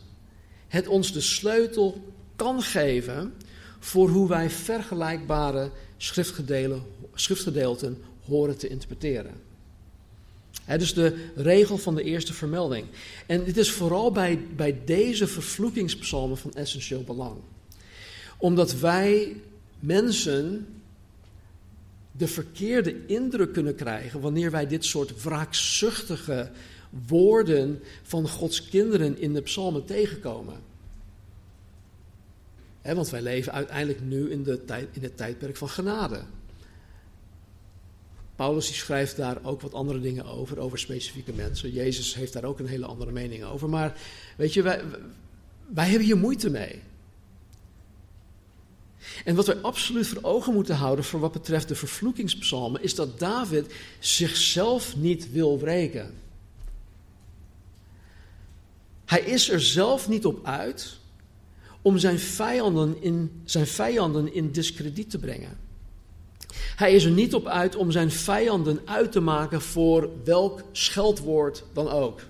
het 0.68 0.88
ons 0.88 1.14
de 1.14 1.22
sleutel 1.22 2.02
kan 2.36 2.62
geven 2.62 3.34
voor 3.80 4.10
hoe 4.10 4.28
wij 4.28 4.50
vergelijkbare 4.50 5.72
schriftgedeelten 7.14 7.98
horen 8.26 8.58
te 8.58 8.68
interpreteren. 8.68 9.34
He, 10.66 10.78
dus 10.78 10.94
de 10.94 11.30
regel 11.36 11.78
van 11.78 11.96
de 11.96 12.04
eerste 12.04 12.34
vermelding. 12.34 12.86
En 13.26 13.44
dit 13.44 13.58
is 13.58 13.72
vooral 13.72 14.12
bij, 14.12 14.40
bij 14.56 14.82
deze 14.86 15.28
vervloekingspsalmen 15.28 16.38
van 16.38 16.54
essentieel 16.54 17.04
belang. 17.04 17.38
Omdat 18.38 18.80
wij 18.80 19.36
mensen 19.80 20.68
de 22.12 22.28
verkeerde 22.28 23.06
indruk 23.06 23.54
kunnen 23.54 23.76
krijgen 23.76 24.20
wanneer 24.20 24.52
wij 24.52 24.68
dit 24.68 24.86
soort 24.86 25.24
wraakzuchtige 25.24 26.52
woorden 27.08 27.82
van 28.04 28.30
Gods 28.30 28.70
kinderen 28.70 29.20
in 29.20 29.34
de 29.34 29.42
psalmen 29.42 29.86
tegenkomen. 29.86 30.56
want 32.82 33.10
wij 33.10 33.22
leven 33.22 33.54
uiteindelijk 33.54 34.02
nu 34.02 34.32
in, 34.32 34.44
de 34.44 34.66
tijd, 34.66 34.88
in 34.92 35.04
het 35.04 35.18
tijdperk 35.18 35.58
van 35.58 35.70
genade. 35.70 36.22
Paulus 38.36 38.78
schrijft 38.78 39.16
daar 39.16 39.38
ook 39.44 39.62
wat 39.62 39.74
andere 39.74 40.02
dingen 40.02 40.26
over, 40.26 40.60
over 40.60 40.80
specifieke 40.80 41.34
mensen. 41.34 41.72
Jezus 41.72 42.16
heeft 42.16 42.34
daar 42.34 42.44
ook 42.44 42.60
een 42.60 42.68
hele 42.68 42.86
andere 42.86 43.12
mening 43.12 43.44
over. 43.44 43.70
Maar 43.70 43.98
weet 44.38 44.54
je, 44.54 44.62
wij, 44.62 44.82
wij 45.68 45.88
hebben 45.88 46.06
hier 46.06 46.18
moeite 46.18 46.50
mee. 46.50 46.82
En 49.26 49.36
wat 49.36 49.48
wij 49.48 49.56
absoluut 49.56 50.08
voor 50.08 50.24
ogen 50.24 50.54
moeten 50.54 50.76
houden 50.76 51.06
voor 51.06 51.20
wat 51.20 51.32
betreft 51.32 51.68
de 51.68 51.76
vervloekingspsalmen, 51.76 52.84
is 52.84 52.96
dat 52.96 53.20
David 53.20 53.74
zichzelf 54.00 54.96
niet 54.96 55.32
wil 55.32 55.60
wreken. 55.60 56.14
Hij 59.06 59.22
is 59.22 59.50
er 59.50 59.62
zelf 59.62 60.10
niet 60.10 60.26
op 60.26 60.46
uit 60.46 60.98
om 61.82 61.98
zijn 61.98 62.20
vijanden 62.20 63.02
in, 63.02 63.42
zijn 63.46 63.68
vijanden 63.68 64.34
in 64.34 64.52
discrediet 64.52 65.10
te 65.10 65.18
brengen. 65.18 65.58
Hij 66.76 66.94
is 66.94 67.04
er 67.04 67.12
niet 67.12 67.34
op 67.34 67.48
uit 67.48 67.76
om 67.76 67.92
zijn 67.92 68.12
vijanden 68.12 68.82
uit 68.86 69.12
te 69.12 69.20
maken 69.20 69.62
voor 69.62 70.10
welk 70.24 70.62
scheldwoord 70.72 71.64
dan 71.74 71.90
ook. 71.90 72.22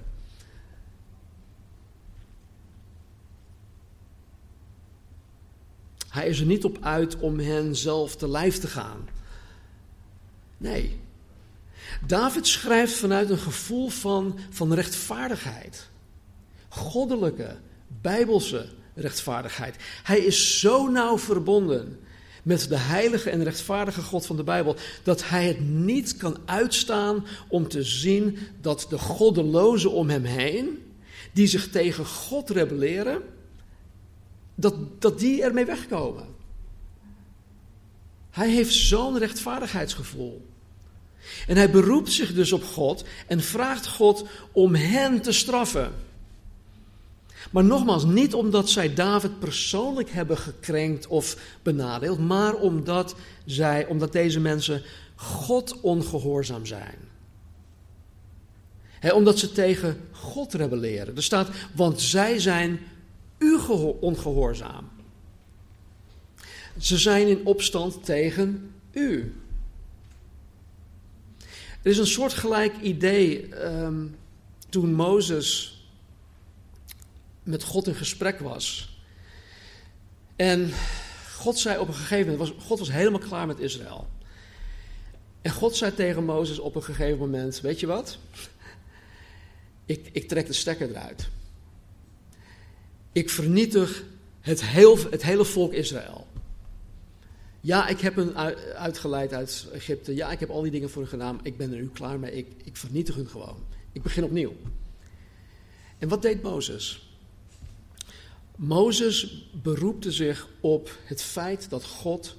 Hij 6.09 6.27
is 6.27 6.39
er 6.39 6.45
niet 6.45 6.63
op 6.63 6.77
uit 6.81 7.19
om 7.19 7.39
hen 7.39 7.75
zelf 7.75 8.15
te 8.15 8.29
lijf 8.29 8.59
te 8.59 8.67
gaan. 8.67 9.09
Nee. 10.57 10.99
David 12.07 12.47
schrijft 12.47 12.93
vanuit 12.93 13.29
een 13.29 13.37
gevoel 13.37 13.89
van, 13.89 14.39
van 14.49 14.73
rechtvaardigheid. 14.73 15.89
Goddelijke, 16.69 17.57
bijbelse 18.01 18.69
rechtvaardigheid. 18.93 19.75
Hij 20.03 20.19
is 20.19 20.59
zo 20.59 20.87
nauw 20.87 21.17
verbonden 21.17 21.99
met 22.43 22.69
de 22.69 22.77
heilige 22.77 23.29
en 23.29 23.43
rechtvaardige 23.43 24.01
God 24.01 24.25
van 24.25 24.35
de 24.35 24.43
Bijbel, 24.43 24.75
dat 25.03 25.29
hij 25.29 25.47
het 25.47 25.59
niet 25.69 26.17
kan 26.17 26.37
uitstaan 26.45 27.25
om 27.47 27.67
te 27.67 27.83
zien 27.83 28.37
dat 28.61 28.85
de 28.89 28.97
goddelozen 28.97 29.91
om 29.91 30.09
hem 30.09 30.23
heen, 30.23 30.93
die 31.31 31.47
zich 31.47 31.69
tegen 31.69 32.05
God 32.05 32.49
rebelleren, 32.49 33.21
dat, 34.55 35.01
dat 35.01 35.19
die 35.19 35.43
ermee 35.43 35.65
wegkomen. 35.65 36.25
Hij 38.29 38.49
heeft 38.49 38.73
zo'n 38.73 39.17
rechtvaardigheidsgevoel. 39.17 40.45
En 41.47 41.57
hij 41.57 41.71
beroept 41.71 42.11
zich 42.11 42.33
dus 42.33 42.51
op 42.51 42.63
God 42.63 43.03
en 43.27 43.41
vraagt 43.41 43.87
God 43.87 44.25
om 44.51 44.75
hen 44.75 45.21
te 45.21 45.31
straffen. 45.31 45.93
Maar 47.51 47.63
nogmaals, 47.63 48.05
niet 48.05 48.33
omdat 48.33 48.69
zij 48.69 48.93
David 48.93 49.39
persoonlijk 49.39 50.09
hebben 50.09 50.37
gekrenkt 50.37 51.07
of 51.07 51.37
benadeeld, 51.61 52.19
maar 52.19 52.55
omdat, 52.55 53.15
zij, 53.45 53.85
omdat 53.85 54.11
deze 54.11 54.39
mensen 54.39 54.83
God 55.15 55.81
ongehoorzaam 55.81 56.65
zijn. 56.65 56.95
omdat 59.13 59.39
ze 59.39 59.51
tegen 59.51 59.97
God 60.11 60.53
rebelleren. 60.53 61.15
Er 61.15 61.23
staat, 61.23 61.49
want 61.75 62.01
zij 62.01 62.39
zijn 62.39 62.79
u 63.37 63.57
ongehoorzaam. 63.99 64.89
Ze 66.77 66.97
zijn 66.97 67.27
in 67.27 67.45
opstand 67.45 68.05
tegen 68.05 68.71
u. 68.91 69.35
Er 71.81 71.91
is 71.91 71.97
een 71.97 72.07
soortgelijk 72.07 72.73
idee 72.81 73.49
um, 73.65 74.15
toen 74.69 74.93
Mozes 74.93 75.72
met 77.43 77.63
God 77.63 77.87
in 77.87 77.95
gesprek 77.95 78.39
was. 78.39 78.97
En 80.35 80.71
God 81.35 81.59
zei 81.59 81.79
op 81.79 81.87
een 81.87 81.93
gegeven 81.93 82.31
moment, 82.31 82.53
God 82.63 82.79
was 82.79 82.91
helemaal 82.91 83.19
klaar 83.19 83.47
met 83.47 83.59
Israël. 83.59 84.07
En 85.41 85.51
God 85.51 85.75
zei 85.75 85.93
tegen 85.93 86.25
Mozes 86.25 86.59
op 86.59 86.75
een 86.75 86.83
gegeven 86.83 87.17
moment, 87.17 87.61
weet 87.61 87.79
je 87.79 87.87
wat? 87.87 88.17
Ik, 89.85 90.09
ik 90.11 90.27
trek 90.27 90.47
de 90.47 90.53
stekker 90.53 90.89
eruit. 90.89 91.27
Ik 93.11 93.29
vernietig 93.29 94.03
het, 94.41 94.63
heel, 94.65 94.97
het 95.09 95.23
hele 95.23 95.45
volk 95.45 95.73
Israël. 95.73 96.27
Ja, 97.61 97.87
ik 97.87 97.99
heb 97.99 98.15
hen 98.15 98.35
uitgeleid 98.75 99.33
uit 99.33 99.67
Egypte. 99.73 100.15
Ja, 100.15 100.31
ik 100.31 100.39
heb 100.39 100.49
al 100.49 100.61
die 100.61 100.71
dingen 100.71 100.89
voor 100.89 101.01
hen 101.01 101.11
gedaan. 101.11 101.39
Ik 101.43 101.57
ben 101.57 101.71
er 101.71 101.77
nu 101.77 101.89
klaar 101.89 102.19
mee. 102.19 102.31
Ik, 102.31 102.47
ik 102.63 102.77
vernietig 102.77 103.15
hun 103.15 103.29
gewoon. 103.29 103.63
Ik 103.91 104.01
begin 104.01 104.23
opnieuw. 104.23 104.53
En 105.97 106.07
wat 106.07 106.21
deed 106.21 106.41
Mozes? 106.41 107.12
Mozes 108.55 109.47
beroepte 109.61 110.11
zich 110.11 110.47
op 110.59 110.97
het 111.03 111.21
feit 111.21 111.69
dat 111.69 111.83
God 111.83 112.35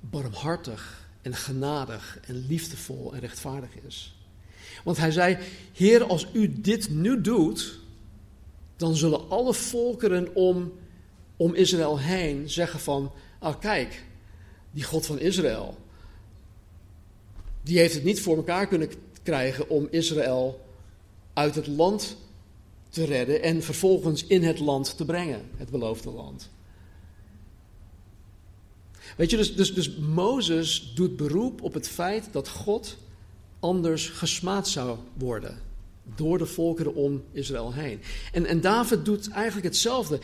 barmhartig 0.00 1.08
en 1.22 1.34
genadig 1.34 2.18
en 2.26 2.46
liefdevol 2.46 3.14
en 3.14 3.20
rechtvaardig 3.20 3.70
is. 3.86 4.14
Want 4.84 4.96
hij 4.96 5.10
zei: 5.10 5.38
Heer, 5.72 6.04
als 6.04 6.26
u 6.32 6.60
dit 6.60 6.90
nu 6.90 7.20
doet, 7.20 7.78
dan 8.76 8.96
zullen 8.96 9.28
alle 9.28 9.54
volkeren 9.54 10.34
om, 10.34 10.72
om 11.36 11.54
Israël 11.54 11.98
heen 11.98 12.50
zeggen 12.50 12.80
van, 12.80 13.12
ah 13.38 13.60
kijk, 13.60 14.04
die 14.70 14.82
God 14.82 15.06
van 15.06 15.18
Israël, 15.18 15.76
die 17.62 17.78
heeft 17.78 17.94
het 17.94 18.04
niet 18.04 18.20
voor 18.20 18.36
elkaar 18.36 18.66
kunnen 18.66 18.90
krijgen 19.22 19.68
om 19.68 19.88
Israël 19.90 20.66
uit 21.32 21.54
het 21.54 21.66
land 21.66 22.16
te 22.90 23.04
redden 23.04 23.42
en 23.42 23.62
vervolgens 23.62 24.26
in 24.26 24.42
het 24.42 24.58
land 24.58 24.96
te 24.96 25.04
brengen, 25.04 25.42
het 25.56 25.70
beloofde 25.70 26.10
land. 26.10 26.50
Weet 29.16 29.30
je, 29.30 29.36
dus, 29.36 29.54
dus, 29.54 29.74
dus 29.74 29.96
Mozes 29.96 30.92
doet 30.94 31.16
beroep 31.16 31.62
op 31.62 31.74
het 31.74 31.88
feit 31.88 32.28
dat 32.32 32.48
God 32.48 32.96
anders 33.60 34.08
gesmaad 34.08 34.68
zou 34.68 34.98
worden 35.14 35.62
door 36.16 36.38
de 36.38 36.46
volkeren 36.46 36.94
om 36.94 37.22
Israël 37.32 37.72
heen. 37.72 38.00
En, 38.32 38.46
en 38.46 38.60
David 38.60 39.04
doet 39.04 39.30
eigenlijk 39.30 39.66
hetzelfde. 39.66 40.20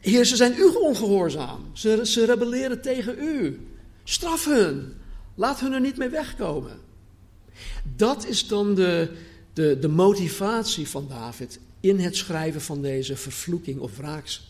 Heer, 0.00 0.24
ze 0.24 0.36
zijn 0.36 0.54
u 0.58 0.64
ongehoorzaam. 0.64 1.70
Ze, 1.72 2.00
ze 2.06 2.24
rebelleren 2.24 2.82
tegen 2.82 3.18
u. 3.18 3.60
Straf 4.04 4.44
hun. 4.44 4.94
Laat 5.34 5.60
hun 5.60 5.72
er 5.72 5.80
niet 5.80 5.96
mee 5.96 6.08
wegkomen. 6.08 6.78
Dat 7.96 8.26
is 8.26 8.46
dan 8.48 8.74
de, 8.74 9.10
de, 9.52 9.78
de 9.80 9.88
motivatie 9.88 10.88
van 10.88 11.08
David 11.08 11.60
in 11.80 11.98
het 11.98 12.16
schrijven 12.16 12.60
van 12.60 12.82
deze 12.82 13.16
vervloeking 13.16 13.80
of 13.80 13.96
wraaks. 13.96 14.48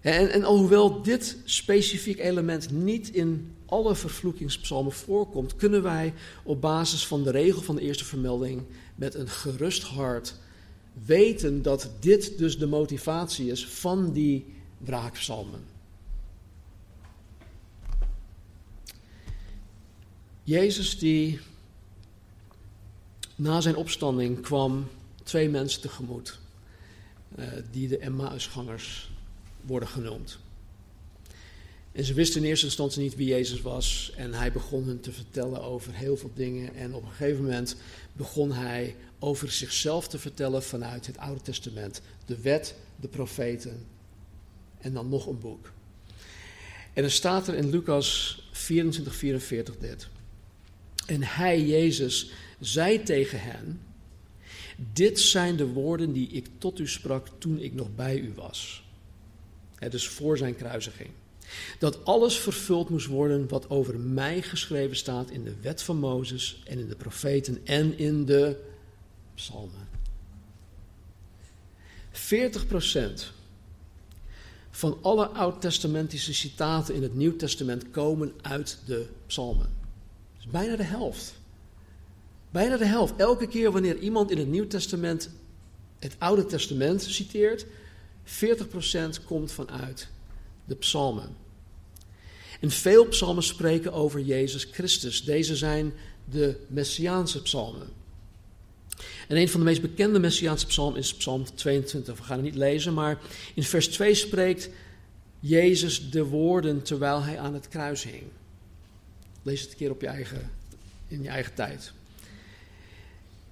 En, 0.00 0.30
en 0.32 0.44
alhoewel 0.44 1.02
dit 1.02 1.36
specifiek 1.44 2.18
element 2.18 2.70
niet 2.70 3.08
in 3.14 3.54
alle 3.66 3.94
vervloekingspsalmen 3.94 4.92
voorkomt, 4.92 5.56
kunnen 5.56 5.82
wij 5.82 6.14
op 6.42 6.60
basis 6.60 7.06
van 7.06 7.22
de 7.22 7.30
regel 7.30 7.62
van 7.62 7.74
de 7.74 7.82
eerste 7.82 8.04
vermelding 8.04 8.62
met 8.94 9.14
een 9.14 9.28
gerust 9.28 9.82
hart 9.82 10.34
weten 11.04 11.62
dat 11.62 11.90
dit 12.00 12.38
dus 12.38 12.58
de 12.58 12.66
motivatie 12.66 13.50
is 13.50 13.66
van 13.66 14.12
die 14.12 14.46
wraakpsalmen. 14.78 15.60
Jezus 20.44 20.98
die 20.98 21.40
na 23.40 23.60
zijn 23.60 23.76
opstanding 23.76 24.40
kwam 24.40 24.88
twee 25.22 25.48
mensen 25.48 25.80
tegemoet, 25.80 26.38
uh, 27.38 27.46
die 27.70 27.88
de 27.88 27.98
Emmausgangers 27.98 29.10
worden 29.60 29.88
genoemd. 29.88 30.38
En 31.92 32.04
ze 32.04 32.14
wisten 32.14 32.42
in 32.42 32.48
eerste 32.48 32.66
instantie 32.66 33.02
niet 33.02 33.16
wie 33.16 33.28
Jezus 33.28 33.60
was 33.60 34.12
en 34.16 34.34
hij 34.34 34.52
begon 34.52 34.84
hun 34.84 35.00
te 35.00 35.12
vertellen 35.12 35.62
over 35.62 35.94
heel 35.94 36.16
veel 36.16 36.30
dingen 36.34 36.74
en 36.74 36.94
op 36.94 37.02
een 37.02 37.10
gegeven 37.10 37.42
moment 37.42 37.76
begon 38.12 38.52
hij 38.52 38.96
over 39.18 39.52
zichzelf 39.52 40.08
te 40.08 40.18
vertellen 40.18 40.62
vanuit 40.62 41.06
het 41.06 41.18
Oude 41.18 41.42
Testament, 41.42 42.00
de 42.26 42.40
wet, 42.40 42.74
de 42.96 43.08
profeten 43.08 43.86
en 44.78 44.92
dan 44.92 45.08
nog 45.08 45.26
een 45.26 45.40
boek. 45.40 45.72
En 46.92 47.04
er 47.04 47.10
staat 47.10 47.48
er 47.48 47.54
in 47.54 47.70
Lucas 47.70 48.38
24, 48.52 49.14
44 49.14 49.76
dit. 49.76 50.08
En 51.06 51.22
hij, 51.22 51.66
Jezus, 51.66 52.30
zei 52.60 53.02
tegen 53.02 53.40
hen: 53.40 53.80
Dit 54.92 55.20
zijn 55.20 55.56
de 55.56 55.66
woorden 55.66 56.12
die 56.12 56.28
ik 56.28 56.46
tot 56.58 56.78
u 56.78 56.88
sprak 56.88 57.28
toen 57.38 57.58
ik 57.58 57.74
nog 57.74 57.94
bij 57.94 58.18
u 58.18 58.32
was. 58.34 58.84
Het 59.74 59.94
is 59.94 60.08
voor 60.08 60.38
zijn 60.38 60.56
kruisiging. 60.56 61.10
Dat 61.78 62.04
alles 62.04 62.38
vervuld 62.38 62.88
moest 62.88 63.06
worden 63.06 63.48
wat 63.48 63.70
over 63.70 63.98
mij 63.98 64.42
geschreven 64.42 64.96
staat 64.96 65.30
in 65.30 65.44
de 65.44 65.54
wet 65.60 65.82
van 65.82 65.96
Mozes 65.96 66.62
en 66.66 66.78
in 66.78 66.88
de 66.88 66.96
profeten 66.96 67.60
en 67.64 67.98
in 67.98 68.24
de 68.24 68.60
psalmen. 69.34 69.88
40% 72.12 72.18
van 74.70 74.98
alle 75.02 75.26
oud-testamentische 75.26 76.34
citaten 76.34 76.94
in 76.94 77.02
het 77.02 77.14
Nieuw 77.14 77.36
Testament 77.36 77.90
komen 77.90 78.32
uit 78.40 78.78
de 78.86 79.08
psalmen. 79.26 79.68
Dat 80.32 80.44
is 80.44 80.46
bijna 80.46 80.76
de 80.76 80.82
helft. 80.82 81.39
Bijna 82.50 82.76
de 82.76 82.84
helft. 82.84 83.16
Elke 83.16 83.46
keer 83.46 83.72
wanneer 83.72 83.98
iemand 83.98 84.30
in 84.30 84.38
het 84.38 84.48
Nieuw 84.48 84.66
Testament 84.66 85.30
het 85.98 86.16
Oude 86.18 86.46
Testament 86.46 87.02
citeert, 87.02 87.66
40% 88.24 89.24
komt 89.24 89.52
vanuit 89.52 90.08
de 90.64 90.74
psalmen. 90.74 91.36
En 92.60 92.70
veel 92.70 93.06
psalmen 93.06 93.42
spreken 93.42 93.92
over 93.92 94.20
Jezus 94.20 94.64
Christus. 94.64 95.24
Deze 95.24 95.56
zijn 95.56 95.92
de 96.24 96.56
Messiaanse 96.66 97.42
psalmen. 97.42 97.88
En 99.28 99.36
een 99.36 99.48
van 99.48 99.60
de 99.60 99.66
meest 99.66 99.80
bekende 99.80 100.18
Messiaanse 100.18 100.66
psalmen 100.66 100.98
is 100.98 101.14
Psalm 101.14 101.54
22. 101.54 102.16
We 102.16 102.22
gaan 102.22 102.36
het 102.36 102.44
niet 102.44 102.54
lezen, 102.54 102.94
maar 102.94 103.18
in 103.54 103.62
vers 103.62 103.88
2 103.88 104.14
spreekt 104.14 104.70
Jezus 105.40 106.10
de 106.10 106.24
woorden 106.24 106.82
terwijl 106.82 107.22
hij 107.22 107.38
aan 107.38 107.54
het 107.54 107.68
kruis 107.68 108.02
hing. 108.02 108.24
Lees 109.42 109.60
het 109.60 109.70
een 109.70 109.76
keer 109.76 109.90
op 109.90 110.00
je 110.00 110.06
eigen, 110.06 110.50
in 111.08 111.22
je 111.22 111.28
eigen 111.28 111.54
tijd. 111.54 111.92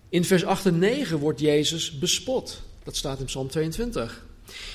In 0.09 0.25
vers 0.25 0.45
8 0.45 0.67
en 0.67 0.79
9 0.79 1.19
wordt 1.19 1.41
Jezus 1.41 1.99
bespot. 1.99 2.63
Dat 2.85 2.97
staat 2.97 3.19
in 3.19 3.25
Psalm 3.25 3.49
22. 3.49 4.27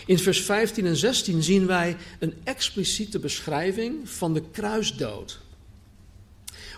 In 0.05 0.19
vers 0.19 0.41
15 0.41 0.85
en 0.85 0.95
16 0.95 1.43
zien 1.43 1.65
wij 1.65 1.97
een 2.19 2.33
expliciete 2.43 3.19
beschrijving 3.19 4.09
van 4.09 4.33
de 4.33 4.43
kruisdood. 4.51 5.39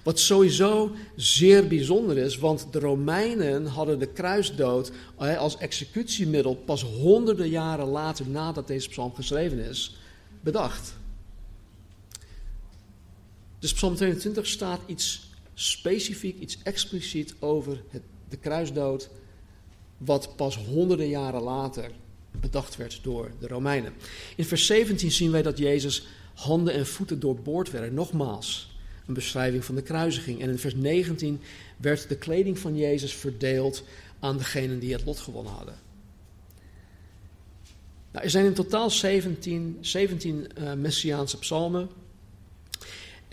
Wat 0.03 0.19
sowieso 0.19 0.95
zeer 1.15 1.67
bijzonder 1.67 2.17
is, 2.17 2.37
want 2.37 2.67
de 2.71 2.79
Romeinen 2.79 3.65
hadden 3.65 3.99
de 3.99 4.07
kruisdood 4.07 4.91
als 5.15 5.57
executiemiddel 5.57 6.55
pas 6.55 6.83
honderden 6.83 7.49
jaren 7.49 7.87
later 7.87 8.27
nadat 8.27 8.67
deze 8.67 8.89
psalm 8.89 9.15
geschreven 9.15 9.59
is, 9.59 9.95
bedacht. 10.41 10.95
Dus 13.59 13.73
psalm 13.73 13.95
22 13.95 14.47
staat 14.47 14.79
iets 14.85 15.29
specifiek, 15.53 16.39
iets 16.39 16.57
expliciet 16.63 17.35
over 17.39 17.83
het, 17.89 18.01
de 18.29 18.37
kruisdood, 18.37 19.09
wat 19.97 20.35
pas 20.35 20.57
honderden 20.57 21.07
jaren 21.07 21.41
later 21.41 21.91
bedacht 22.31 22.75
werd 22.75 22.99
door 23.03 23.31
de 23.39 23.47
Romeinen. 23.47 23.93
In 24.35 24.45
vers 24.45 24.65
17 24.65 25.11
zien 25.11 25.31
wij 25.31 25.41
dat 25.41 25.57
Jezus 25.57 26.07
handen 26.33 26.73
en 26.73 26.85
voeten 26.85 27.19
doorboord 27.19 27.71
werden. 27.71 27.93
Nogmaals, 27.93 28.77
een 29.07 29.13
beschrijving 29.13 29.65
van 29.65 29.75
de 29.75 29.81
kruisiging. 29.81 30.41
En 30.41 30.49
in 30.49 30.59
vers 30.59 30.75
19 30.75 31.41
werd 31.77 32.09
de 32.09 32.17
kleding 32.17 32.59
van 32.59 32.77
Jezus 32.77 33.13
verdeeld 33.13 33.83
aan 34.19 34.37
degenen 34.37 34.79
die 34.79 34.93
het 34.93 35.05
lot 35.05 35.19
gewonnen 35.19 35.53
hadden. 35.53 35.75
Nou, 38.11 38.25
er 38.25 38.31
zijn 38.31 38.45
in 38.45 38.53
totaal 38.53 38.89
17, 38.89 39.77
17 39.81 40.47
uh, 40.59 40.73
Messiaanse 40.73 41.39
psalmen. 41.39 41.89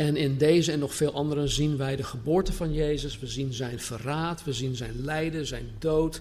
En 0.02 0.16
in 0.16 0.36
deze 0.36 0.72
en 0.72 0.78
nog 0.78 0.94
veel 0.94 1.12
andere 1.12 1.48
zien 1.48 1.76
wij 1.76 1.96
de 1.96 2.02
geboorte 2.02 2.52
van 2.52 2.72
Jezus. 2.72 3.18
We 3.18 3.26
zien 3.26 3.52
zijn 3.52 3.80
verraad, 3.80 4.44
we 4.44 4.52
zien 4.52 4.76
zijn 4.76 5.04
lijden, 5.04 5.46
zijn 5.46 5.70
dood, 5.78 6.20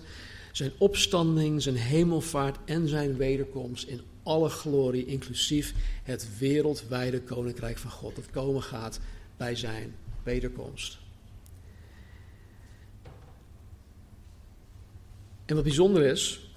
zijn 0.52 0.72
opstanding, 0.78 1.62
zijn 1.62 1.76
hemelvaart 1.76 2.58
en 2.66 2.88
zijn 2.88 3.18
wederkomst 3.18 3.88
in 3.88 4.02
alle 4.24 4.50
glorie, 4.50 5.06
inclusief 5.06 5.74
het 6.04 6.38
wereldwijde 6.38 7.22
koninkrijk 7.22 7.78
van 7.78 7.92
God 7.92 8.16
dat 8.16 8.30
komen 8.30 8.64
gaat 8.64 9.00
bij 9.38 9.56
zijn 9.56 9.96
wederkomst. 10.24 10.98
En 15.46 15.56
wat 15.56 15.64
bijzonder 15.64 16.04
is, 16.04 16.52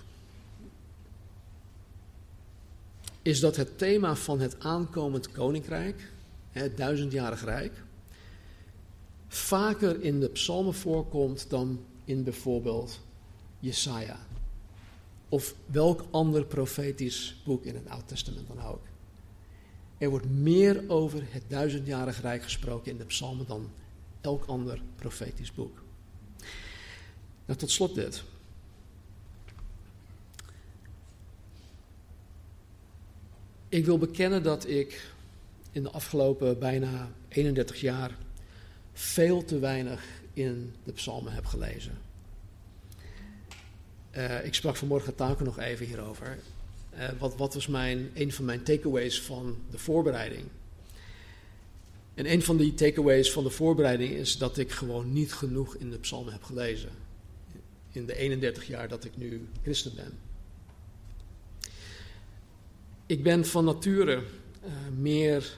is 3.22 3.40
dat 3.40 3.56
het 3.56 3.78
thema 3.78 4.14
van 4.14 4.40
het 4.40 4.60
aankomend 4.60 5.32
koninkrijk, 5.32 6.12
het 6.54 6.76
duizendjarig 6.76 7.44
rijk, 7.44 7.82
vaker 9.28 10.02
in 10.02 10.20
de 10.20 10.28
psalmen 10.28 10.74
voorkomt 10.74 11.50
dan 11.50 11.84
in 12.04 12.24
bijvoorbeeld 12.24 13.00
Jesaja. 13.58 14.18
Of 15.28 15.54
welk 15.66 16.04
ander 16.10 16.44
profetisch 16.44 17.40
boek 17.44 17.64
in 17.64 17.74
het 17.74 17.88
Oude 17.88 18.04
Testament 18.04 18.48
dan 18.48 18.62
ook. 18.62 18.82
Er 19.98 20.10
wordt 20.10 20.30
meer 20.30 20.84
over 20.88 21.22
het 21.28 21.42
duizendjarig 21.48 22.20
rijk 22.20 22.42
gesproken 22.42 22.90
in 22.90 22.98
de 22.98 23.04
psalmen 23.04 23.46
dan 23.46 23.70
elk 24.20 24.44
ander 24.44 24.80
profetisch 24.96 25.52
boek. 25.52 25.82
Nou, 27.46 27.58
tot 27.58 27.70
slot 27.70 27.94
dit. 27.94 28.24
Ik 33.68 33.84
wil 33.84 33.98
bekennen 33.98 34.42
dat 34.42 34.68
ik 34.68 35.13
in 35.74 35.82
de 35.82 35.90
afgelopen 35.90 36.58
bijna 36.58 37.10
31 37.28 37.80
jaar 37.80 38.16
veel 38.92 39.44
te 39.44 39.58
weinig 39.58 40.04
in 40.32 40.74
de 40.84 40.92
psalmen 40.92 41.32
heb 41.32 41.46
gelezen. 41.46 41.98
Uh, 44.16 44.44
ik 44.44 44.54
sprak 44.54 44.76
vanmorgen 44.76 45.14
Taken 45.14 45.44
nog 45.44 45.58
even 45.58 45.86
hierover. 45.86 46.38
Uh, 46.94 47.08
wat, 47.18 47.36
wat, 47.36 47.54
was 47.54 47.66
mijn, 47.66 48.10
een 48.14 48.32
van 48.32 48.44
mijn 48.44 48.62
takeaways 48.62 49.20
van 49.20 49.56
de 49.70 49.78
voorbereiding? 49.78 50.44
En 52.14 52.32
een 52.32 52.42
van 52.42 52.56
die 52.56 52.74
takeaways 52.74 53.32
van 53.32 53.44
de 53.44 53.50
voorbereiding 53.50 54.12
is 54.12 54.38
dat 54.38 54.58
ik 54.58 54.70
gewoon 54.70 55.12
niet 55.12 55.32
genoeg 55.32 55.76
in 55.76 55.90
de 55.90 55.98
psalmen 55.98 56.32
heb 56.32 56.42
gelezen. 56.42 56.90
In 57.90 58.06
de 58.06 58.16
31 58.16 58.66
jaar 58.66 58.88
dat 58.88 59.04
ik 59.04 59.16
nu 59.16 59.48
christen 59.62 59.94
ben. 59.94 60.18
Ik 63.06 63.22
ben 63.22 63.46
van 63.46 63.64
nature 63.64 64.22
meer 64.96 65.56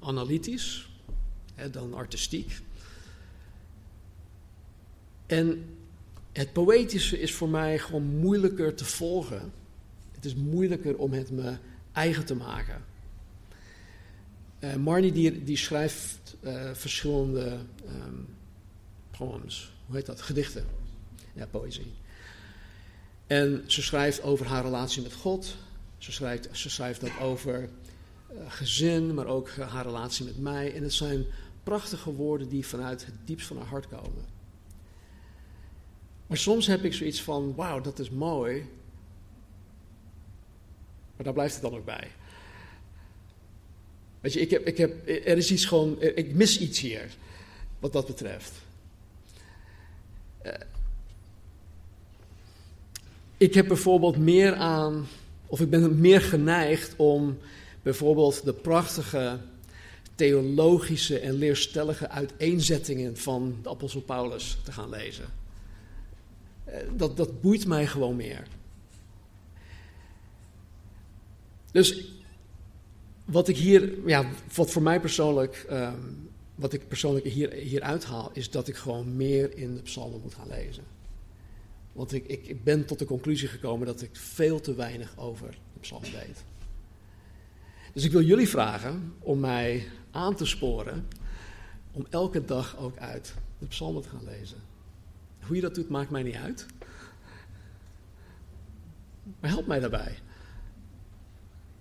analytisch 0.00 0.88
hè, 1.54 1.70
dan 1.70 1.94
artistiek. 1.94 2.60
En 5.26 5.76
het 6.32 6.52
poëtische 6.52 7.20
is 7.20 7.34
voor 7.34 7.48
mij 7.48 7.78
gewoon 7.78 8.04
moeilijker 8.04 8.74
te 8.74 8.84
volgen. 8.84 9.52
Het 10.12 10.24
is 10.24 10.34
moeilijker 10.34 10.96
om 10.96 11.12
het 11.12 11.30
me 11.30 11.56
eigen 11.92 12.24
te 12.24 12.34
maken. 12.34 12.84
Uh, 14.60 14.74
Marnie 14.74 15.12
die, 15.12 15.44
die 15.44 15.56
schrijft 15.56 16.36
verschillende 16.72 17.58
um, 17.88 18.26
poems, 19.10 19.72
hoe 19.86 19.96
heet 19.96 20.06
dat? 20.06 20.22
Gedichten. 20.22 20.66
Ja, 21.32 21.46
poëzie. 21.46 21.92
En 23.26 23.64
ze 23.66 23.82
schrijft 23.82 24.22
over 24.22 24.46
haar 24.46 24.62
relatie 24.62 25.02
met 25.02 25.12
God. 25.12 25.56
Ze 25.98 26.12
schrijft, 26.12 26.48
ze 26.52 26.70
schrijft 26.70 27.00
dat 27.00 27.18
over 27.20 27.68
gezin, 28.48 29.14
maar 29.14 29.26
ook 29.26 29.50
haar 29.50 29.84
relatie 29.84 30.24
met 30.24 30.38
mij. 30.38 30.74
En 30.74 30.82
het 30.82 30.92
zijn 30.92 31.26
prachtige 31.62 32.12
woorden 32.12 32.48
die 32.48 32.66
vanuit 32.66 33.06
het 33.06 33.14
diepst 33.24 33.46
van 33.46 33.56
haar 33.56 33.66
hart 33.66 33.88
komen. 33.88 34.24
Maar 36.26 36.38
soms 36.38 36.66
heb 36.66 36.84
ik 36.84 36.94
zoiets 36.94 37.22
van: 37.22 37.54
wauw, 37.54 37.80
dat 37.80 37.98
is 37.98 38.10
mooi. 38.10 38.68
Maar 41.16 41.24
daar 41.24 41.34
blijft 41.34 41.54
het 41.54 41.62
dan 41.62 41.74
ook 41.74 41.84
bij. 41.84 42.10
Weet 44.20 44.32
je, 44.32 44.40
ik 44.40 44.50
heb, 44.50 44.66
ik 44.66 44.76
heb, 44.76 45.08
er 45.08 45.36
is 45.36 45.50
iets 45.50 45.64
gewoon, 45.64 46.02
ik 46.02 46.34
mis 46.34 46.58
iets 46.58 46.80
hier, 46.80 47.16
wat 47.78 47.92
dat 47.92 48.06
betreft. 48.06 48.52
Ik 53.36 53.54
heb 53.54 53.68
bijvoorbeeld 53.68 54.16
meer 54.16 54.54
aan, 54.54 55.06
of 55.46 55.60
ik 55.60 55.70
ben 55.70 56.00
meer 56.00 56.20
geneigd 56.20 56.96
om 56.96 57.38
bijvoorbeeld 57.86 58.44
de 58.44 58.52
prachtige 58.52 59.38
theologische 60.14 61.18
en 61.18 61.32
leerstellige 61.32 62.08
uiteenzettingen 62.08 63.16
van 63.16 63.58
de 63.62 63.68
apostel 63.68 64.00
Paulus 64.00 64.58
te 64.64 64.72
gaan 64.72 64.88
lezen. 64.88 65.24
Uh, 66.68 66.74
dat, 66.96 67.16
dat 67.16 67.40
boeit 67.40 67.66
mij 67.66 67.86
gewoon 67.86 68.16
meer. 68.16 68.46
Dus 71.70 72.12
wat 73.24 73.48
ik 73.48 73.56
hier, 73.56 74.08
ja, 74.08 74.30
wat 74.54 74.70
voor 74.70 74.82
mij 74.82 75.00
persoonlijk, 75.00 75.66
um, 75.70 76.30
wat 76.54 76.72
ik 76.72 76.88
persoonlijk 76.88 77.26
hier, 77.26 77.52
hier 77.52 77.82
uithaal, 77.82 78.30
is 78.32 78.50
dat 78.50 78.68
ik 78.68 78.76
gewoon 78.76 79.16
meer 79.16 79.56
in 79.56 79.74
de 79.74 79.82
psalmen 79.82 80.20
moet 80.20 80.34
gaan 80.34 80.48
lezen. 80.48 80.84
Want 81.92 82.12
ik, 82.12 82.26
ik, 82.26 82.46
ik 82.46 82.64
ben 82.64 82.86
tot 82.86 82.98
de 82.98 83.04
conclusie 83.04 83.48
gekomen 83.48 83.86
dat 83.86 84.02
ik 84.02 84.10
veel 84.12 84.60
te 84.60 84.74
weinig 84.74 85.18
over 85.18 85.50
de 85.72 85.80
psalmen 85.80 86.12
weet. 86.12 86.44
Dus 87.96 88.04
ik 88.04 88.12
wil 88.12 88.22
jullie 88.22 88.48
vragen 88.48 89.14
om 89.18 89.40
mij 89.40 89.88
aan 90.10 90.34
te 90.34 90.46
sporen 90.46 91.08
om 91.92 92.06
elke 92.10 92.44
dag 92.44 92.76
ook 92.78 92.96
uit 92.96 93.34
de 93.58 93.66
psalmen 93.66 94.02
te 94.02 94.08
gaan 94.08 94.24
lezen. 94.24 94.56
Hoe 95.40 95.56
je 95.56 95.62
dat 95.62 95.74
doet, 95.74 95.88
maakt 95.88 96.10
mij 96.10 96.22
niet 96.22 96.34
uit. 96.34 96.66
Maar 99.40 99.50
help 99.50 99.66
mij 99.66 99.80
daarbij. 99.80 100.18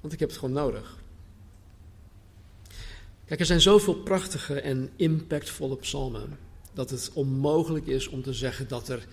Want 0.01 0.13
ik 0.13 0.19
heb 0.19 0.29
het 0.29 0.37
gewoon 0.37 0.55
nodig. 0.55 0.97
Kijk, 3.25 3.39
er 3.39 3.45
zijn 3.45 3.61
zoveel 3.61 3.95
prachtige 3.95 4.61
en 4.61 4.89
impactvolle 4.95 5.77
psalmen 5.77 6.37
dat 6.73 6.89
het 6.89 7.11
onmogelijk 7.13 7.87
is 7.87 8.07
om 8.07 8.21
te 8.21 8.33
zeggen 8.33 8.67
dat 8.67 8.89
er 8.89 9.07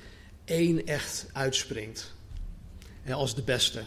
één 0.45 0.87
echt 0.87 1.27
uitspringt 1.33 2.15
als 3.11 3.35
de 3.35 3.43
beste. 3.43 3.83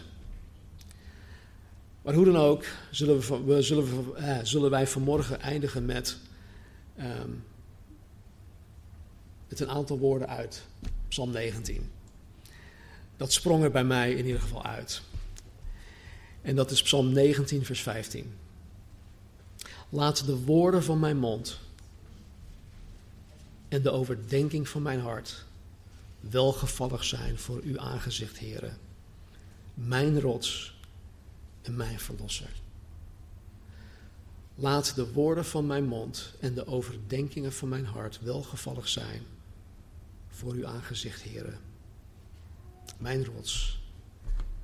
Maar 2.06 2.14
hoe 2.14 2.24
dan 2.24 2.36
ook, 2.36 2.64
zullen, 2.90 3.46
we, 3.46 3.62
zullen, 3.62 3.84
we, 3.84 4.14
eh, 4.14 4.38
zullen 4.42 4.70
wij 4.70 4.86
vanmorgen 4.86 5.40
eindigen 5.40 5.84
met, 5.84 6.16
um, 6.98 7.44
met 9.48 9.60
een 9.60 9.68
aantal 9.68 9.98
woorden 9.98 10.28
uit 10.28 10.66
Psalm 11.08 11.30
19. 11.30 11.90
Dat 13.16 13.32
sprong 13.32 13.62
er 13.62 13.70
bij 13.70 13.84
mij 13.84 14.14
in 14.14 14.26
ieder 14.26 14.40
geval 14.40 14.64
uit. 14.64 15.02
En 16.42 16.56
dat 16.56 16.70
is 16.70 16.82
Psalm 16.82 17.12
19, 17.12 17.64
vers 17.64 17.82
15. 17.82 18.34
Laat 19.88 20.26
de 20.26 20.36
woorden 20.36 20.82
van 20.82 20.98
mijn 20.98 21.18
mond 21.18 21.58
en 23.68 23.82
de 23.82 23.90
overdenking 23.90 24.68
van 24.68 24.82
mijn 24.82 25.00
hart 25.00 25.44
welgevallig 26.20 27.04
zijn 27.04 27.38
voor 27.38 27.60
uw 27.62 27.78
aangezicht, 27.78 28.38
heren. 28.38 28.78
Mijn 29.74 30.20
rots 30.20 30.75
en 31.66 31.76
mijn 31.76 32.00
verlosser. 32.00 32.50
Laat 34.54 34.94
de 34.94 35.12
woorden 35.12 35.44
van 35.44 35.66
mijn 35.66 35.86
mond 35.86 36.32
en 36.40 36.54
de 36.54 36.66
overdenkingen 36.66 37.52
van 37.52 37.68
mijn 37.68 37.86
hart 37.86 38.20
welgevallig 38.20 38.88
zijn 38.88 39.22
voor 40.28 40.52
uw 40.52 40.66
aangezicht, 40.66 41.22
heren. 41.22 41.58
Mijn 42.98 43.24
rots 43.24 43.80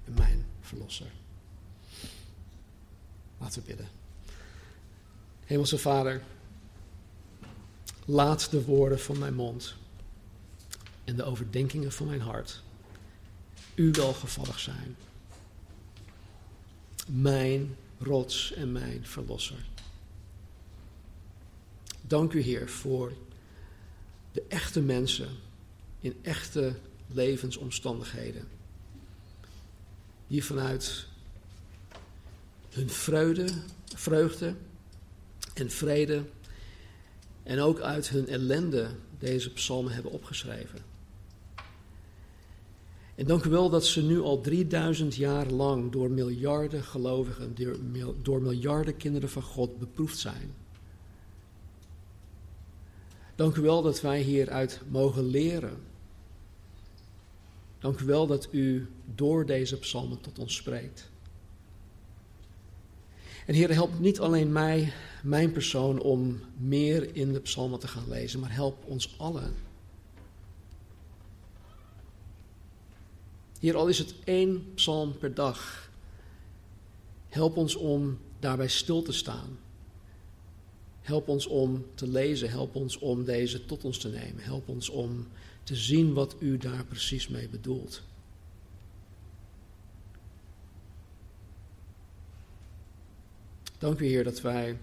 en 0.04 0.14
mijn 0.14 0.46
verlosser. 0.60 1.10
Laten 3.38 3.60
we 3.60 3.66
bidden. 3.66 3.88
Hemelse 5.44 5.78
Vader, 5.78 6.22
laat 8.04 8.50
de 8.50 8.64
woorden 8.64 9.00
van 9.00 9.18
mijn 9.18 9.34
mond 9.34 9.74
en 11.04 11.16
de 11.16 11.22
overdenkingen 11.22 11.92
van 11.92 12.06
mijn 12.06 12.20
hart 12.20 12.62
u 13.74 13.90
welgevallig 13.90 14.58
zijn. 14.58 14.96
Mijn 17.08 17.76
rots 17.98 18.52
en 18.52 18.72
mijn 18.72 19.06
verlosser. 19.06 19.64
Dank 22.00 22.32
u 22.32 22.40
Heer 22.40 22.68
voor 22.68 23.12
de 24.32 24.42
echte 24.48 24.80
mensen 24.80 25.28
in 26.00 26.18
echte 26.22 26.74
levensomstandigheden. 27.06 28.48
Die 30.26 30.44
vanuit 30.44 31.06
hun 32.70 32.90
vreugde, 32.90 33.48
vreugde 33.94 34.54
en 35.54 35.70
vrede 35.70 36.24
en 37.42 37.60
ook 37.60 37.80
uit 37.80 38.08
hun 38.08 38.28
ellende 38.28 38.90
deze 39.18 39.52
psalmen 39.52 39.92
hebben 39.92 40.12
opgeschreven. 40.12 40.91
En 43.22 43.28
dank 43.28 43.44
u 43.44 43.50
wel 43.50 43.70
dat 43.70 43.86
ze 43.86 44.02
nu 44.02 44.20
al 44.20 44.40
3000 44.40 45.14
jaar 45.14 45.50
lang 45.50 45.92
door 45.92 46.10
miljarden 46.10 46.82
gelovigen, 46.82 47.56
door 48.22 48.42
miljarden 48.42 48.96
kinderen 48.96 49.28
van 49.28 49.42
God 49.42 49.78
beproefd 49.78 50.18
zijn. 50.18 50.54
Dank 53.34 53.56
u 53.56 53.60
wel 53.60 53.82
dat 53.82 54.00
wij 54.00 54.20
hieruit 54.20 54.80
mogen 54.88 55.24
leren. 55.24 55.76
Dank 57.78 58.00
u 58.00 58.04
wel 58.04 58.26
dat 58.26 58.48
u 58.50 58.88
door 59.14 59.46
deze 59.46 59.78
psalmen 59.78 60.20
tot 60.20 60.38
ons 60.38 60.56
spreekt. 60.56 61.10
En 63.46 63.54
Heer, 63.54 63.72
help 63.74 63.98
niet 63.98 64.20
alleen 64.20 64.52
mij, 64.52 64.92
mijn 65.22 65.52
persoon, 65.52 66.00
om 66.00 66.40
meer 66.56 67.16
in 67.16 67.32
de 67.32 67.40
psalmen 67.40 67.78
te 67.78 67.88
gaan 67.88 68.08
lezen, 68.08 68.40
maar 68.40 68.52
help 68.52 68.84
ons 68.84 69.14
allen. 69.18 69.54
Heer, 73.62 73.76
al 73.76 73.88
is 73.88 73.98
het 73.98 74.14
één 74.24 74.74
psalm 74.74 75.18
per 75.18 75.34
dag, 75.34 75.90
help 77.28 77.56
ons 77.56 77.74
om 77.74 78.18
daarbij 78.40 78.68
stil 78.68 79.02
te 79.02 79.12
staan. 79.12 79.58
Help 81.00 81.28
ons 81.28 81.46
om 81.46 81.86
te 81.94 82.08
lezen, 82.08 82.50
help 82.50 82.74
ons 82.74 82.98
om 82.98 83.24
deze 83.24 83.64
tot 83.64 83.84
ons 83.84 83.98
te 83.98 84.08
nemen, 84.08 84.42
help 84.42 84.68
ons 84.68 84.88
om 84.88 85.28
te 85.62 85.76
zien 85.76 86.12
wat 86.12 86.36
u 86.38 86.56
daar 86.56 86.84
precies 86.84 87.28
mee 87.28 87.48
bedoelt. 87.48 88.02
Dank 93.78 93.98
u, 93.98 94.06
Heer, 94.06 94.24
dat 94.24 94.40
wij 94.40 94.78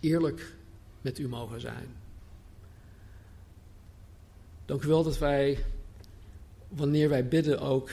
eerlijk 0.00 0.56
met 1.00 1.18
u 1.18 1.28
mogen 1.28 1.60
zijn. 1.60 1.88
Dank 4.64 4.82
u 4.82 4.88
wel 4.88 5.02
dat 5.02 5.18
wij, 5.18 5.64
wanneer 6.74 7.08
wij 7.08 7.28
bidden, 7.28 7.60
ook 7.60 7.90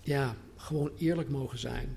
ja, 0.00 0.36
gewoon 0.56 0.90
eerlijk 0.98 1.28
mogen 1.28 1.58
zijn. 1.58 1.96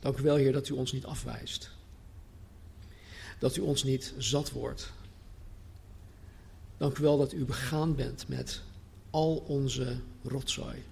Dank 0.00 0.18
u 0.18 0.22
wel, 0.22 0.36
Heer, 0.36 0.52
dat 0.52 0.68
u 0.68 0.72
ons 0.72 0.92
niet 0.92 1.04
afwijst. 1.04 1.70
Dat 3.38 3.56
u 3.56 3.60
ons 3.60 3.84
niet 3.84 4.14
zat 4.18 4.50
wordt. 4.50 4.92
Dank 6.76 6.98
u 6.98 7.02
wel 7.02 7.18
dat 7.18 7.32
u 7.32 7.44
begaan 7.44 7.94
bent 7.94 8.28
met 8.28 8.62
al 9.10 9.36
onze 9.36 10.00
rotzooi. 10.22 10.82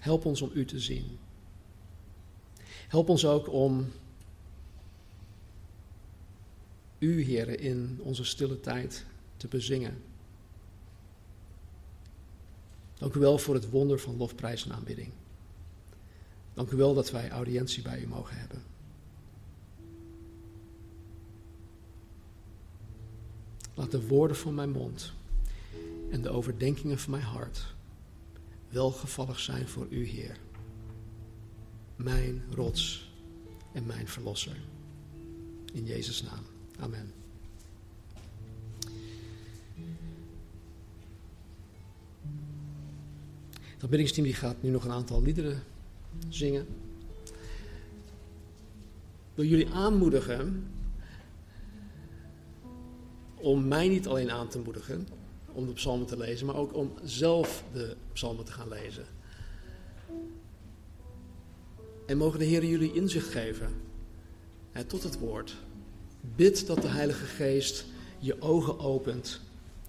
Help 0.00 0.24
ons 0.24 0.40
om 0.40 0.50
u 0.54 0.64
te 0.64 0.80
zien. 0.80 1.18
Help 2.90 3.08
ons 3.08 3.26
ook 3.26 3.52
om 3.52 3.92
u, 6.98 7.22
heren, 7.22 7.58
in 7.58 7.98
onze 8.02 8.24
stille 8.24 8.60
tijd 8.60 9.04
te 9.36 9.48
bezingen. 9.48 10.02
Dank 12.94 13.14
u 13.14 13.20
wel 13.20 13.38
voor 13.38 13.54
het 13.54 13.70
wonder 13.70 13.98
van 13.98 14.16
lofprijs 14.16 14.64
en 14.64 14.72
aanbidding. 14.72 15.12
Dank 16.54 16.70
u 16.70 16.76
wel 16.76 16.94
dat 16.94 17.10
wij 17.10 17.30
audiëntie 17.30 17.82
bij 17.82 18.00
u 18.00 18.06
mogen 18.06 18.36
hebben. 18.38 18.62
Laat 23.74 23.90
de 23.90 24.06
woorden 24.06 24.36
van 24.36 24.54
mijn 24.54 24.70
mond 24.70 25.12
en 26.10 26.22
de 26.22 26.30
overdenkingen 26.30 26.98
van 26.98 27.10
mijn 27.10 27.22
hart 27.22 27.74
welgevallig 28.68 29.40
zijn 29.40 29.68
voor 29.68 29.86
u, 29.90 30.04
Heer. 30.04 30.36
Mijn 32.02 32.42
rots 32.54 33.10
en 33.72 33.86
mijn 33.86 34.08
verlosser. 34.08 34.56
In 35.72 35.84
Jezus' 35.84 36.22
naam. 36.22 36.44
Amen. 36.78 37.12
Het 43.60 43.82
aanbiddingsteam 43.82 44.26
die 44.26 44.34
gaat 44.34 44.62
nu 44.62 44.70
nog 44.70 44.84
een 44.84 44.90
aantal 44.90 45.22
liederen 45.22 45.62
zingen. 46.28 46.66
Ik 49.30 49.34
wil 49.34 49.44
jullie 49.44 49.70
aanmoedigen 49.70 50.70
om 53.36 53.68
mij 53.68 53.88
niet 53.88 54.08
alleen 54.08 54.30
aan 54.30 54.48
te 54.48 54.58
moedigen 54.58 55.08
om 55.52 55.66
de 55.66 55.72
psalmen 55.72 56.06
te 56.06 56.16
lezen, 56.16 56.46
maar 56.46 56.56
ook 56.56 56.74
om 56.74 56.92
zelf 57.02 57.64
de 57.72 57.96
psalmen 58.12 58.44
te 58.44 58.52
gaan 58.52 58.68
lezen. 58.68 59.04
En 62.10 62.16
mogen 62.16 62.38
de 62.38 62.44
Heer 62.44 62.64
jullie 62.64 62.92
inzicht 62.92 63.28
geven 63.28 63.68
hè, 64.72 64.84
tot 64.84 65.02
het 65.02 65.18
woord. 65.18 65.56
Bid 66.36 66.66
dat 66.66 66.82
de 66.82 66.88
Heilige 66.88 67.24
Geest 67.24 67.84
je 68.18 68.42
ogen 68.42 68.78
opent 68.78 69.40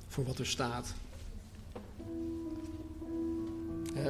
voor 0.07 0.25
wat 0.25 0.39
er 0.39 0.45
staat. 0.45 0.93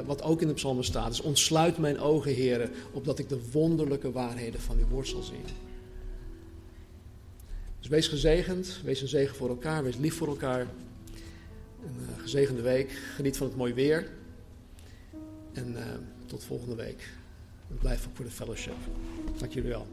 Wat 0.05 0.21
ook 0.21 0.41
in 0.41 0.47
de 0.47 0.53
psalmen 0.53 0.83
staat 0.83 1.11
is, 1.11 1.21
ontsluit 1.21 1.77
mijn 1.77 1.99
ogen, 1.99 2.33
heren, 2.33 2.71
opdat 2.91 3.19
ik 3.19 3.29
de 3.29 3.49
wonderlijke 3.51 4.11
waarheden 4.11 4.61
van 4.61 4.77
uw 4.77 4.87
woord 4.87 5.07
zal 5.07 5.21
zien. 5.21 5.43
Dus 7.79 7.89
wees 7.89 8.07
gezegend, 8.07 8.79
wees 8.83 9.01
een 9.01 9.07
zegen 9.07 9.35
voor 9.35 9.49
elkaar, 9.49 9.83
wees 9.83 9.97
lief 9.97 10.17
voor 10.17 10.27
elkaar. 10.27 10.61
Een 11.85 11.95
uh, 12.01 12.21
gezegende 12.21 12.61
week, 12.61 12.91
geniet 13.15 13.37
van 13.37 13.47
het 13.47 13.55
mooie 13.55 13.73
weer. 13.73 14.11
En 15.51 15.71
uh, 15.71 15.85
tot 16.25 16.43
volgende 16.43 16.75
week. 16.75 17.19
life 17.83 18.05
of 18.05 18.13
Buddha 18.15 18.29
Fellowship. 18.31 18.75
Thank 19.37 19.55
you, 19.55 19.63
Real. 19.63 19.87